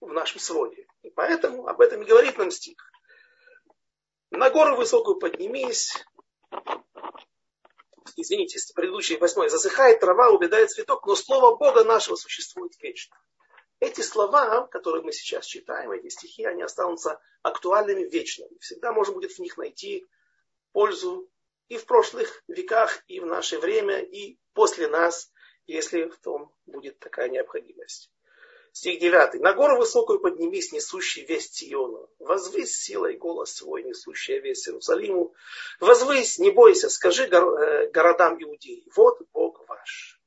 в 0.00 0.12
нашем 0.12 0.40
своде. 0.40 0.86
И 1.02 1.10
поэтому 1.10 1.66
об 1.66 1.80
этом 1.80 2.02
и 2.02 2.06
говорит 2.06 2.38
нам 2.38 2.50
стих. 2.50 2.76
На 4.30 4.50
гору 4.50 4.76
высокую 4.76 5.18
поднимись, 5.18 5.92
извините, 8.16 8.58
предыдущий 8.74 9.16
восьмой, 9.18 9.48
засыхает 9.48 10.00
трава, 10.00 10.30
убедает 10.30 10.70
цветок, 10.70 11.06
но 11.06 11.16
слово 11.16 11.56
Бога 11.56 11.84
нашего 11.84 12.16
существует 12.16 12.72
вечно. 12.80 13.16
Эти 13.80 14.02
слова, 14.02 14.66
которые 14.66 15.02
мы 15.02 15.12
сейчас 15.12 15.46
читаем, 15.46 15.90
эти 15.92 16.08
стихи, 16.08 16.44
они 16.44 16.62
останутся 16.62 17.18
актуальными 17.42 18.04
вечно. 18.04 18.46
Всегда 18.60 18.92
можно 18.92 19.14
будет 19.14 19.32
в 19.32 19.38
них 19.38 19.56
найти 19.56 20.06
пользу 20.72 21.28
и 21.68 21.78
в 21.78 21.86
прошлых 21.86 22.44
веках, 22.46 23.02
и 23.06 23.20
в 23.20 23.26
наше 23.26 23.58
время, 23.58 24.00
и 24.00 24.38
после 24.52 24.86
нас, 24.86 25.32
если 25.66 26.04
в 26.04 26.18
том 26.18 26.54
будет 26.66 26.98
такая 26.98 27.30
необходимость. 27.30 28.10
Стих 28.72 29.00
9. 29.00 29.40
«На 29.40 29.52
гору 29.52 29.78
высокую 29.78 30.20
поднимись, 30.20 30.72
несущий 30.72 31.24
весть 31.24 31.54
Сиона. 31.54 32.06
Возвысь 32.18 32.76
силой 32.76 33.16
голос 33.16 33.54
свой, 33.54 33.82
несущий 33.82 34.38
весть 34.38 34.68
Иерусалиму. 34.68 35.34
Возвысь, 35.80 36.38
не 36.38 36.50
бойся, 36.50 36.88
скажи 36.88 37.24
э, 37.24 37.90
городам 37.90 38.40
Иудеи, 38.42 38.84
вот 38.94 39.18
Бог 39.32 39.66
ваш». 39.68 40.20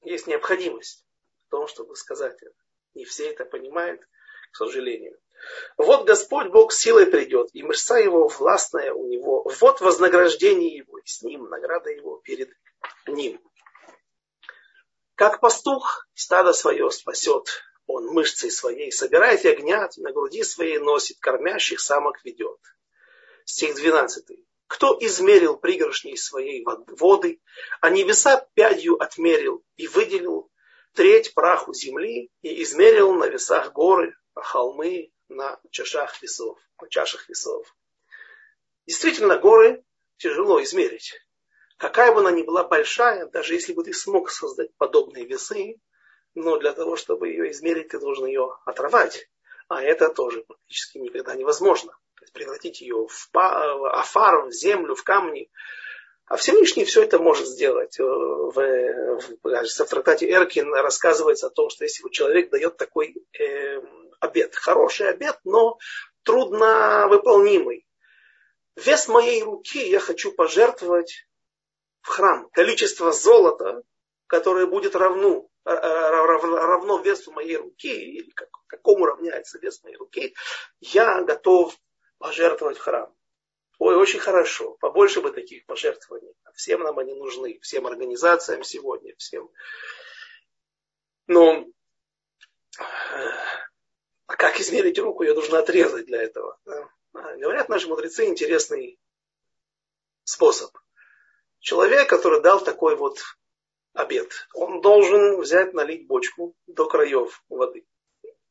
Есть 0.00 0.26
необходимость 0.26 1.04
в 1.46 1.50
том, 1.50 1.66
чтобы 1.68 1.96
сказать 1.96 2.36
это. 2.40 2.54
Не 2.94 3.04
все 3.04 3.30
это 3.30 3.44
понимают, 3.44 4.00
к 4.50 4.56
сожалению. 4.56 5.18
Вот 5.76 6.06
Господь 6.06 6.48
Бог 6.48 6.72
силой 6.72 7.06
придет, 7.06 7.48
и 7.52 7.62
мышца 7.62 7.98
его 7.98 8.28
властная 8.28 8.92
у 8.92 9.06
него. 9.06 9.48
Вот 9.60 9.80
вознаграждение 9.80 10.76
его, 10.76 10.98
и 10.98 11.06
с 11.06 11.22
ним 11.22 11.48
награда 11.48 11.90
его 11.90 12.18
перед 12.18 12.50
ним. 13.06 13.40
Как 15.22 15.38
пастух 15.38 16.08
стадо 16.14 16.52
свое 16.52 16.90
спасет, 16.90 17.46
он 17.86 18.06
мышцей 18.06 18.50
своей 18.50 18.90
собирает 18.90 19.44
ягнят, 19.44 19.96
на 19.98 20.10
груди 20.10 20.42
своей 20.42 20.78
носит, 20.78 21.20
кормящих 21.20 21.78
самок 21.78 22.24
ведет. 22.24 22.58
Стих 23.44 23.76
12. 23.76 24.24
Кто 24.66 24.98
измерил 25.00 25.56
пригоршней 25.56 26.16
своей 26.16 26.66
воды, 26.66 27.40
а 27.80 27.90
небеса 27.90 28.48
пядью 28.54 29.00
отмерил 29.00 29.62
и 29.76 29.86
выделил 29.86 30.50
треть 30.92 31.34
праху 31.34 31.72
земли 31.72 32.32
и 32.40 32.60
измерил 32.64 33.14
на 33.14 33.26
весах 33.28 33.72
горы, 33.72 34.16
а 34.34 34.42
холмы 34.42 35.12
на 35.28 35.60
чашах 35.70 36.20
весов, 36.20 36.58
на 36.80 36.88
чашах 36.88 37.28
весов. 37.28 37.72
Действительно, 38.86 39.38
горы 39.38 39.84
тяжело 40.16 40.60
измерить. 40.64 41.14
Какая 41.82 42.12
бы 42.12 42.20
она 42.20 42.30
ни 42.30 42.42
была 42.42 42.62
большая, 42.62 43.26
даже 43.26 43.54
если 43.54 43.72
бы 43.72 43.82
ты 43.82 43.92
смог 43.92 44.30
создать 44.30 44.72
подобные 44.76 45.24
весы, 45.24 45.80
но 46.32 46.56
для 46.56 46.72
того, 46.74 46.94
чтобы 46.94 47.30
ее 47.30 47.50
измерить, 47.50 47.88
ты 47.88 47.98
должен 47.98 48.26
ее 48.26 48.56
оторвать. 48.64 49.28
А 49.66 49.82
это 49.82 50.08
тоже 50.08 50.44
практически 50.44 50.98
никогда 50.98 51.34
невозможно. 51.34 51.90
То 51.90 52.22
есть 52.22 52.32
превратить 52.34 52.82
ее 52.82 53.08
в 53.08 53.28
афар, 53.34 54.46
в 54.46 54.52
землю, 54.52 54.94
в 54.94 55.02
камни. 55.02 55.50
А 56.26 56.36
Всевышний 56.36 56.84
все 56.84 57.02
это 57.02 57.18
может 57.18 57.48
сделать. 57.48 57.98
Э, 57.98 58.04
в, 58.04 58.52
в, 58.52 59.38
в 59.42 59.84
трактате 59.88 60.30
Эркин 60.30 60.72
рассказывается 60.74 61.48
о 61.48 61.50
том, 61.50 61.68
что 61.68 61.82
если 61.82 62.08
человек 62.10 62.50
дает 62.50 62.76
такой 62.76 63.16
э, 63.36 63.80
обед, 64.20 64.54
хороший 64.54 65.08
обед, 65.08 65.36
но 65.42 65.78
трудно 66.22 67.08
выполнимый. 67.08 67.84
Вес 68.76 69.08
моей 69.08 69.42
руки 69.42 69.84
я 69.84 69.98
хочу 69.98 70.30
пожертвовать 70.30 71.26
в 72.02 72.08
храм 72.08 72.48
количество 72.50 73.12
золота, 73.12 73.82
которое 74.26 74.66
будет 74.66 74.94
равну, 74.94 75.50
э, 75.64 75.70
э, 75.70 76.10
равно 76.10 76.98
весу 76.98 77.32
моей 77.32 77.56
руки, 77.56 77.92
или 77.92 78.30
как, 78.30 78.48
какому 78.66 79.06
равняется 79.06 79.58
вес 79.58 79.82
моей 79.82 79.96
руки, 79.96 80.34
я 80.80 81.22
готов 81.22 81.76
пожертвовать 82.18 82.78
в 82.78 82.82
храм. 82.82 83.14
Ой, 83.78 83.96
очень 83.96 84.20
хорошо, 84.20 84.76
побольше 84.80 85.20
бы 85.20 85.32
таких 85.32 85.64
пожертвований. 85.66 86.34
Всем 86.54 86.82
нам 86.82 86.98
они 86.98 87.14
нужны, 87.14 87.58
всем 87.60 87.86
организациям 87.86 88.62
сегодня, 88.62 89.14
всем. 89.16 89.50
Но 91.26 91.66
а 94.26 94.36
как 94.36 94.60
измерить 94.60 94.98
руку, 94.98 95.22
ее 95.24 95.34
нужно 95.34 95.58
отрезать 95.58 96.06
для 96.06 96.22
этого. 96.22 96.58
Да? 96.64 96.88
Говорят 97.12 97.68
наши 97.68 97.88
мудрецы 97.88 98.26
интересный 98.26 98.98
способ. 100.24 100.70
Человек, 101.62 102.10
который 102.10 102.40
дал 102.42 102.60
такой 102.60 102.96
вот 102.96 103.20
обед, 103.92 104.32
он 104.52 104.80
должен 104.80 105.40
взять, 105.40 105.72
налить 105.72 106.08
бочку 106.08 106.56
до 106.66 106.86
краев 106.86 107.40
воды 107.48 107.86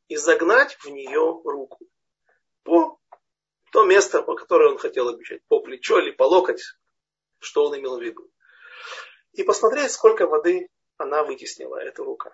и 0.07 0.15
загнать 0.15 0.75
в 0.75 0.85
нее 0.85 1.41
руку 1.43 1.85
по 2.63 2.97
то 3.73 3.83
место, 3.83 4.21
по 4.23 4.35
которое 4.35 4.69
он 4.69 4.77
хотел 4.77 5.09
обещать, 5.09 5.43
по 5.49 5.59
плечо 5.59 5.99
или 5.99 6.11
по 6.11 6.23
локоть, 6.23 6.63
что 7.39 7.65
он 7.65 7.77
имел 7.77 7.97
в 7.97 8.01
виду. 8.01 8.31
И 9.33 9.43
посмотреть, 9.43 9.91
сколько 9.91 10.25
воды 10.25 10.69
она 10.95 11.25
вытеснила, 11.25 11.81
эта 11.81 12.05
рука. 12.05 12.31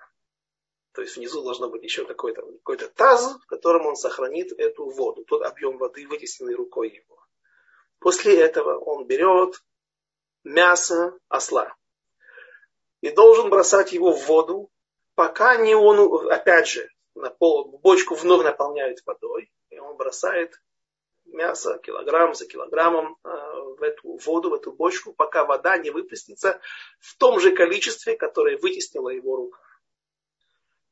То 0.94 1.02
есть 1.02 1.18
внизу 1.18 1.42
должно 1.42 1.70
быть 1.70 1.82
еще 1.82 2.06
какой-то 2.06 2.44
какой 2.64 2.78
таз, 2.78 3.36
в 3.42 3.48
котором 3.48 3.88
он 3.88 3.96
сохранит 3.96 4.52
эту 4.52 4.88
воду, 4.88 5.26
тот 5.26 5.42
объем 5.42 5.80
воды, 5.80 6.08
вытесненный 6.08 6.54
рукой 6.54 6.90
его. 6.90 7.20
После 7.98 8.40
этого 8.40 8.78
он 8.78 9.08
берет 9.08 9.60
мясо 10.48 11.18
осла. 11.28 11.76
И 13.02 13.12
должен 13.12 13.50
бросать 13.50 13.92
его 13.92 14.12
в 14.12 14.26
воду, 14.26 14.72
пока 15.16 15.58
не 15.58 15.76
он, 15.76 16.32
опять 16.32 16.68
же, 16.68 16.90
на 17.16 17.30
пол, 17.30 17.80
бочку 17.80 18.16
вновь 18.16 18.44
наполняет 18.44 19.06
водой, 19.06 19.52
и 19.70 19.80
он 19.80 19.98
бросает 19.98 20.62
мясо 21.26 21.78
килограмм 21.80 22.34
за 22.34 22.48
килограммом 22.48 23.18
э, 23.24 23.30
в 23.78 23.84
эту 23.84 24.18
воду, 24.18 24.50
в 24.50 24.54
эту 24.54 24.72
бочку, 24.72 25.14
пока 25.14 25.46
вода 25.46 25.78
не 25.78 25.92
выплеснется 25.92 26.62
в 27.00 27.18
том 27.18 27.40
же 27.40 27.52
количестве, 27.52 28.16
которое 28.16 28.58
вытеснила 28.58 29.10
его 29.10 29.36
рука. 29.36 29.60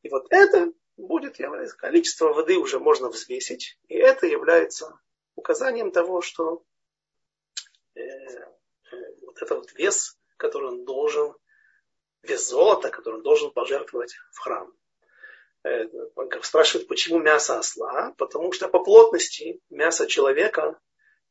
И 0.02 0.10
вот 0.10 0.28
это 0.30 0.74
будет 0.98 1.40
являться, 1.40 1.78
количество 1.78 2.34
воды 2.34 2.58
уже 2.58 2.80
можно 2.80 3.10
взвесить, 3.10 3.80
и 3.88 3.96
это 3.96 4.28
является 4.28 5.00
указанием 5.36 5.92
того, 5.92 6.22
что 6.22 6.64
э, 7.96 8.02
вот 9.36 9.42
этот 9.44 9.58
вот 9.58 9.74
вес, 9.74 10.18
который 10.38 10.70
он 10.70 10.86
должен, 10.86 11.34
вес 12.24 12.48
золота, 12.48 12.90
который 12.90 13.16
он 13.16 13.24
должен 13.24 13.52
пожертвовать 13.52 14.16
в 14.32 14.40
храм. 14.40 14.74
Э, 15.64 15.88
спрашивают, 16.42 16.88
почему 16.88 17.20
мясо 17.20 17.58
осла? 17.58 18.14
Потому 18.18 18.52
что 18.52 18.68
по 18.68 18.80
плотности 18.80 19.62
мясо 19.70 20.08
человека 20.08 20.80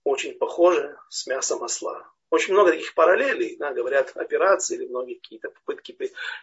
очень 0.03 0.37
похоже 0.39 0.99
с 1.09 1.27
мясом 1.27 1.63
осла. 1.63 2.11
Очень 2.31 2.55
много 2.55 2.73
таких 2.73 2.95
параллелей, 2.95 3.57
да, 3.59 3.73
говорят, 3.73 4.17
операции 4.17 4.75
или 4.77 4.87
многие 4.87 5.15
какие-то 5.15 5.51
попытки 5.51 5.97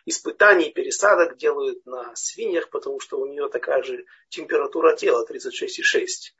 испытаний, 0.05 0.71
пересадок 0.71 1.37
делают 1.37 1.85
на 1.85 2.15
свиньях, 2.15 2.69
потому 2.69 2.99
что 2.99 3.19
у 3.19 3.25
нее 3.25 3.49
такая 3.49 3.83
же 3.83 4.05
температура 4.29 4.95
тела 4.95 5.25
36,6. 5.29 6.33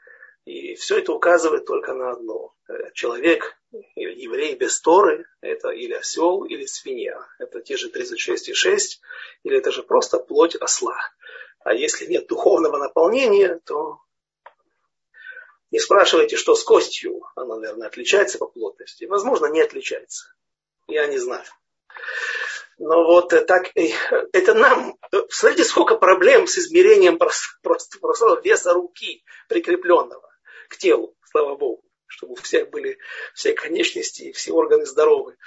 И 0.45 0.73
все 0.75 0.97
это 0.97 1.13
указывает 1.13 1.65
только 1.65 1.93
на 1.93 2.11
одно. 2.11 2.53
Э, 2.67 2.91
человек 2.93 3.57
или 3.95 4.21
еврей 4.21 4.55
без 4.55 4.81
Торы– 4.81 5.25
это 5.41 5.69
или 5.69 5.93
осел, 5.93 6.45
или 6.45 6.65
свинья. 6.65 7.27
Это 7.37 7.61
те 7.61 7.77
же 7.77 7.89
36,6, 7.89 8.99
или 9.43 9.57
это 9.57 9.71
же 9.71 9.83
просто 9.83 10.17
плоть 10.17 10.55
осла. 10.55 10.97
А 11.63 11.73
если 11.73 12.07
нет 12.07 12.27
духовного 12.27 12.77
наполнения, 12.77 13.61
то 13.65 13.99
не 15.69 15.79
спрашивайте, 15.79 16.37
что 16.37 16.55
с 16.55 16.63
костью. 16.63 17.21
Она, 17.35 17.57
наверное, 17.57 17.87
отличается 17.87 18.39
по 18.39 18.47
плотности. 18.47 19.05
Возможно, 19.05 19.45
не 19.45 19.61
отличается. 19.61 20.25
Я 20.87 21.05
не 21.05 21.19
знаю. 21.19 21.45
Но 22.79 23.03
вот 23.03 23.31
э, 23.33 23.45
так, 23.45 23.69
э, 23.77 23.91
это 24.33 24.55
нам, 24.55 24.97
смотрите, 25.29 25.65
сколько 25.65 25.97
проблем 25.97 26.47
с 26.47 26.57
измерением 26.57 27.19
просто, 27.19 27.45
просто, 27.61 27.99
просто 27.99 28.41
веса 28.43 28.73
руки 28.73 29.23
прикрепленного 29.47 30.30
к 30.71 30.77
телу, 30.77 31.15
слава 31.29 31.55
Богу, 31.55 31.83
чтобы 32.07 32.33
у 32.33 32.35
всех 32.35 32.69
были 32.69 32.97
все 33.33 33.53
конечности 33.53 34.23
и 34.23 34.31
все 34.31 34.53
органы 34.53 34.85
здоровы. 34.85 35.37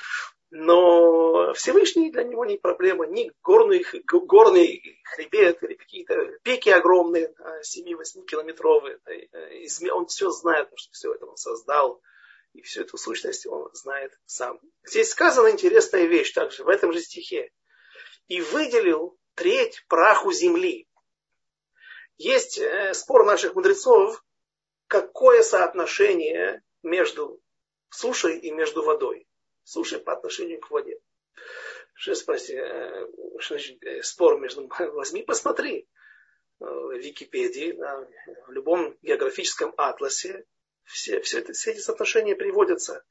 Но 0.51 1.53
Всевышний 1.55 2.13
для 2.13 2.23
него 2.23 2.45
не 2.45 2.59
проблема, 2.59 3.07
ни 3.07 3.33
горный, 3.43 3.85
горный 4.05 5.01
хребет 5.03 5.63
или 5.63 5.75
какие-то 5.75 6.39
пики 6.43 6.69
огромные, 6.69 7.35
7-8 7.63 8.25
километровые. 8.27 9.01
Он 9.91 10.07
все 10.07 10.31
знает, 10.31 10.67
потому 10.67 10.79
что 10.79 10.93
все 10.93 11.15
это 11.15 11.27
он 11.27 11.37
создал. 11.37 12.01
И 12.53 12.63
всю 12.63 12.83
эту 12.83 12.99
сущность 12.99 13.47
он 13.47 13.69
знает 13.73 14.17
сам. 14.27 14.61
Здесь 14.85 15.11
сказана 15.11 15.51
интересная 15.51 16.05
вещь 16.05 16.33
также 16.33 16.63
в 16.63 16.69
этом 16.69 16.93
же 16.93 17.01
стихе. 17.01 17.51
И 18.29 18.41
выделил 18.41 19.19
треть 19.35 19.85
праху 19.89 20.31
земли. 20.31 20.87
Есть 22.17 22.59
э, 22.59 22.95
спор 22.95 23.27
наших 23.27 23.57
мудрецов, 23.57 24.24
какое 24.87 25.43
соотношение 25.43 26.63
между 26.83 27.41
сушей 27.91 28.39
и 28.39 28.51
между 28.51 28.83
водой. 28.83 29.27
Сушей 29.63 29.99
по 29.99 30.13
отношению 30.13 30.61
к 30.61 30.71
воде. 30.71 30.99
Что 31.95 32.15
спроси, 32.15 32.55
э, 32.55 33.07
что 33.39 33.55
значит 33.55 33.83
э, 33.85 34.03
спор 34.03 34.41
между... 34.41 34.69
Возьми, 34.93 35.23
посмотри 35.23 35.89
в 36.59 36.93
Википедии, 36.97 37.73
да, 37.73 38.09
в 38.47 38.53
любом 38.53 38.97
географическом 39.03 39.75
атласе 39.77 40.45
все, 40.85 41.21
все, 41.21 41.39
это, 41.39 41.53
все 41.53 41.73
эти 41.73 41.81
соотношения 41.81 42.37
приводятся. 42.37 43.05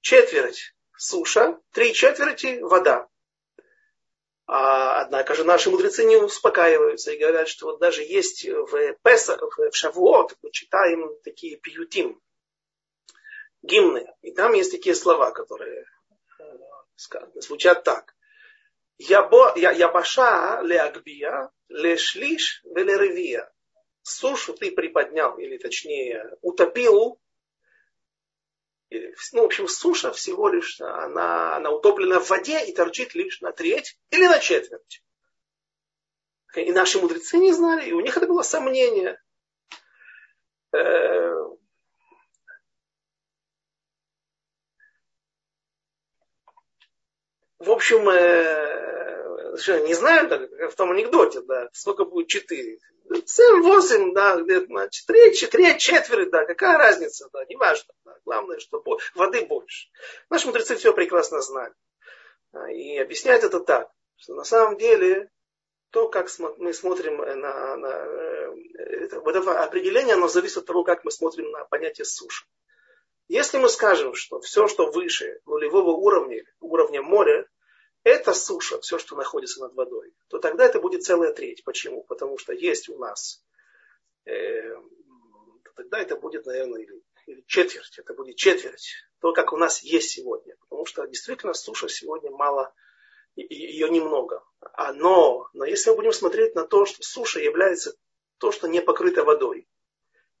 Четверть 0.00 0.74
суша, 0.96 1.60
три 1.72 1.94
четверти 1.94 2.58
вода. 2.60 3.08
А, 4.48 5.00
однако 5.00 5.34
же 5.34 5.42
наши 5.42 5.70
мудрецы 5.70 6.04
не 6.04 6.16
успокаиваются 6.16 7.10
и 7.10 7.18
говорят, 7.18 7.48
что 7.48 7.66
вот 7.66 7.80
даже 7.80 8.02
есть 8.02 8.44
в 8.44 8.94
Песах, 9.02 9.42
в 9.42 9.72
Шавуот, 9.72 10.36
мы 10.40 10.52
читаем 10.52 11.10
такие 11.24 11.56
пиютим, 11.56 12.20
гимны. 13.62 14.06
И 14.22 14.32
там 14.32 14.52
есть 14.52 14.70
такие 14.70 14.94
слова, 14.94 15.32
которые 15.32 15.84
э, 16.38 16.44
звучат 17.34 17.82
так. 17.82 18.14
Ябаша 18.98 20.60
леагбия, 20.62 21.50
лешлиш 21.68 22.62
велеревия. 22.64 23.50
Сушу 24.02 24.54
ты 24.54 24.70
приподнял, 24.70 25.36
или 25.38 25.58
точнее 25.58 26.38
утопил 26.40 27.20
ну, 28.90 29.42
в 29.42 29.46
общем, 29.46 29.68
суша 29.68 30.12
всего 30.12 30.48
лишь, 30.48 30.80
она, 30.80 31.56
она 31.56 31.70
утоплена 31.70 32.20
в 32.20 32.30
воде 32.30 32.64
и 32.64 32.72
торчит 32.72 33.14
лишь 33.14 33.40
на 33.40 33.52
треть 33.52 33.98
или 34.10 34.26
на 34.26 34.38
четверть. 34.38 35.02
И 36.54 36.72
наши 36.72 36.98
мудрецы 36.98 37.36
не 37.38 37.52
знали, 37.52 37.88
и 37.88 37.92
у 37.92 38.00
них 38.00 38.16
это 38.16 38.26
было 38.26 38.42
сомнение. 38.42 39.20
Э, 40.72 41.34
в 47.58 47.70
общем, 47.70 48.08
э, 49.68 49.86
не 49.86 49.94
знаю, 49.94 50.28
как 50.28 50.72
в 50.72 50.74
том 50.74 50.90
анекдоте, 50.92 51.40
да, 51.42 51.68
сколько 51.72 52.04
будет 52.04 52.28
4. 52.28 52.78
7, 53.24 53.62
8, 53.62 54.14
да, 54.14 54.36
где-то 54.40 54.72
на 54.72 54.88
4, 54.88 55.34
4, 55.34 55.78
четверть, 55.78 56.30
да, 56.30 56.44
какая 56.44 56.76
разница, 56.76 57.28
да, 57.32 57.44
не 57.44 57.56
важно. 57.56 57.92
Да, 58.04 58.16
главное, 58.24 58.58
что 58.58 58.82
воды 59.14 59.46
больше. 59.46 59.88
Наши 60.30 60.46
мудрецы 60.46 60.76
все 60.76 60.92
прекрасно 60.92 61.40
знали. 61.40 61.74
И 62.72 62.98
объясняют 62.98 63.44
это 63.44 63.60
так, 63.60 63.90
что 64.16 64.34
на 64.34 64.44
самом 64.44 64.76
деле 64.78 65.30
то, 65.90 66.08
как 66.08 66.28
мы 66.58 66.72
смотрим 66.72 67.18
на, 67.18 67.76
на 67.76 67.86
э, 67.86 68.54
это, 69.04 69.22
это 69.24 69.62
определение, 69.62 70.14
оно 70.14 70.28
зависит 70.28 70.58
от 70.58 70.66
того, 70.66 70.84
как 70.84 71.04
мы 71.04 71.10
смотрим 71.10 71.50
на 71.50 71.64
понятие 71.64 72.04
суши. 72.04 72.44
Если 73.28 73.58
мы 73.58 73.68
скажем, 73.68 74.14
что 74.14 74.40
все, 74.40 74.68
что 74.68 74.90
выше 74.90 75.40
нулевого 75.46 75.90
уровня, 75.90 76.44
уровня 76.60 77.02
моря, 77.02 77.46
это 78.06 78.34
суша, 78.34 78.80
все, 78.82 78.98
что 78.98 79.16
находится 79.16 79.60
над 79.60 79.74
водой, 79.74 80.14
то 80.28 80.38
тогда 80.38 80.64
это 80.64 80.78
будет 80.78 81.02
целая 81.02 81.32
треть. 81.32 81.64
Почему? 81.64 82.04
Потому 82.04 82.38
что 82.38 82.52
есть 82.52 82.88
у 82.88 82.96
нас, 82.98 83.42
э, 84.26 84.76
тогда 85.74 85.98
это 85.98 86.14
будет, 86.14 86.46
наверное, 86.46 86.82
или, 86.82 87.02
или 87.26 87.42
четверть, 87.48 87.98
это 87.98 88.14
будет 88.14 88.36
четверть, 88.36 88.92
то, 89.20 89.32
как 89.32 89.52
у 89.52 89.56
нас 89.56 89.82
есть 89.82 90.10
сегодня. 90.10 90.54
Потому 90.60 90.86
что 90.86 91.04
действительно 91.06 91.52
суша 91.52 91.88
сегодня 91.88 92.30
мало, 92.30 92.72
ее 93.34 93.90
немного. 93.90 94.44
А 94.60 94.92
но, 94.92 95.48
но 95.52 95.64
если 95.64 95.90
мы 95.90 95.96
будем 95.96 96.12
смотреть 96.12 96.54
на 96.54 96.64
то, 96.64 96.86
что 96.86 97.02
суша 97.02 97.40
является 97.40 97.96
то, 98.38 98.52
что 98.52 98.68
не 98.68 98.80
покрыто 98.80 99.24
водой, 99.24 99.68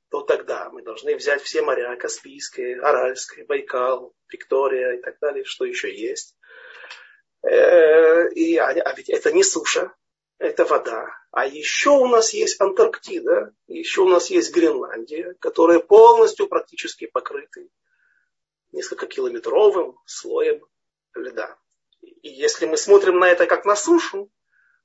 то 0.08 0.20
тогда 0.20 0.70
мы 0.70 0.82
должны 0.82 1.16
взять 1.16 1.42
все 1.42 1.62
моря, 1.62 1.96
Каспийское, 1.96 2.80
Аральское, 2.80 3.44
Байкал, 3.44 4.14
Виктория 4.28 4.92
и 4.92 5.02
так 5.02 5.18
далее, 5.18 5.44
что 5.44 5.64
еще 5.64 5.92
есть, 5.92 6.36
и, 7.46 8.56
а, 8.56 8.92
ведь 8.94 9.08
это 9.08 9.32
не 9.32 9.44
суша, 9.44 9.92
это 10.38 10.64
вода. 10.64 11.08
А 11.30 11.46
еще 11.46 11.90
у 11.90 12.06
нас 12.06 12.32
есть 12.32 12.60
Антарктида, 12.60 13.54
еще 13.68 14.02
у 14.02 14.08
нас 14.08 14.30
есть 14.30 14.54
Гренландия, 14.54 15.34
которые 15.40 15.80
полностью 15.80 16.48
практически 16.48 17.06
покрыты 17.06 17.70
несколько 18.72 19.06
километровым 19.06 19.98
слоем 20.06 20.66
льда. 21.14 21.56
И 22.00 22.28
если 22.28 22.66
мы 22.66 22.76
смотрим 22.76 23.18
на 23.18 23.28
это 23.28 23.46
как 23.46 23.64
на 23.64 23.76
сушу, 23.76 24.30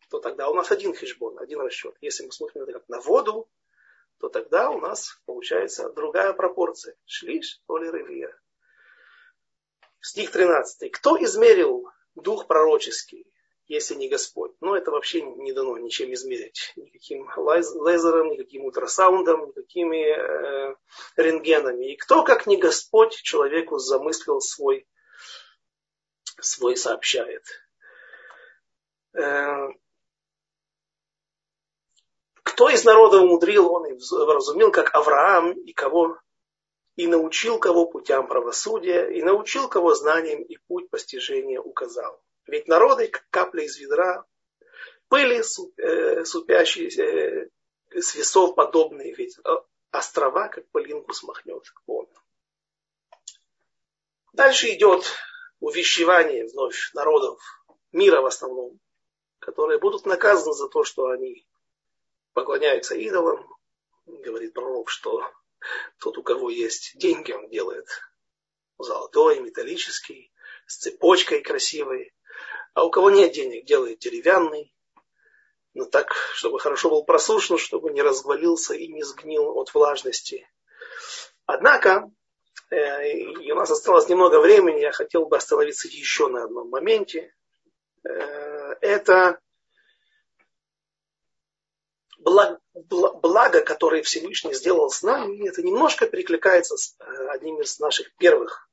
то 0.09 0.19
тогда 0.19 0.49
у 0.49 0.53
нас 0.53 0.71
один 0.71 0.93
хешбон, 0.93 1.39
один 1.39 1.61
расчет. 1.61 1.95
Если 2.01 2.25
мы 2.25 2.31
смотрим 2.31 2.61
на 2.61 2.63
это 2.69 2.73
как 2.79 2.89
на 2.89 2.99
воду, 2.99 3.49
то 4.19 4.29
тогда 4.29 4.69
у 4.69 4.79
нас 4.79 5.19
получается 5.25 5.89
другая 5.89 6.33
пропорция. 6.33 6.95
Шлиш, 7.05 7.61
толи 7.65 7.89
ревия. 7.89 8.37
Стих 9.99 10.31
13. 10.31 10.91
Кто 10.91 11.21
измерил 11.23 11.89
дух 12.15 12.47
пророческий, 12.47 13.25
если 13.67 13.95
не 13.95 14.09
Господь. 14.09 14.53
Но 14.59 14.75
это 14.75 14.91
вообще 14.91 15.21
не 15.21 15.53
дано 15.53 15.77
ничем 15.77 16.13
измерить. 16.13 16.73
Никаким 16.75 17.29
лазером, 17.35 18.29
никаким 18.29 18.65
ультрасаундом, 18.65 19.47
никакими 19.47 20.03
э, 20.03 20.75
рентгенами. 21.15 21.93
И 21.93 21.97
кто, 21.97 22.23
как 22.23 22.47
не 22.47 22.57
Господь, 22.57 23.13
человеку 23.13 23.77
замыслил 23.77 24.41
свой, 24.41 24.87
свой 26.39 26.75
сообщает. 26.75 27.43
Э, 29.13 29.69
кто 32.43 32.69
из 32.69 32.83
народа 32.83 33.19
умудрил, 33.19 33.71
он 33.71 33.85
и 33.85 33.97
разумел, 34.11 34.71
как 34.71 34.93
Авраам, 34.93 35.53
и 35.53 35.73
кого 35.73 36.17
и 37.01 37.07
научил 37.07 37.57
кого 37.57 37.87
путям 37.87 38.27
правосудия, 38.27 39.09
и 39.09 39.23
научил 39.23 39.67
кого 39.67 39.95
знанием 39.95 40.43
и 40.43 40.57
путь 40.57 40.87
постижения 40.91 41.59
указал. 41.59 42.21
Ведь 42.45 42.67
народы, 42.67 43.07
как 43.07 43.25
капля 43.31 43.63
из 43.63 43.75
ведра, 43.79 44.23
пыли 45.07 45.41
э, 45.77 46.25
супящие 46.25 46.89
э, 46.89 47.49
с 47.99 48.13
весов 48.13 48.53
подобные, 48.53 49.15
ведь 49.15 49.35
э, 49.39 49.49
острова, 49.89 50.47
как 50.49 50.69
пылинку 50.69 51.11
смахнет 51.13 51.63
он. 51.87 52.07
Дальше 54.33 54.67
идет 54.67 55.03
увещевание 55.59 56.45
вновь 56.49 56.91
народов 56.93 57.39
мира 57.91 58.21
в 58.21 58.27
основном, 58.27 58.79
которые 59.39 59.79
будут 59.79 60.05
наказаны 60.05 60.53
за 60.53 60.67
то, 60.67 60.83
что 60.83 61.07
они 61.07 61.47
поклоняются 62.33 62.93
идолам. 62.93 63.43
Говорит 64.05 64.53
пророк, 64.53 64.87
что 64.87 65.27
тот, 65.99 66.17
у 66.17 66.23
кого 66.23 66.49
есть 66.49 66.97
деньги, 66.97 67.31
он 67.31 67.49
делает 67.49 67.87
золотой, 68.77 69.39
металлический, 69.39 70.31
с 70.65 70.77
цепочкой 70.77 71.41
красивой. 71.41 72.13
А 72.73 72.85
у 72.85 72.89
кого 72.89 73.09
нет 73.09 73.33
денег, 73.33 73.65
делает 73.65 73.99
деревянный. 73.99 74.73
Но 75.73 75.85
так, 75.85 76.13
чтобы 76.33 76.59
хорошо 76.59 76.89
был 76.89 77.03
просушен, 77.03 77.57
чтобы 77.57 77.91
не 77.91 78.01
развалился 78.01 78.73
и 78.73 78.87
не 78.87 79.03
сгнил 79.03 79.57
от 79.57 79.73
влажности. 79.73 80.47
Однако, 81.45 82.11
э, 82.69 83.09
и 83.09 83.51
у 83.51 83.55
нас 83.55 83.71
осталось 83.71 84.09
немного 84.09 84.39
времени, 84.39 84.79
я 84.79 84.91
хотел 84.91 85.25
бы 85.25 85.37
остановиться 85.37 85.87
еще 85.87 86.27
на 86.27 86.43
одном 86.43 86.69
моменте. 86.69 87.33
Э, 88.03 88.73
это 88.81 89.39
благо, 92.21 92.59
благо, 92.73 93.61
которое 93.61 94.03
Всевышний 94.03 94.53
сделал 94.53 94.89
с 94.89 95.01
нами, 95.03 95.47
это 95.47 95.61
немножко 95.61 96.07
перекликается 96.07 96.77
с 96.77 96.95
э, 96.99 97.27
одним 97.29 97.61
из 97.61 97.79
наших 97.79 98.15
первых 98.15 98.69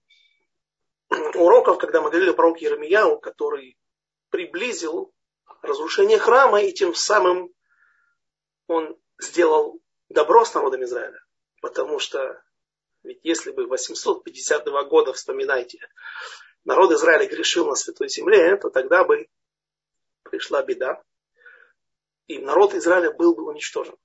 уроков, 1.34 1.78
когда 1.78 2.00
мы 2.00 2.10
говорили 2.10 2.32
про 2.32 2.54
Еремияу, 2.54 3.18
который 3.18 3.78
приблизил 4.30 5.12
разрушение 5.62 6.18
храма, 6.18 6.62
и 6.62 6.72
тем 6.72 6.94
самым 6.94 7.52
он 8.66 8.96
сделал 9.18 9.80
добро 10.08 10.44
с 10.44 10.54
народом 10.54 10.84
Израиля. 10.84 11.18
Потому 11.60 11.98
что 11.98 12.42
ведь 13.02 13.20
если 13.22 13.50
бы 13.50 13.66
852 13.66 14.84
года, 14.84 15.12
вспоминайте, 15.12 15.78
народ 16.64 16.92
Израиля 16.92 17.26
грешил 17.26 17.66
на 17.66 17.74
Святой 17.74 18.08
Земле, 18.08 18.56
то 18.56 18.68
тогда 18.68 19.04
бы 19.04 19.28
пришла 20.24 20.62
беда 20.62 21.02
и 22.28 22.38
народ 22.38 22.74
Израиля 22.74 23.10
был 23.10 23.34
бы 23.34 23.44
уничтожен. 23.44 23.96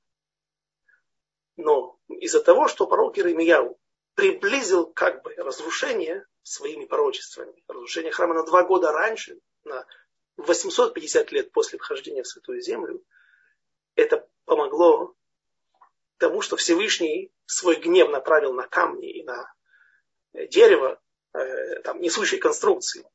Но 1.56 2.00
из-за 2.08 2.42
того, 2.42 2.68
что 2.68 2.88
пророк 2.88 3.18
Иеремияу 3.18 3.78
приблизил 4.16 4.88
как 4.88 5.22
бы 5.24 5.34
разрушение 5.36 6.26
своими 6.42 6.86
пророчествами, 6.86 7.64
разрушение 7.68 8.12
храма 8.12 8.34
на 8.34 8.44
два 8.44 8.64
года 8.64 8.92
раньше, 8.92 9.40
на 9.64 9.86
850 10.38 11.32
лет 11.32 11.52
после 11.52 11.78
вхождения 11.78 12.24
в 12.24 12.28
Святую 12.28 12.62
Землю, 12.62 13.04
это 13.96 14.28
помогло 14.46 15.14
тому, 16.18 16.42
что 16.42 16.56
Всевышний 16.56 17.32
свой 17.46 17.76
гнев 17.76 18.10
направил 18.10 18.54
на 18.54 18.68
камни 18.68 19.12
и 19.12 19.24
на 19.24 19.54
дерева, 20.34 21.00
э, 21.34 21.82
там, 21.82 22.02
несущей 22.02 22.40
конструкции, 22.40 23.06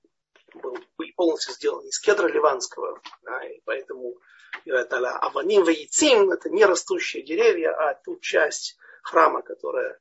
был, 0.54 0.76
полностью 1.18 1.52
сделан 1.52 1.84
из 1.86 1.98
кедра 1.98 2.28
ливанского, 2.28 3.00
да, 3.22 3.44
и 3.44 3.60
поэтому 3.64 4.18
это 4.64 4.98
аваним 5.16 5.64
вейцим, 5.64 6.30
это 6.30 6.48
не 6.48 6.64
растущие 6.64 7.24
деревья, 7.24 7.72
а 7.72 7.94
ту 7.94 8.18
часть 8.20 8.76
храма, 9.02 9.42
которая 9.42 9.98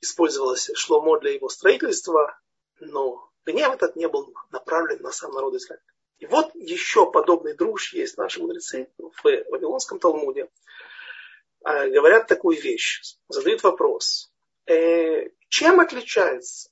использовалась 0.00 0.70
Шломо 0.74 1.20
для 1.20 1.32
его 1.32 1.48
строительства, 1.48 2.38
но 2.80 3.30
гнев 3.44 3.72
этот 3.72 3.94
не 3.94 4.08
был 4.08 4.34
направлен 4.50 5.00
на 5.00 5.12
сам 5.12 5.32
народ 5.32 5.54
Израиля. 5.54 5.82
И 6.18 6.26
вот 6.26 6.52
еще 6.54 7.10
подобный 7.10 7.54
друж 7.54 7.92
есть 7.92 8.18
наши 8.18 8.40
мудрецы 8.40 8.90
в 8.98 9.22
Вавилонском 9.22 10.00
Талмуде. 10.00 10.50
А, 11.62 11.86
говорят 11.86 12.26
такую 12.26 12.60
вещь, 12.60 13.16
задают 13.28 13.62
вопрос. 13.62 14.32
Э, 14.66 15.28
чем 15.48 15.78
отличается 15.78 16.70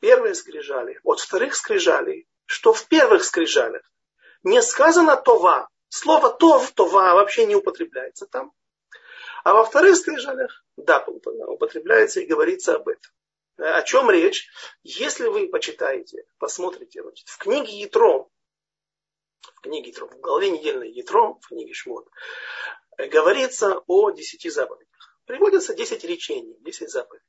первые 0.00 0.34
скрижали 0.34 0.98
от 1.02 1.20
вторых 1.20 1.54
скрижалей, 1.54 2.26
что 2.46 2.72
в 2.72 2.86
первых 2.88 3.24
скрижалях 3.24 3.82
не 4.42 4.62
сказано 4.62 5.16
това, 5.16 5.68
слово 5.88 6.32
тов, 6.32 6.72
това 6.72 7.14
вообще 7.14 7.46
не 7.46 7.54
употребляется 7.54 8.26
там, 8.26 8.52
а 9.44 9.54
во 9.54 9.64
вторых 9.64 9.96
скрижалях, 9.96 10.64
да, 10.76 11.04
употребляется 11.06 12.20
и 12.20 12.26
говорится 12.26 12.76
об 12.76 12.88
этом. 12.88 13.12
О 13.58 13.82
чем 13.82 14.10
речь? 14.10 14.48
Если 14.82 15.26
вы 15.28 15.48
почитаете, 15.48 16.24
посмотрите 16.38 17.02
значит, 17.02 17.28
в 17.28 17.38
книге 17.38 17.72
Ятро, 17.78 18.28
в 19.40 19.60
книге 19.62 19.90
Ятро, 19.90 20.06
в 20.06 20.20
главе 20.20 20.50
недельной 20.50 20.90
Ятро, 20.90 21.34
в 21.40 21.48
книге 21.48 21.72
Шмот, 21.72 22.08
говорится 22.98 23.82
о 23.86 24.10
десяти 24.10 24.50
заповедях. 24.50 25.20
Приводятся 25.24 25.74
десять 25.74 26.04
речений, 26.04 26.56
десять 26.60 26.90
заповедей. 26.90 27.26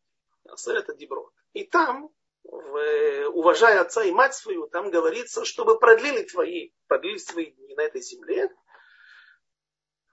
Это 0.68 0.94
Деброд. 0.96 1.32
И 1.54 1.64
там, 1.66 2.10
в, 2.48 3.28
уважая 3.30 3.82
отца 3.82 4.04
и 4.04 4.12
мать 4.12 4.34
свою, 4.34 4.68
там 4.68 4.90
говорится, 4.90 5.46
чтобы 5.46 5.80
продлили 5.80 6.24
твои, 6.24 6.72
продлили 6.88 7.18
свои 7.18 7.52
дни 7.52 7.76
на 7.76 7.82
этой 7.82 8.02
земле. 8.02 8.50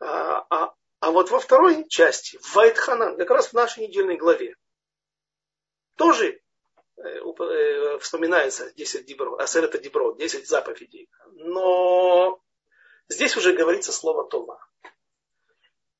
А, 0.01 0.45
а, 0.51 0.75
а 1.01 1.11
вот 1.11 1.31
во 1.31 1.39
второй 1.39 1.89
части, 1.89 2.39
в 2.39 2.55
Вайтханан, 2.55 3.17
как 3.17 3.31
раз 3.31 3.49
в 3.49 3.53
нашей 3.53 3.87
недельной 3.87 4.17
главе, 4.17 4.57
тоже 5.97 6.41
э, 6.97 7.03
э, 7.03 7.99
вспоминается 8.01 8.73
10 8.75 9.07
дибро, 9.07 9.37
асер 9.37 9.65
это 9.65 9.79
дибро, 9.79 10.15
10 10.15 10.49
заповедей. 10.49 11.09
Но 11.33 12.41
здесь 13.09 13.37
уже 13.37 13.53
говорится 13.53 13.93
слово 13.93 14.29
Това. 14.29 14.59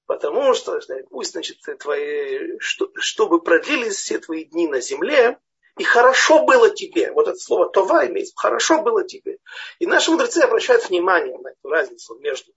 Потому 0.07 0.53
что, 0.53 0.81
пусть, 1.09 1.33
значит, 1.33 1.59
твои, 1.79 2.59
что, 2.59 2.91
чтобы 2.97 3.41
продлились 3.41 3.97
все 3.97 4.19
твои 4.19 4.45
дни 4.45 4.69
на 4.69 4.81
земле, 4.81 5.41
и 5.77 5.85
хорошо 5.85 6.45
было 6.45 6.71
тебе. 6.71 7.13
Вот 7.13 7.29
это 7.29 7.39
слово 7.39 7.69
това 7.69 8.07
имеет 8.07 8.29
хорошо 8.37 8.83
было 8.83 9.05
тебе. 9.05 9.39
И 9.79 9.87
наши 9.87 10.11
мудрецы 10.11 10.39
обращают 10.39 10.89
внимание 10.89 11.37
на 11.39 11.49
эту 11.49 11.69
разницу 11.69 12.15
между 12.17 12.53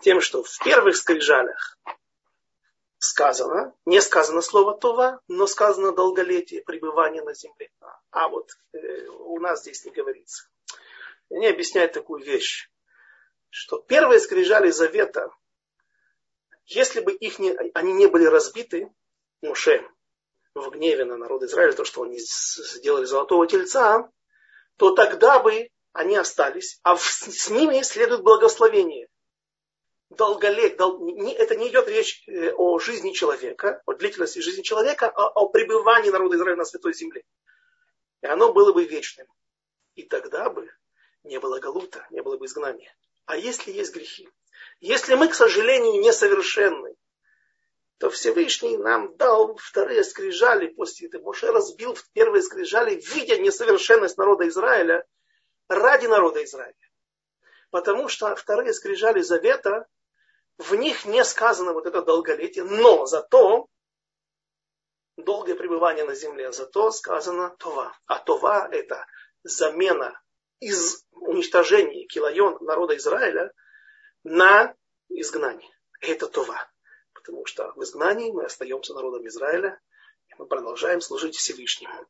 тем, 0.00 0.20
что 0.20 0.42
в 0.42 0.58
первых 0.64 0.96
скрижалях 0.96 1.78
сказано, 2.98 3.74
не 3.84 4.00
сказано 4.00 4.40
слово 4.42 4.76
това, 4.76 5.20
но 5.28 5.46
сказано 5.46 5.92
долголетие, 5.92 6.62
пребывание 6.62 7.22
на 7.22 7.34
земле. 7.34 7.70
А 8.10 8.28
вот 8.28 8.50
э, 8.72 9.06
у 9.08 9.38
нас 9.38 9.60
здесь 9.60 9.84
не 9.84 9.92
говорится. 9.92 10.48
Они 11.30 11.46
объясняют 11.46 11.92
такую 11.92 12.24
вещь, 12.24 12.70
что 13.50 13.78
первые 13.78 14.20
скрижали 14.20 14.70
завета 14.70 15.30
если 16.66 17.00
бы 17.00 17.12
их 17.12 17.38
не, 17.38 17.52
они 17.74 17.92
не 17.92 18.06
были 18.06 18.24
разбиты, 18.24 18.92
Муше, 19.40 19.88
в 20.60 20.70
гневе 20.70 21.04
на 21.04 21.16
народ 21.16 21.42
Израиля, 21.42 21.72
то, 21.72 21.84
что 21.84 22.02
они 22.02 22.18
сделали 22.18 23.04
золотого 23.04 23.46
тельца, 23.46 24.10
то 24.76 24.94
тогда 24.94 25.38
бы 25.38 25.68
они 25.92 26.16
остались, 26.16 26.80
а 26.82 26.96
с 26.96 27.50
ними 27.50 27.82
следует 27.82 28.22
благословение. 28.22 29.08
Долголет, 30.10 30.76
дол, 30.76 31.00
не, 31.00 31.34
это 31.34 31.56
не 31.56 31.68
идет 31.68 31.88
речь 31.88 32.22
э, 32.28 32.52
о 32.52 32.78
жизни 32.78 33.12
человека, 33.12 33.82
о 33.86 33.94
длительности 33.94 34.38
жизни 34.38 34.62
человека, 34.62 35.08
а 35.08 35.28
о 35.28 35.48
пребывании 35.48 36.10
народа 36.10 36.36
Израиля 36.36 36.58
на 36.58 36.64
Святой 36.64 36.94
Земле. 36.94 37.24
И 38.22 38.26
оно 38.26 38.52
было 38.52 38.72
бы 38.72 38.84
вечным. 38.84 39.26
И 39.94 40.02
тогда 40.02 40.50
бы 40.50 40.70
не 41.24 41.40
было 41.40 41.58
галута, 41.58 42.06
не 42.10 42.22
было 42.22 42.36
бы 42.36 42.46
изгнания. 42.46 42.94
А 43.24 43.36
если 43.36 43.72
есть 43.72 43.94
грехи? 43.94 44.28
Если 44.80 45.14
мы, 45.14 45.28
к 45.28 45.34
сожалению, 45.34 46.00
несовершенны, 46.00 46.94
то 47.98 48.10
Всевышний 48.10 48.76
нам 48.76 49.16
дал 49.16 49.56
вторые 49.56 50.04
скрижали 50.04 50.66
после 50.68 51.08
этого. 51.08 51.24
Моше 51.24 51.50
разбил 51.50 51.96
первые 52.12 52.42
скрижали, 52.42 53.00
видя 53.14 53.38
несовершенность 53.38 54.18
народа 54.18 54.46
Израиля, 54.48 55.06
ради 55.68 56.06
народа 56.06 56.44
Израиля. 56.44 56.74
Потому 57.70 58.08
что 58.08 58.34
вторые 58.36 58.72
скрижали 58.72 59.20
завета, 59.20 59.86
в 60.58 60.74
них 60.74 61.04
не 61.04 61.24
сказано 61.24 61.72
вот 61.72 61.86
это 61.86 62.02
долголетие, 62.02 62.64
но 62.64 63.06
зато 63.06 63.68
долгое 65.16 65.54
пребывание 65.54 66.04
на 66.04 66.14
земле, 66.14 66.52
зато 66.52 66.90
сказано 66.90 67.56
Това. 67.58 67.96
А 68.06 68.18
Това 68.18 68.68
это 68.70 69.06
замена 69.42 70.20
из 70.60 71.04
уничтожения 71.12 72.06
килайон 72.06 72.58
народа 72.60 72.96
Израиля– 72.96 73.52
на 74.26 74.74
изгнание. 75.08 75.70
Это 76.00 76.26
Това. 76.26 76.68
Потому 77.26 77.44
что 77.44 77.72
в 77.74 77.82
изгнании 77.82 78.30
мы 78.30 78.44
остаемся 78.44 78.94
народом 78.94 79.26
Израиля, 79.26 79.80
и 80.28 80.34
мы 80.38 80.46
продолжаем 80.46 81.00
служить 81.00 81.34
Всевышнему. 81.34 82.06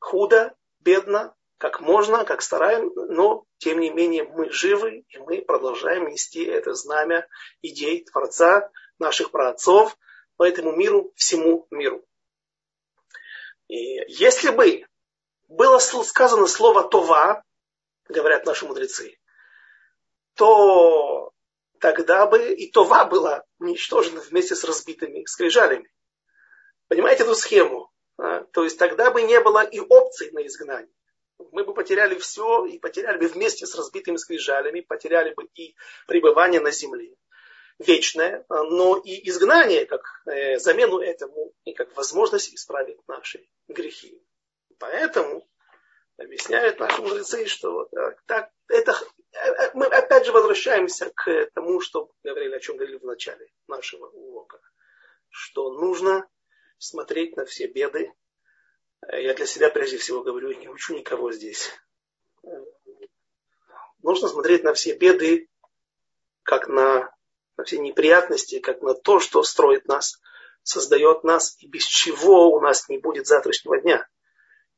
Худо, 0.00 0.56
бедно, 0.80 1.36
как 1.56 1.80
можно, 1.80 2.24
как 2.24 2.42
стараем, 2.42 2.92
но 2.94 3.44
тем 3.58 3.78
не 3.78 3.90
менее 3.90 4.24
мы 4.24 4.50
живы, 4.50 5.04
и 5.08 5.18
мы 5.18 5.40
продолжаем 5.40 6.08
нести 6.08 6.44
это 6.44 6.74
знамя 6.74 7.28
идей 7.62 8.04
Творца, 8.04 8.68
наших 8.98 9.30
праотцов 9.30 9.96
по 10.36 10.42
этому 10.42 10.72
миру, 10.72 11.12
всему 11.14 11.68
миру. 11.70 12.04
И 13.68 13.76
если 14.08 14.50
бы 14.50 14.84
было 15.46 15.78
сказано 15.78 16.48
слово 16.48 16.82
«това», 16.88 17.44
говорят 18.08 18.46
наши 18.46 18.66
мудрецы, 18.66 19.16
то 20.34 21.32
тогда 21.80 22.26
бы 22.26 22.52
и 22.52 22.70
Това 22.70 23.04
была 23.04 23.44
уничтожена 23.58 24.20
вместе 24.20 24.54
с 24.54 24.64
разбитыми 24.64 25.24
скрижалями. 25.26 25.90
Понимаете 26.88 27.24
эту 27.24 27.34
схему? 27.34 27.90
А? 28.18 28.44
То 28.52 28.64
есть 28.64 28.78
тогда 28.78 29.10
бы 29.10 29.22
не 29.22 29.40
было 29.40 29.64
и 29.64 29.80
опций 29.80 30.30
на 30.32 30.46
изгнание. 30.46 30.92
Мы 31.52 31.64
бы 31.64 31.74
потеряли 31.74 32.18
все 32.18 32.64
и 32.64 32.78
потеряли 32.78 33.18
бы 33.18 33.28
вместе 33.28 33.66
с 33.66 33.74
разбитыми 33.74 34.16
скрижалями, 34.16 34.80
потеряли 34.80 35.34
бы 35.34 35.44
и 35.54 35.74
пребывание 36.06 36.60
на 36.60 36.70
земле 36.70 37.14
вечное, 37.78 38.44
но 38.48 38.96
и 38.96 39.28
изгнание 39.28 39.84
как 39.86 40.02
э, 40.26 40.58
замену 40.58 40.98
этому 40.98 41.52
и 41.64 41.74
как 41.74 41.94
возможность 41.96 42.54
исправить 42.54 42.98
наши 43.06 43.46
грехи. 43.68 44.18
Поэтому 44.78 45.46
объясняют 46.18 46.80
наши 46.80 47.02
мудрецы, 47.02 47.46
что 47.46 47.88
э, 47.92 48.16
так, 48.26 48.50
это, 48.68 48.92
э, 49.32 49.70
мы 49.74 49.86
опять 49.86 50.24
же 50.24 50.32
возвращаемся 50.32 51.10
к 51.14 51.50
тому, 51.54 51.80
что 51.80 52.10
говорили, 52.22 52.54
о 52.54 52.60
чем 52.60 52.76
говорили 52.76 52.98
в 52.98 53.04
начале 53.04 53.50
нашего 53.68 54.06
урока, 54.06 54.60
что 55.28 55.72
нужно 55.72 56.26
смотреть 56.78 57.36
на 57.36 57.44
все 57.44 57.66
беды. 57.66 58.12
Э, 59.06 59.22
я 59.22 59.34
для 59.34 59.46
себя 59.46 59.70
прежде 59.70 59.98
всего 59.98 60.22
говорю, 60.22 60.52
не 60.52 60.68
учу 60.68 60.94
никого 60.94 61.32
здесь. 61.32 61.70
Нужно 64.02 64.28
смотреть 64.28 64.62
на 64.62 64.72
все 64.72 64.94
беды, 64.94 65.48
как 66.42 66.68
на, 66.68 67.12
на 67.56 67.64
все 67.64 67.78
неприятности, 67.78 68.60
как 68.60 68.80
на 68.80 68.94
то, 68.94 69.18
что 69.18 69.42
строит 69.42 69.86
нас, 69.86 70.20
создает 70.62 71.24
нас, 71.24 71.56
и 71.60 71.66
без 71.66 71.84
чего 71.84 72.50
у 72.50 72.60
нас 72.60 72.88
не 72.88 72.98
будет 72.98 73.26
завтрашнего 73.26 73.80
дня. 73.80 74.06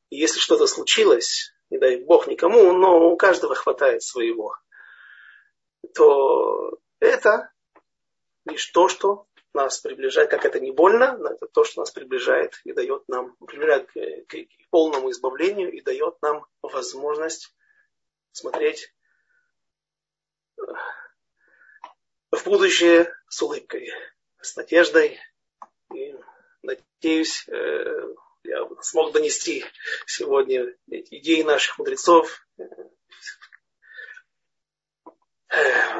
И 0.09 0.17
если 0.17 0.39
что-то 0.39 0.67
случилось, 0.67 1.53
не 1.69 1.77
дай 1.77 1.97
бог 1.97 2.27
никому, 2.27 2.73
но 2.73 3.11
у 3.11 3.17
каждого 3.17 3.55
хватает 3.55 4.03
своего, 4.03 4.55
то 5.93 6.79
это 6.99 7.51
лишь 8.45 8.65
то, 8.67 8.87
что 8.87 9.27
нас 9.53 9.79
приближает, 9.79 10.29
как 10.29 10.45
это 10.45 10.59
не 10.59 10.71
больно, 10.71 11.17
но 11.17 11.29
это 11.29 11.47
то, 11.47 11.63
что 11.63 11.81
нас 11.81 11.91
приближает 11.91 12.59
и 12.63 12.73
дает 12.73 13.07
нам, 13.07 13.35
приближает 13.37 13.87
к, 13.87 13.93
к, 13.93 14.31
к 14.31 14.69
полному 14.69 15.11
избавлению 15.11 15.71
и 15.71 15.81
дает 15.81 16.21
нам 16.21 16.45
возможность 16.61 17.55
смотреть 18.31 18.93
э, 20.57 20.61
в 22.31 22.43
будущее 22.45 23.13
с 23.27 23.41
улыбкой, 23.41 23.91
с 24.39 24.55
надеждой. 24.55 25.19
И 25.93 26.15
надеюсь, 26.61 27.47
э, 27.47 28.15
я 28.43 28.67
смог 28.81 29.13
донести 29.13 29.65
сегодня 30.05 30.75
идеи 30.87 31.41
наших 31.41 31.77
мудрецов. 31.77 32.45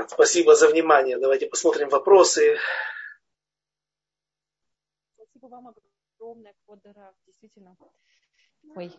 Спасибо 0.08 0.56
за 0.56 0.68
внимание. 0.68 1.18
Давайте 1.18 1.48
посмотрим 1.48 1.90
вопросы. 1.90 2.58
Спасибо 5.16 5.48
вам 5.48 5.74
огромное, 6.18 6.54
Квадерав. 6.66 7.16
Действительно. 7.26 7.76
Ой. 8.76 8.92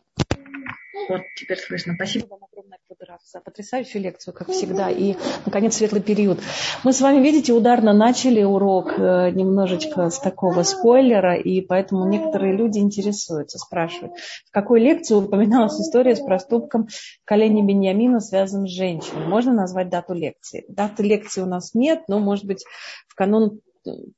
Вот, 1.09 1.23
теперь 1.37 1.59
слышно. 1.59 1.95
Спасибо 1.95 2.27
вам 2.27 2.45
огромное, 2.45 2.79
Квадраф, 2.87 3.21
за 3.25 3.41
потрясающую 3.41 4.03
лекцию, 4.03 4.35
как 4.35 4.49
всегда. 4.49 4.91
И, 4.91 5.17
наконец, 5.45 5.77
светлый 5.77 6.03
период. 6.03 6.39
Мы 6.85 6.93
с 6.93 7.01
вами, 7.01 7.23
видите, 7.23 7.53
ударно 7.53 7.93
начали 7.93 8.43
урок 8.43 8.93
э, 8.99 9.31
немножечко 9.31 10.11
с 10.11 10.21
такого 10.21 10.63
спойлера, 10.63 11.37
и 11.37 11.63
поэтому 11.63 12.09
некоторые 12.09 12.57
люди 12.57 12.79
интересуются, 12.79 13.59
спрашивают, 13.59 14.15
в 14.47 14.51
какой 14.53 14.81
лекции 14.81 15.15
упоминалась 15.15 15.81
история 15.81 16.15
с 16.15 16.21
проступком 16.21 16.87
колени 17.25 17.63
Беньямина, 17.63 18.21
связанным 18.21 18.69
с 18.69 18.71
женщиной. 18.71 19.27
Можно 19.27 19.53
назвать 19.53 19.89
дату 19.89 20.15
лекции? 20.15 20.65
Даты 20.69 21.03
лекции 21.03 21.43
у 21.43 21.47
нас 21.47 21.75
нет, 21.75 22.03
но, 22.09 22.19
может 22.19 22.45
быть, 22.45 22.65
в 23.09 23.15
канун 23.15 23.61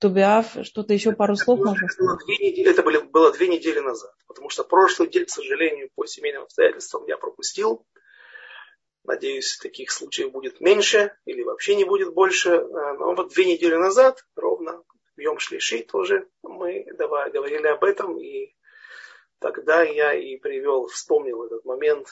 Тубиав, 0.00 0.56
что-то 0.64 0.92
еще, 0.92 1.12
пару 1.12 1.36
слов 1.36 1.60
это 1.60 1.68
можно 1.68 1.88
сказать? 1.88 2.18
Две 2.26 2.50
недели, 2.50 2.70
это 2.70 2.82
были, 2.82 2.98
было 2.98 3.32
две 3.32 3.48
недели 3.48 3.78
назад, 3.78 4.12
потому 4.26 4.48
что 4.48 4.64
прошлый 4.64 5.08
день, 5.08 5.26
к 5.26 5.30
сожалению, 5.30 5.90
по 5.94 6.04
семейным 6.06 6.42
обстоятельствам 6.42 7.04
я 7.06 7.16
пропустил. 7.16 7.86
Надеюсь, 9.04 9.58
таких 9.58 9.90
случаев 9.90 10.32
будет 10.32 10.60
меньше 10.60 11.16
или 11.24 11.42
вообще 11.42 11.74
не 11.74 11.84
будет 11.84 12.12
больше. 12.14 12.50
Э, 12.50 12.92
но 12.98 13.14
вот 13.14 13.32
две 13.32 13.44
недели 13.44 13.74
назад, 13.74 14.24
ровно, 14.36 14.82
в 15.16 15.20
Йом 15.20 15.38
Шлиши 15.38 15.82
тоже, 15.82 16.28
мы 16.42 16.86
давай, 16.96 17.30
говорили 17.30 17.66
об 17.66 17.84
этом, 17.84 18.18
и 18.18 18.54
тогда 19.38 19.82
я 19.82 20.14
и 20.14 20.36
привел, 20.36 20.86
вспомнил 20.86 21.44
этот 21.44 21.64
момент, 21.64 22.08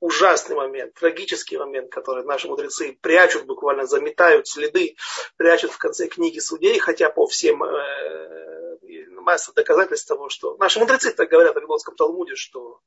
ужасный 0.00 0.56
момент, 0.56 0.94
трагический 0.94 1.58
момент, 1.58 1.90
который 1.90 2.24
наши 2.24 2.48
мудрецы 2.48 2.96
прячут, 3.00 3.46
буквально 3.46 3.86
заметают 3.86 4.46
следы, 4.46 4.96
прячут 5.36 5.72
в 5.72 5.78
конце 5.78 6.06
книги 6.06 6.38
судей, 6.38 6.78
хотя 6.78 7.10
по 7.10 7.26
всем 7.26 7.62
э, 7.64 8.76
масса 9.20 9.52
доказательств 9.54 10.08
того, 10.08 10.28
что 10.28 10.56
наши 10.58 10.78
мудрецы 10.78 11.12
так 11.12 11.28
говорят 11.28 11.52
в 11.52 11.56
Вавилонском 11.56 11.96
Талмуде, 11.96 12.34
что 12.34 12.80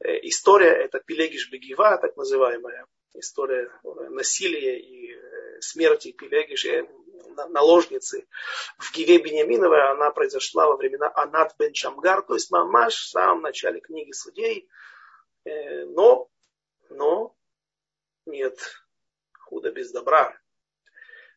э, 0.00 0.18
история 0.22 0.72
это 0.72 1.00
Пелегиш 1.00 1.50
Бегива, 1.50 1.96
так 1.96 2.16
называемая, 2.16 2.86
история 3.14 3.70
э, 3.82 3.88
насилия 4.10 4.78
и 4.78 5.14
э, 5.14 5.60
смерти 5.60 6.12
Пелегиш, 6.12 6.66
наложницы 7.48 8.26
в 8.78 8.92
Гиве 8.92 9.18
Бениаминовой, 9.18 9.90
она 9.90 10.10
произошла 10.10 10.66
во 10.66 10.76
времена 10.76 11.10
Анат 11.14 11.54
бен 11.58 11.74
Шамгар, 11.74 12.22
то 12.22 12.34
есть 12.34 12.50
Мамаш 12.50 12.94
в 12.94 13.10
самом 13.10 13.42
начале 13.42 13.80
книги 13.80 14.12
судей, 14.12 14.68
Э, 14.68 14.95
но, 15.46 16.28
но 16.90 17.36
нет 18.26 18.58
худа 19.38 19.70
без 19.70 19.92
добра. 19.92 20.36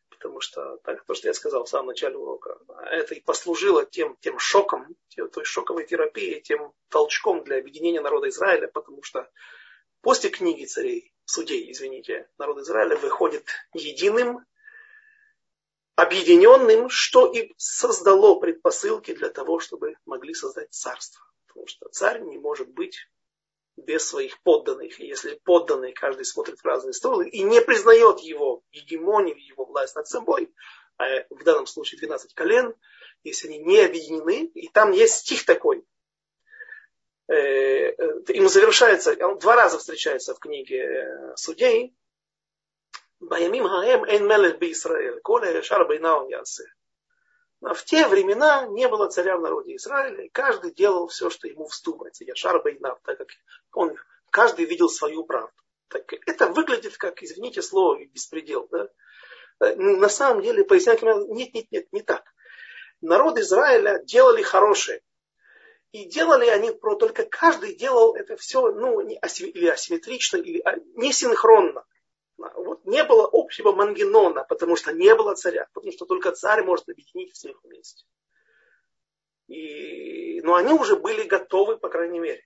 Потому 0.08 0.40
что, 0.40 0.76
так, 0.78 1.04
то, 1.04 1.14
что 1.14 1.28
я 1.28 1.34
сказал 1.34 1.64
в 1.64 1.68
самом 1.68 1.86
начале 1.86 2.16
урока, 2.16 2.58
это 2.90 3.14
и 3.14 3.20
послужило 3.20 3.86
тем, 3.86 4.16
тем 4.20 4.38
шоком, 4.38 4.94
той 5.32 5.44
шоковой 5.44 5.86
терапией, 5.86 6.42
тем 6.42 6.74
толчком 6.88 7.42
для 7.44 7.58
объединения 7.58 8.00
народа 8.00 8.28
Израиля, 8.28 8.68
потому 8.68 9.02
что 9.02 9.30
после 10.02 10.28
книги 10.28 10.66
царей, 10.66 11.14
судей, 11.24 11.70
извините, 11.70 12.28
народ 12.36 12.58
Израиля 12.58 12.96
выходит 12.96 13.46
единым, 13.72 14.44
объединенным, 15.94 16.90
что 16.90 17.32
и 17.32 17.54
создало 17.56 18.38
предпосылки 18.40 19.14
для 19.14 19.30
того, 19.30 19.58
чтобы 19.58 19.96
могли 20.04 20.34
создать 20.34 20.72
царство. 20.72 21.22
Потому 21.46 21.66
что 21.66 21.88
царь 21.88 22.20
не 22.20 22.38
может 22.38 22.68
быть 22.68 23.08
без 23.84 24.06
своих 24.06 24.40
подданных. 24.42 25.00
И 25.00 25.06
если 25.06 25.40
подданные, 25.44 25.92
каждый 25.92 26.24
смотрит 26.24 26.58
в 26.58 26.64
разные 26.64 26.92
стороны 26.92 27.28
и 27.28 27.42
не 27.42 27.60
признает 27.60 28.20
его 28.20 28.62
гегемонию, 28.72 29.36
его 29.38 29.64
власть 29.64 29.96
над 29.96 30.08
собой, 30.08 30.52
а 30.98 31.24
в 31.30 31.44
данном 31.44 31.66
случае 31.66 31.98
12 31.98 32.34
колен, 32.34 32.74
если 33.22 33.48
они 33.48 33.58
не 33.58 33.80
объединены, 33.80 34.46
и 34.46 34.68
там 34.68 34.92
есть 34.92 35.14
стих 35.14 35.44
такой, 35.44 35.84
э, 37.28 37.34
э, 37.34 38.22
им 38.28 38.48
завершается, 38.48 39.16
он 39.24 39.38
два 39.38 39.56
раза 39.56 39.78
встречается 39.78 40.34
в 40.34 40.38
книге 40.38 40.82
э, 40.82 41.36
судей, 41.36 41.94
בימים 43.20 43.68
ההם 43.68 44.04
אין 44.04 44.26
מלך 44.26 44.58
בישראל, 44.58 45.20
כל 45.20 45.62
הישר 45.62 45.86
בעיניו 45.86 46.28
יעשה. 46.28 46.64
Но 47.60 47.74
в 47.74 47.84
те 47.84 48.06
времена 48.06 48.66
не 48.66 48.88
было 48.88 49.08
царя 49.08 49.36
в 49.36 49.42
народе 49.42 49.76
Израиля, 49.76 50.24
и 50.24 50.30
каждый 50.30 50.72
делал 50.72 51.08
все, 51.08 51.28
что 51.28 51.46
ему 51.46 51.66
вздумается. 51.66 52.24
ישר 52.24 52.62
בעיניו, 52.62 52.98
так 53.04 53.18
как 53.18 53.28
он, 53.72 53.96
каждый 54.30 54.64
видел 54.64 54.88
свою 54.88 55.24
правду. 55.24 55.52
Так, 55.88 56.12
это 56.26 56.46
выглядит 56.46 56.96
как, 56.96 57.22
извините 57.22 57.60
слово, 57.60 58.02
беспредел. 58.06 58.68
Да? 58.70 58.88
На 59.76 60.08
самом 60.08 60.42
деле, 60.42 60.64
поясняют, 60.64 61.02
нет, 61.02 61.52
нет, 61.52 61.66
нет, 61.70 61.92
не 61.92 62.00
так. 62.00 62.24
Народ 63.02 63.38
Израиля 63.38 64.00
делали 64.04 64.42
хорошее. 64.42 65.02
И 65.92 66.04
делали 66.04 66.46
они 66.46 66.70
про, 66.70 66.94
только 66.94 67.24
каждый 67.24 67.74
делал 67.74 68.14
это 68.14 68.36
все, 68.36 68.70
ну, 68.70 69.00
не, 69.00 69.16
или 69.16 69.66
асимметрично, 69.66 70.36
или 70.36 70.60
а, 70.60 70.76
не 70.94 71.12
синхронно. 71.12 71.84
Вот 72.54 72.84
не 72.86 73.04
было 73.04 73.28
общего 73.30 73.72
мангенона, 73.72 74.44
потому 74.44 74.76
что 74.76 74.92
не 74.92 75.14
было 75.14 75.34
царя, 75.34 75.68
потому 75.74 75.92
что 75.92 76.06
только 76.06 76.32
царь 76.32 76.64
может 76.64 76.88
объединить 76.88 77.32
всех 77.32 77.62
вместе. 77.62 78.04
И, 79.46 80.40
но 80.42 80.54
они 80.54 80.72
уже 80.72 80.96
были 80.96 81.24
готовы, 81.24 81.76
по 81.76 81.88
крайней 81.88 82.20
мере. 82.20 82.44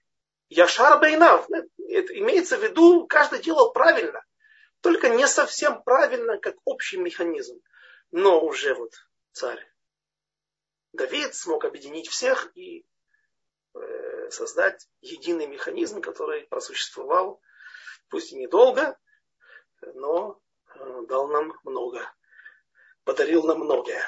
Яшар 0.48 1.00
Бейнав, 1.00 1.48
это 1.50 2.18
имеется 2.18 2.56
в 2.56 2.62
виду, 2.62 3.06
каждый 3.06 3.40
делал 3.40 3.72
правильно, 3.72 4.24
только 4.80 5.08
не 5.08 5.26
совсем 5.26 5.82
правильно, 5.82 6.38
как 6.38 6.56
общий 6.64 6.96
механизм. 6.96 7.60
Но 8.10 8.44
уже 8.44 8.74
вот 8.74 8.92
царь 9.32 9.64
Давид 10.92 11.34
смог 11.34 11.64
объединить 11.64 12.08
всех 12.08 12.50
и 12.56 12.86
э, 13.74 14.30
создать 14.30 14.88
единый 15.00 15.46
механизм, 15.46 16.00
который 16.00 16.44
просуществовал, 16.44 17.40
пусть 18.08 18.32
и 18.32 18.36
недолго, 18.36 18.96
но 19.94 20.38
э, 20.74 21.02
дал 21.08 21.28
нам 21.28 21.52
много, 21.64 22.00
подарил 23.04 23.44
нам 23.44 23.60
многое. 23.60 24.02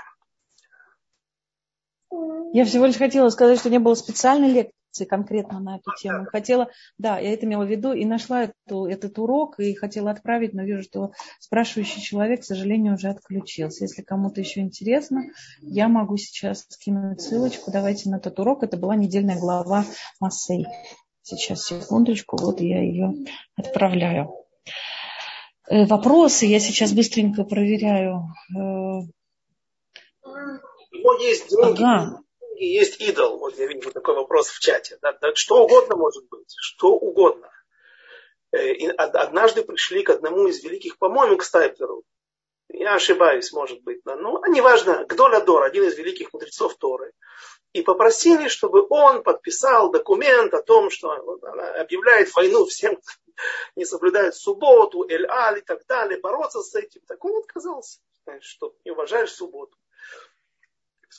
Я 2.53 2.65
всего 2.65 2.87
лишь 2.87 2.97
хотела 2.97 3.29
сказать, 3.29 3.59
что 3.59 3.71
не 3.71 3.79
было 3.79 3.95
специальной 3.95 4.49
лекции 4.49 5.05
конкретно 5.05 5.61
на 5.61 5.77
эту 5.77 5.91
тему. 6.01 6.25
Хотела, 6.27 6.71
да, 6.97 7.19
я 7.19 7.33
это 7.35 7.45
имела 7.45 7.65
в 7.65 7.71
виду 7.71 7.93
и 7.93 8.05
нашла 8.05 8.45
эту, 8.45 8.87
этот 8.87 9.19
урок 9.19 9.59
и 9.59 9.75
хотела 9.75 10.11
отправить, 10.11 10.55
но 10.55 10.63
вижу, 10.63 10.83
что 10.83 11.13
спрашивающий 11.39 12.01
человек, 12.01 12.41
к 12.41 12.45
сожалению, 12.45 12.95
уже 12.95 13.09
отключился. 13.09 13.85
Если 13.85 14.03
кому-то 14.03 14.41
еще 14.41 14.61
интересно, 14.61 15.25
я 15.61 15.89
могу 15.89 16.17
сейчас 16.17 16.65
скинуть 16.69 17.21
ссылочку. 17.21 17.71
Давайте 17.71 18.09
на 18.09 18.21
тот 18.21 18.39
урок. 18.39 18.63
Это 18.63 18.77
была 18.77 18.97
недельная 18.97 19.39
глава 19.39 19.85
Массей. 20.21 20.67
Сейчас, 21.23 21.65
секундочку, 21.65 22.37
вот 22.41 22.61
я 22.61 22.81
ее 22.81 23.13
отправляю. 23.57 24.33
Э, 25.69 25.85
вопросы. 25.87 26.47
Я 26.47 26.61
сейчас 26.61 26.93
быстренько 26.93 27.45
проверяю. 27.45 28.23
Ну, 28.51 29.09
есть 31.21 31.49
деньги, 31.51 31.83
ага. 31.83 32.21
есть 32.57 33.01
идол. 33.01 33.39
Вот 33.39 33.59
я 33.59 33.67
вижу 33.67 33.93
такой 33.93 34.15
вопрос 34.15 34.49
в 34.49 34.61
чате. 34.61 34.99
Да, 35.03 35.13
да, 35.21 35.35
что 35.35 35.65
угодно 35.65 35.97
может 35.97 36.29
быть, 36.29 36.55
что 36.57 36.93
угодно. 36.93 37.51
Э, 38.53 38.73
и 38.73 38.87
однажды 38.87 39.63
пришли 39.63 40.03
к 40.03 40.11
одному 40.11 40.47
из 40.47 40.63
великих, 40.63 40.99
по-моему, 40.99 41.37
к 41.37 41.45
Стайплеру. 41.45 42.05
Я 42.69 42.95
ошибаюсь, 42.95 43.53
может 43.53 43.83
быть. 43.83 44.01
Да, 44.05 44.17
ну, 44.17 44.43
а 44.43 44.49
неважно, 44.49 45.05
Гдоладор, 45.09 45.63
один 45.65 45.85
из 45.85 45.97
великих 45.97 46.33
мудрецов 46.33 46.77
Торы. 46.77 47.13
И 47.77 47.83
попросили, 47.83 48.49
чтобы 48.49 48.87
он 48.89 49.23
подписал 49.23 49.91
документ 49.91 50.55
о 50.55 50.63
том, 50.63 50.89
что 50.89 51.11
она 51.11 51.75
объявляет 51.75 52.35
войну 52.35 52.65
всем, 52.65 52.99
не 53.77 53.85
соблюдают 53.85 54.35
субботу, 54.35 55.07
эль-аль 55.07 55.59
и 55.59 55.61
так 55.61 55.85
далее, 55.87 56.19
бороться 56.19 56.63
с 56.63 56.75
этим. 56.75 57.03
Так 57.07 57.23
он 57.23 57.37
отказался, 57.37 58.01
что 58.41 58.75
не 58.87 58.93
уважаешь 58.93 59.35
субботу. 59.35 59.77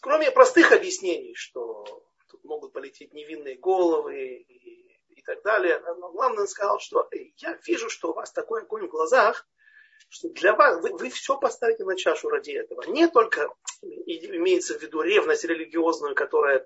Кроме 0.02 0.32
простых 0.32 0.72
объяснений, 0.72 1.36
что 1.36 1.86
тут 2.28 2.44
могут 2.44 2.74
полететь 2.74 3.14
невинные 3.14 3.56
головы 3.56 4.18
и, 4.18 4.98
и 5.10 5.22
так 5.22 5.44
далее. 5.44 5.80
Но 6.00 6.12
главное 6.12 6.42
он 6.42 6.48
сказал, 6.48 6.80
что 6.80 7.08
я 7.38 7.60
вижу, 7.68 7.88
что 7.88 8.10
у 8.10 8.14
вас 8.16 8.32
такой 8.32 8.64
огонь 8.64 8.88
в 8.88 8.90
глазах, 8.90 9.48
что 10.10 10.30
для 10.30 10.54
вас, 10.54 10.82
вы, 10.82 10.96
вы 10.96 11.10
все 11.10 11.38
поставите 11.38 11.84
на 11.84 11.96
чашу 11.96 12.30
ради 12.30 12.52
этого. 12.52 12.84
Не 12.84 13.08
только 13.08 13.50
имеется 13.82 14.78
в 14.78 14.82
виду 14.82 15.02
ревность 15.02 15.44
религиозную, 15.44 16.16
которая 16.16 16.66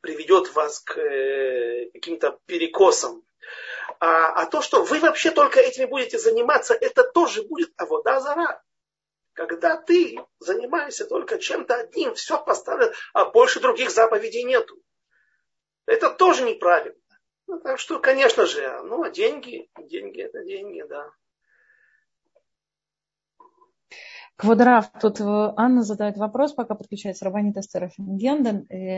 приведет 0.00 0.54
вас 0.54 0.80
к 0.80 0.98
э, 0.98 1.90
каким-то 1.92 2.38
перекосам 2.46 3.24
а, 4.00 4.42
а 4.42 4.46
то, 4.46 4.60
что 4.62 4.82
вы 4.82 5.00
вообще 5.00 5.30
только 5.30 5.60
этими 5.60 5.84
будете 5.86 6.18
заниматься, 6.18 6.74
это 6.74 7.04
тоже 7.04 7.42
будет 7.42 7.72
а 7.76 7.86
вода 7.86 8.20
зара. 8.20 8.62
Когда 9.32 9.76
ты 9.76 10.16
занимаешься 10.38 11.06
только 11.06 11.38
чем-то 11.38 11.74
одним, 11.74 12.14
все 12.14 12.42
поставлено, 12.42 12.92
а 13.12 13.24
больше 13.26 13.60
других 13.60 13.90
заповедей 13.90 14.44
нету. 14.44 14.76
Это 15.86 16.10
тоже 16.10 16.44
неправильно. 16.44 16.98
Ну, 17.46 17.60
так 17.60 17.78
что, 17.78 17.98
конечно 17.98 18.46
же, 18.46 18.82
ну, 18.84 19.02
а 19.02 19.10
деньги, 19.10 19.68
деньги 19.76 20.22
это 20.22 20.44
деньги, 20.44 20.82
да. 20.82 21.10
Квадрав, 24.36 24.90
тут 25.00 25.20
э, 25.20 25.24
Анна 25.24 25.82
задает 25.82 26.16
вопрос, 26.16 26.54
пока 26.54 26.74
подключается 26.74 27.24
Рабанит 27.24 27.56
Эстер. 27.56 27.84
Э, 27.84 27.90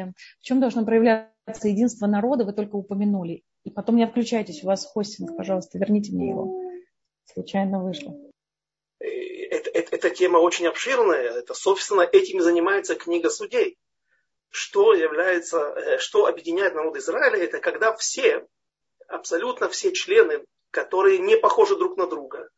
в 0.07 0.43
чем 0.43 0.61
должно 0.61 0.85
проявляться 0.85 1.69
единство 1.69 2.07
народа, 2.07 2.45
вы 2.45 2.55
только 2.55 2.77
упомянули. 2.77 3.43
И 3.65 3.71
потом 3.71 3.97
не 3.97 4.07
включайтесь, 4.07 4.63
у 4.63 4.67
вас 4.67 4.87
хостинг, 4.87 5.37
пожалуйста, 5.37 5.79
верните 5.79 6.13
мне 6.13 6.31
его. 6.31 6.59
Случайно 7.27 7.83
вышло. 7.83 8.17
Э, 8.99 9.07
это, 9.07 9.69
это, 9.71 9.97
эта 9.97 10.11
тема 10.11 10.39
очень 10.39 10.69
обширная. 10.69 11.33
Это, 11.33 11.53
собственно, 11.53 12.01
этим 12.01 12.41
занимается 12.41 12.95
книга 12.95 13.29
судей. 13.29 13.77
Что 14.49 14.95
является, 14.95 15.99
что 15.99 16.27
объединяет 16.27 16.75
народ 16.75 16.97
Израиля, 16.97 17.37
это 17.45 17.59
когда 17.59 17.95
все, 17.95 18.47
абсолютно 19.07 19.69
все 19.69 19.93
члены, 19.93 20.43
которые 20.71 21.19
не 21.19 21.37
похожи 21.37 21.77
друг 21.77 21.99
на 21.99 22.07
друга, 22.07 22.49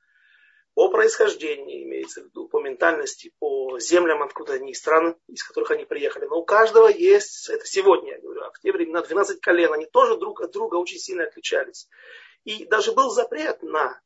по 0.78 0.90
происхождению, 0.90 1.82
имеется 1.82 2.20
в 2.20 2.26
виду, 2.26 2.46
по 2.46 2.60
ментальности, 2.60 3.32
по 3.40 3.80
землям, 3.80 4.22
откуда 4.22 4.52
они, 4.52 4.74
стран, 4.74 5.16
из 5.26 5.42
которых 5.42 5.72
они 5.72 5.84
приехали. 5.84 6.26
Но 6.26 6.38
у 6.38 6.44
каждого 6.44 6.86
есть, 6.86 7.48
это 7.48 7.66
сегодня, 7.66 8.12
я 8.12 8.20
говорю, 8.20 8.42
а 8.42 8.52
в 8.52 8.60
те 8.60 8.70
времена 8.70 9.02
12 9.02 9.40
колен, 9.40 9.72
они 9.72 9.86
тоже 9.86 10.16
друг 10.16 10.40
от 10.40 10.52
друга 10.52 10.76
очень 10.76 11.00
сильно 11.00 11.24
отличались. 11.24 11.88
И 12.44 12.64
даже 12.64 12.92
был 12.92 13.10
запрет 13.10 13.60
на 13.60 14.00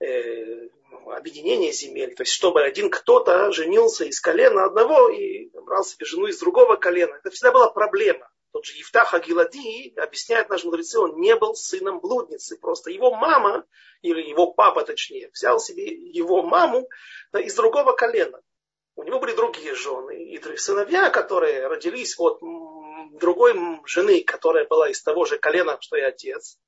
э, 0.00 0.68
объединение 1.08 1.72
земель, 1.72 2.14
то 2.14 2.22
есть 2.22 2.32
чтобы 2.32 2.62
один 2.62 2.88
кто-то 2.88 3.52
женился 3.52 4.06
из 4.06 4.18
колена 4.18 4.64
одного 4.64 5.10
и 5.10 5.50
брал 5.60 5.84
себе 5.84 6.06
жену 6.06 6.28
из 6.28 6.38
другого 6.38 6.76
колена. 6.76 7.16
Это 7.16 7.28
всегда 7.28 7.52
была 7.52 7.68
проблема. 7.68 8.27
Тот 8.52 8.64
же 8.64 8.78
Евтах 8.78 9.12
Агилади, 9.12 9.92
объясняет 9.98 10.48
наш 10.48 10.64
мудрецы, 10.64 10.98
он 10.98 11.20
не 11.20 11.36
был 11.36 11.54
сыном 11.54 12.00
блудницы. 12.00 12.58
Просто 12.58 12.90
его 12.90 13.14
мама, 13.14 13.66
или 14.00 14.22
его 14.22 14.52
папа 14.52 14.84
точнее, 14.84 15.30
взял 15.32 15.60
себе 15.60 15.86
его 15.86 16.42
маму 16.42 16.88
из 17.34 17.54
другого 17.54 17.92
колена. 17.92 18.40
У 18.96 19.04
него 19.04 19.20
были 19.20 19.34
другие 19.34 19.74
жены 19.74 20.24
и 20.24 20.56
сыновья, 20.56 21.10
которые 21.10 21.68
родились 21.68 22.18
от 22.18 22.40
другой 23.12 23.54
жены, 23.84 24.24
которая 24.24 24.66
была 24.66 24.88
из 24.88 25.02
того 25.02 25.24
же 25.24 25.38
колена, 25.38 25.78
что 25.80 25.96
и 25.96 26.00
отец. 26.00 26.58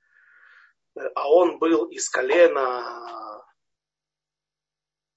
А 1.14 1.31
он 1.31 1.59
был 1.59 1.87
из 1.87 2.09
колена 2.11 3.45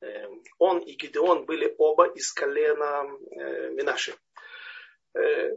эм, 0.02 0.44
он 0.60 0.80
и 0.80 0.94
Гидеон 0.94 1.46
были 1.46 1.74
оба 1.78 2.08
из 2.08 2.32
колена 2.32 3.08
э, 3.32 3.70
Минаши. 3.72 4.16
Э, 5.14 5.56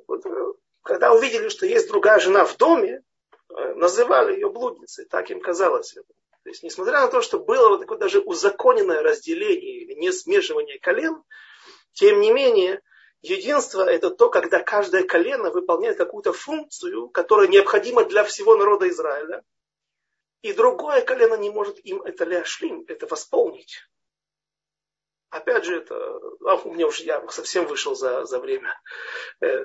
когда 0.86 1.12
увидели, 1.12 1.48
что 1.48 1.66
есть 1.66 1.88
другая 1.88 2.18
жена 2.20 2.44
в 2.44 2.56
доме, 2.56 3.02
э, 3.48 3.74
называли 3.74 4.34
ее 4.34 4.48
блудницей, 4.48 5.04
так 5.04 5.30
им 5.30 5.40
казалось. 5.40 5.92
То 5.92 6.50
есть, 6.50 6.62
несмотря 6.62 7.00
на 7.00 7.08
то, 7.08 7.20
что 7.20 7.40
было 7.40 7.68
вот 7.68 7.80
такое 7.80 7.98
даже 7.98 8.20
узаконенное 8.20 9.02
разделение 9.02 9.82
или 9.82 9.94
не 9.94 10.12
смешивание 10.12 10.78
колен, 10.78 11.22
тем 11.92 12.20
не 12.20 12.30
менее, 12.30 12.80
единство 13.20 13.82
это 13.82 14.10
то, 14.10 14.30
когда 14.30 14.62
каждое 14.62 15.02
колено 15.02 15.50
выполняет 15.50 15.98
какую-то 15.98 16.32
функцию, 16.32 17.08
которая 17.08 17.48
необходима 17.48 18.04
для 18.04 18.22
всего 18.22 18.54
народа 18.54 18.88
Израиля, 18.88 19.42
и 20.42 20.52
другое 20.52 21.00
колено 21.00 21.34
не 21.34 21.50
может 21.50 21.84
им 21.84 22.00
это 22.02 22.24
ляшлим, 22.24 22.84
это 22.86 23.06
восполнить. 23.08 23.78
Опять 25.30 25.64
же, 25.64 25.78
это, 25.78 25.96
а, 26.44 26.54
у 26.64 26.72
меня 26.72 26.86
уже 26.86 27.02
я 27.02 27.26
совсем 27.28 27.66
вышел 27.66 27.96
за, 27.96 28.24
за 28.24 28.38
время. 28.38 28.80
Э, 29.40 29.64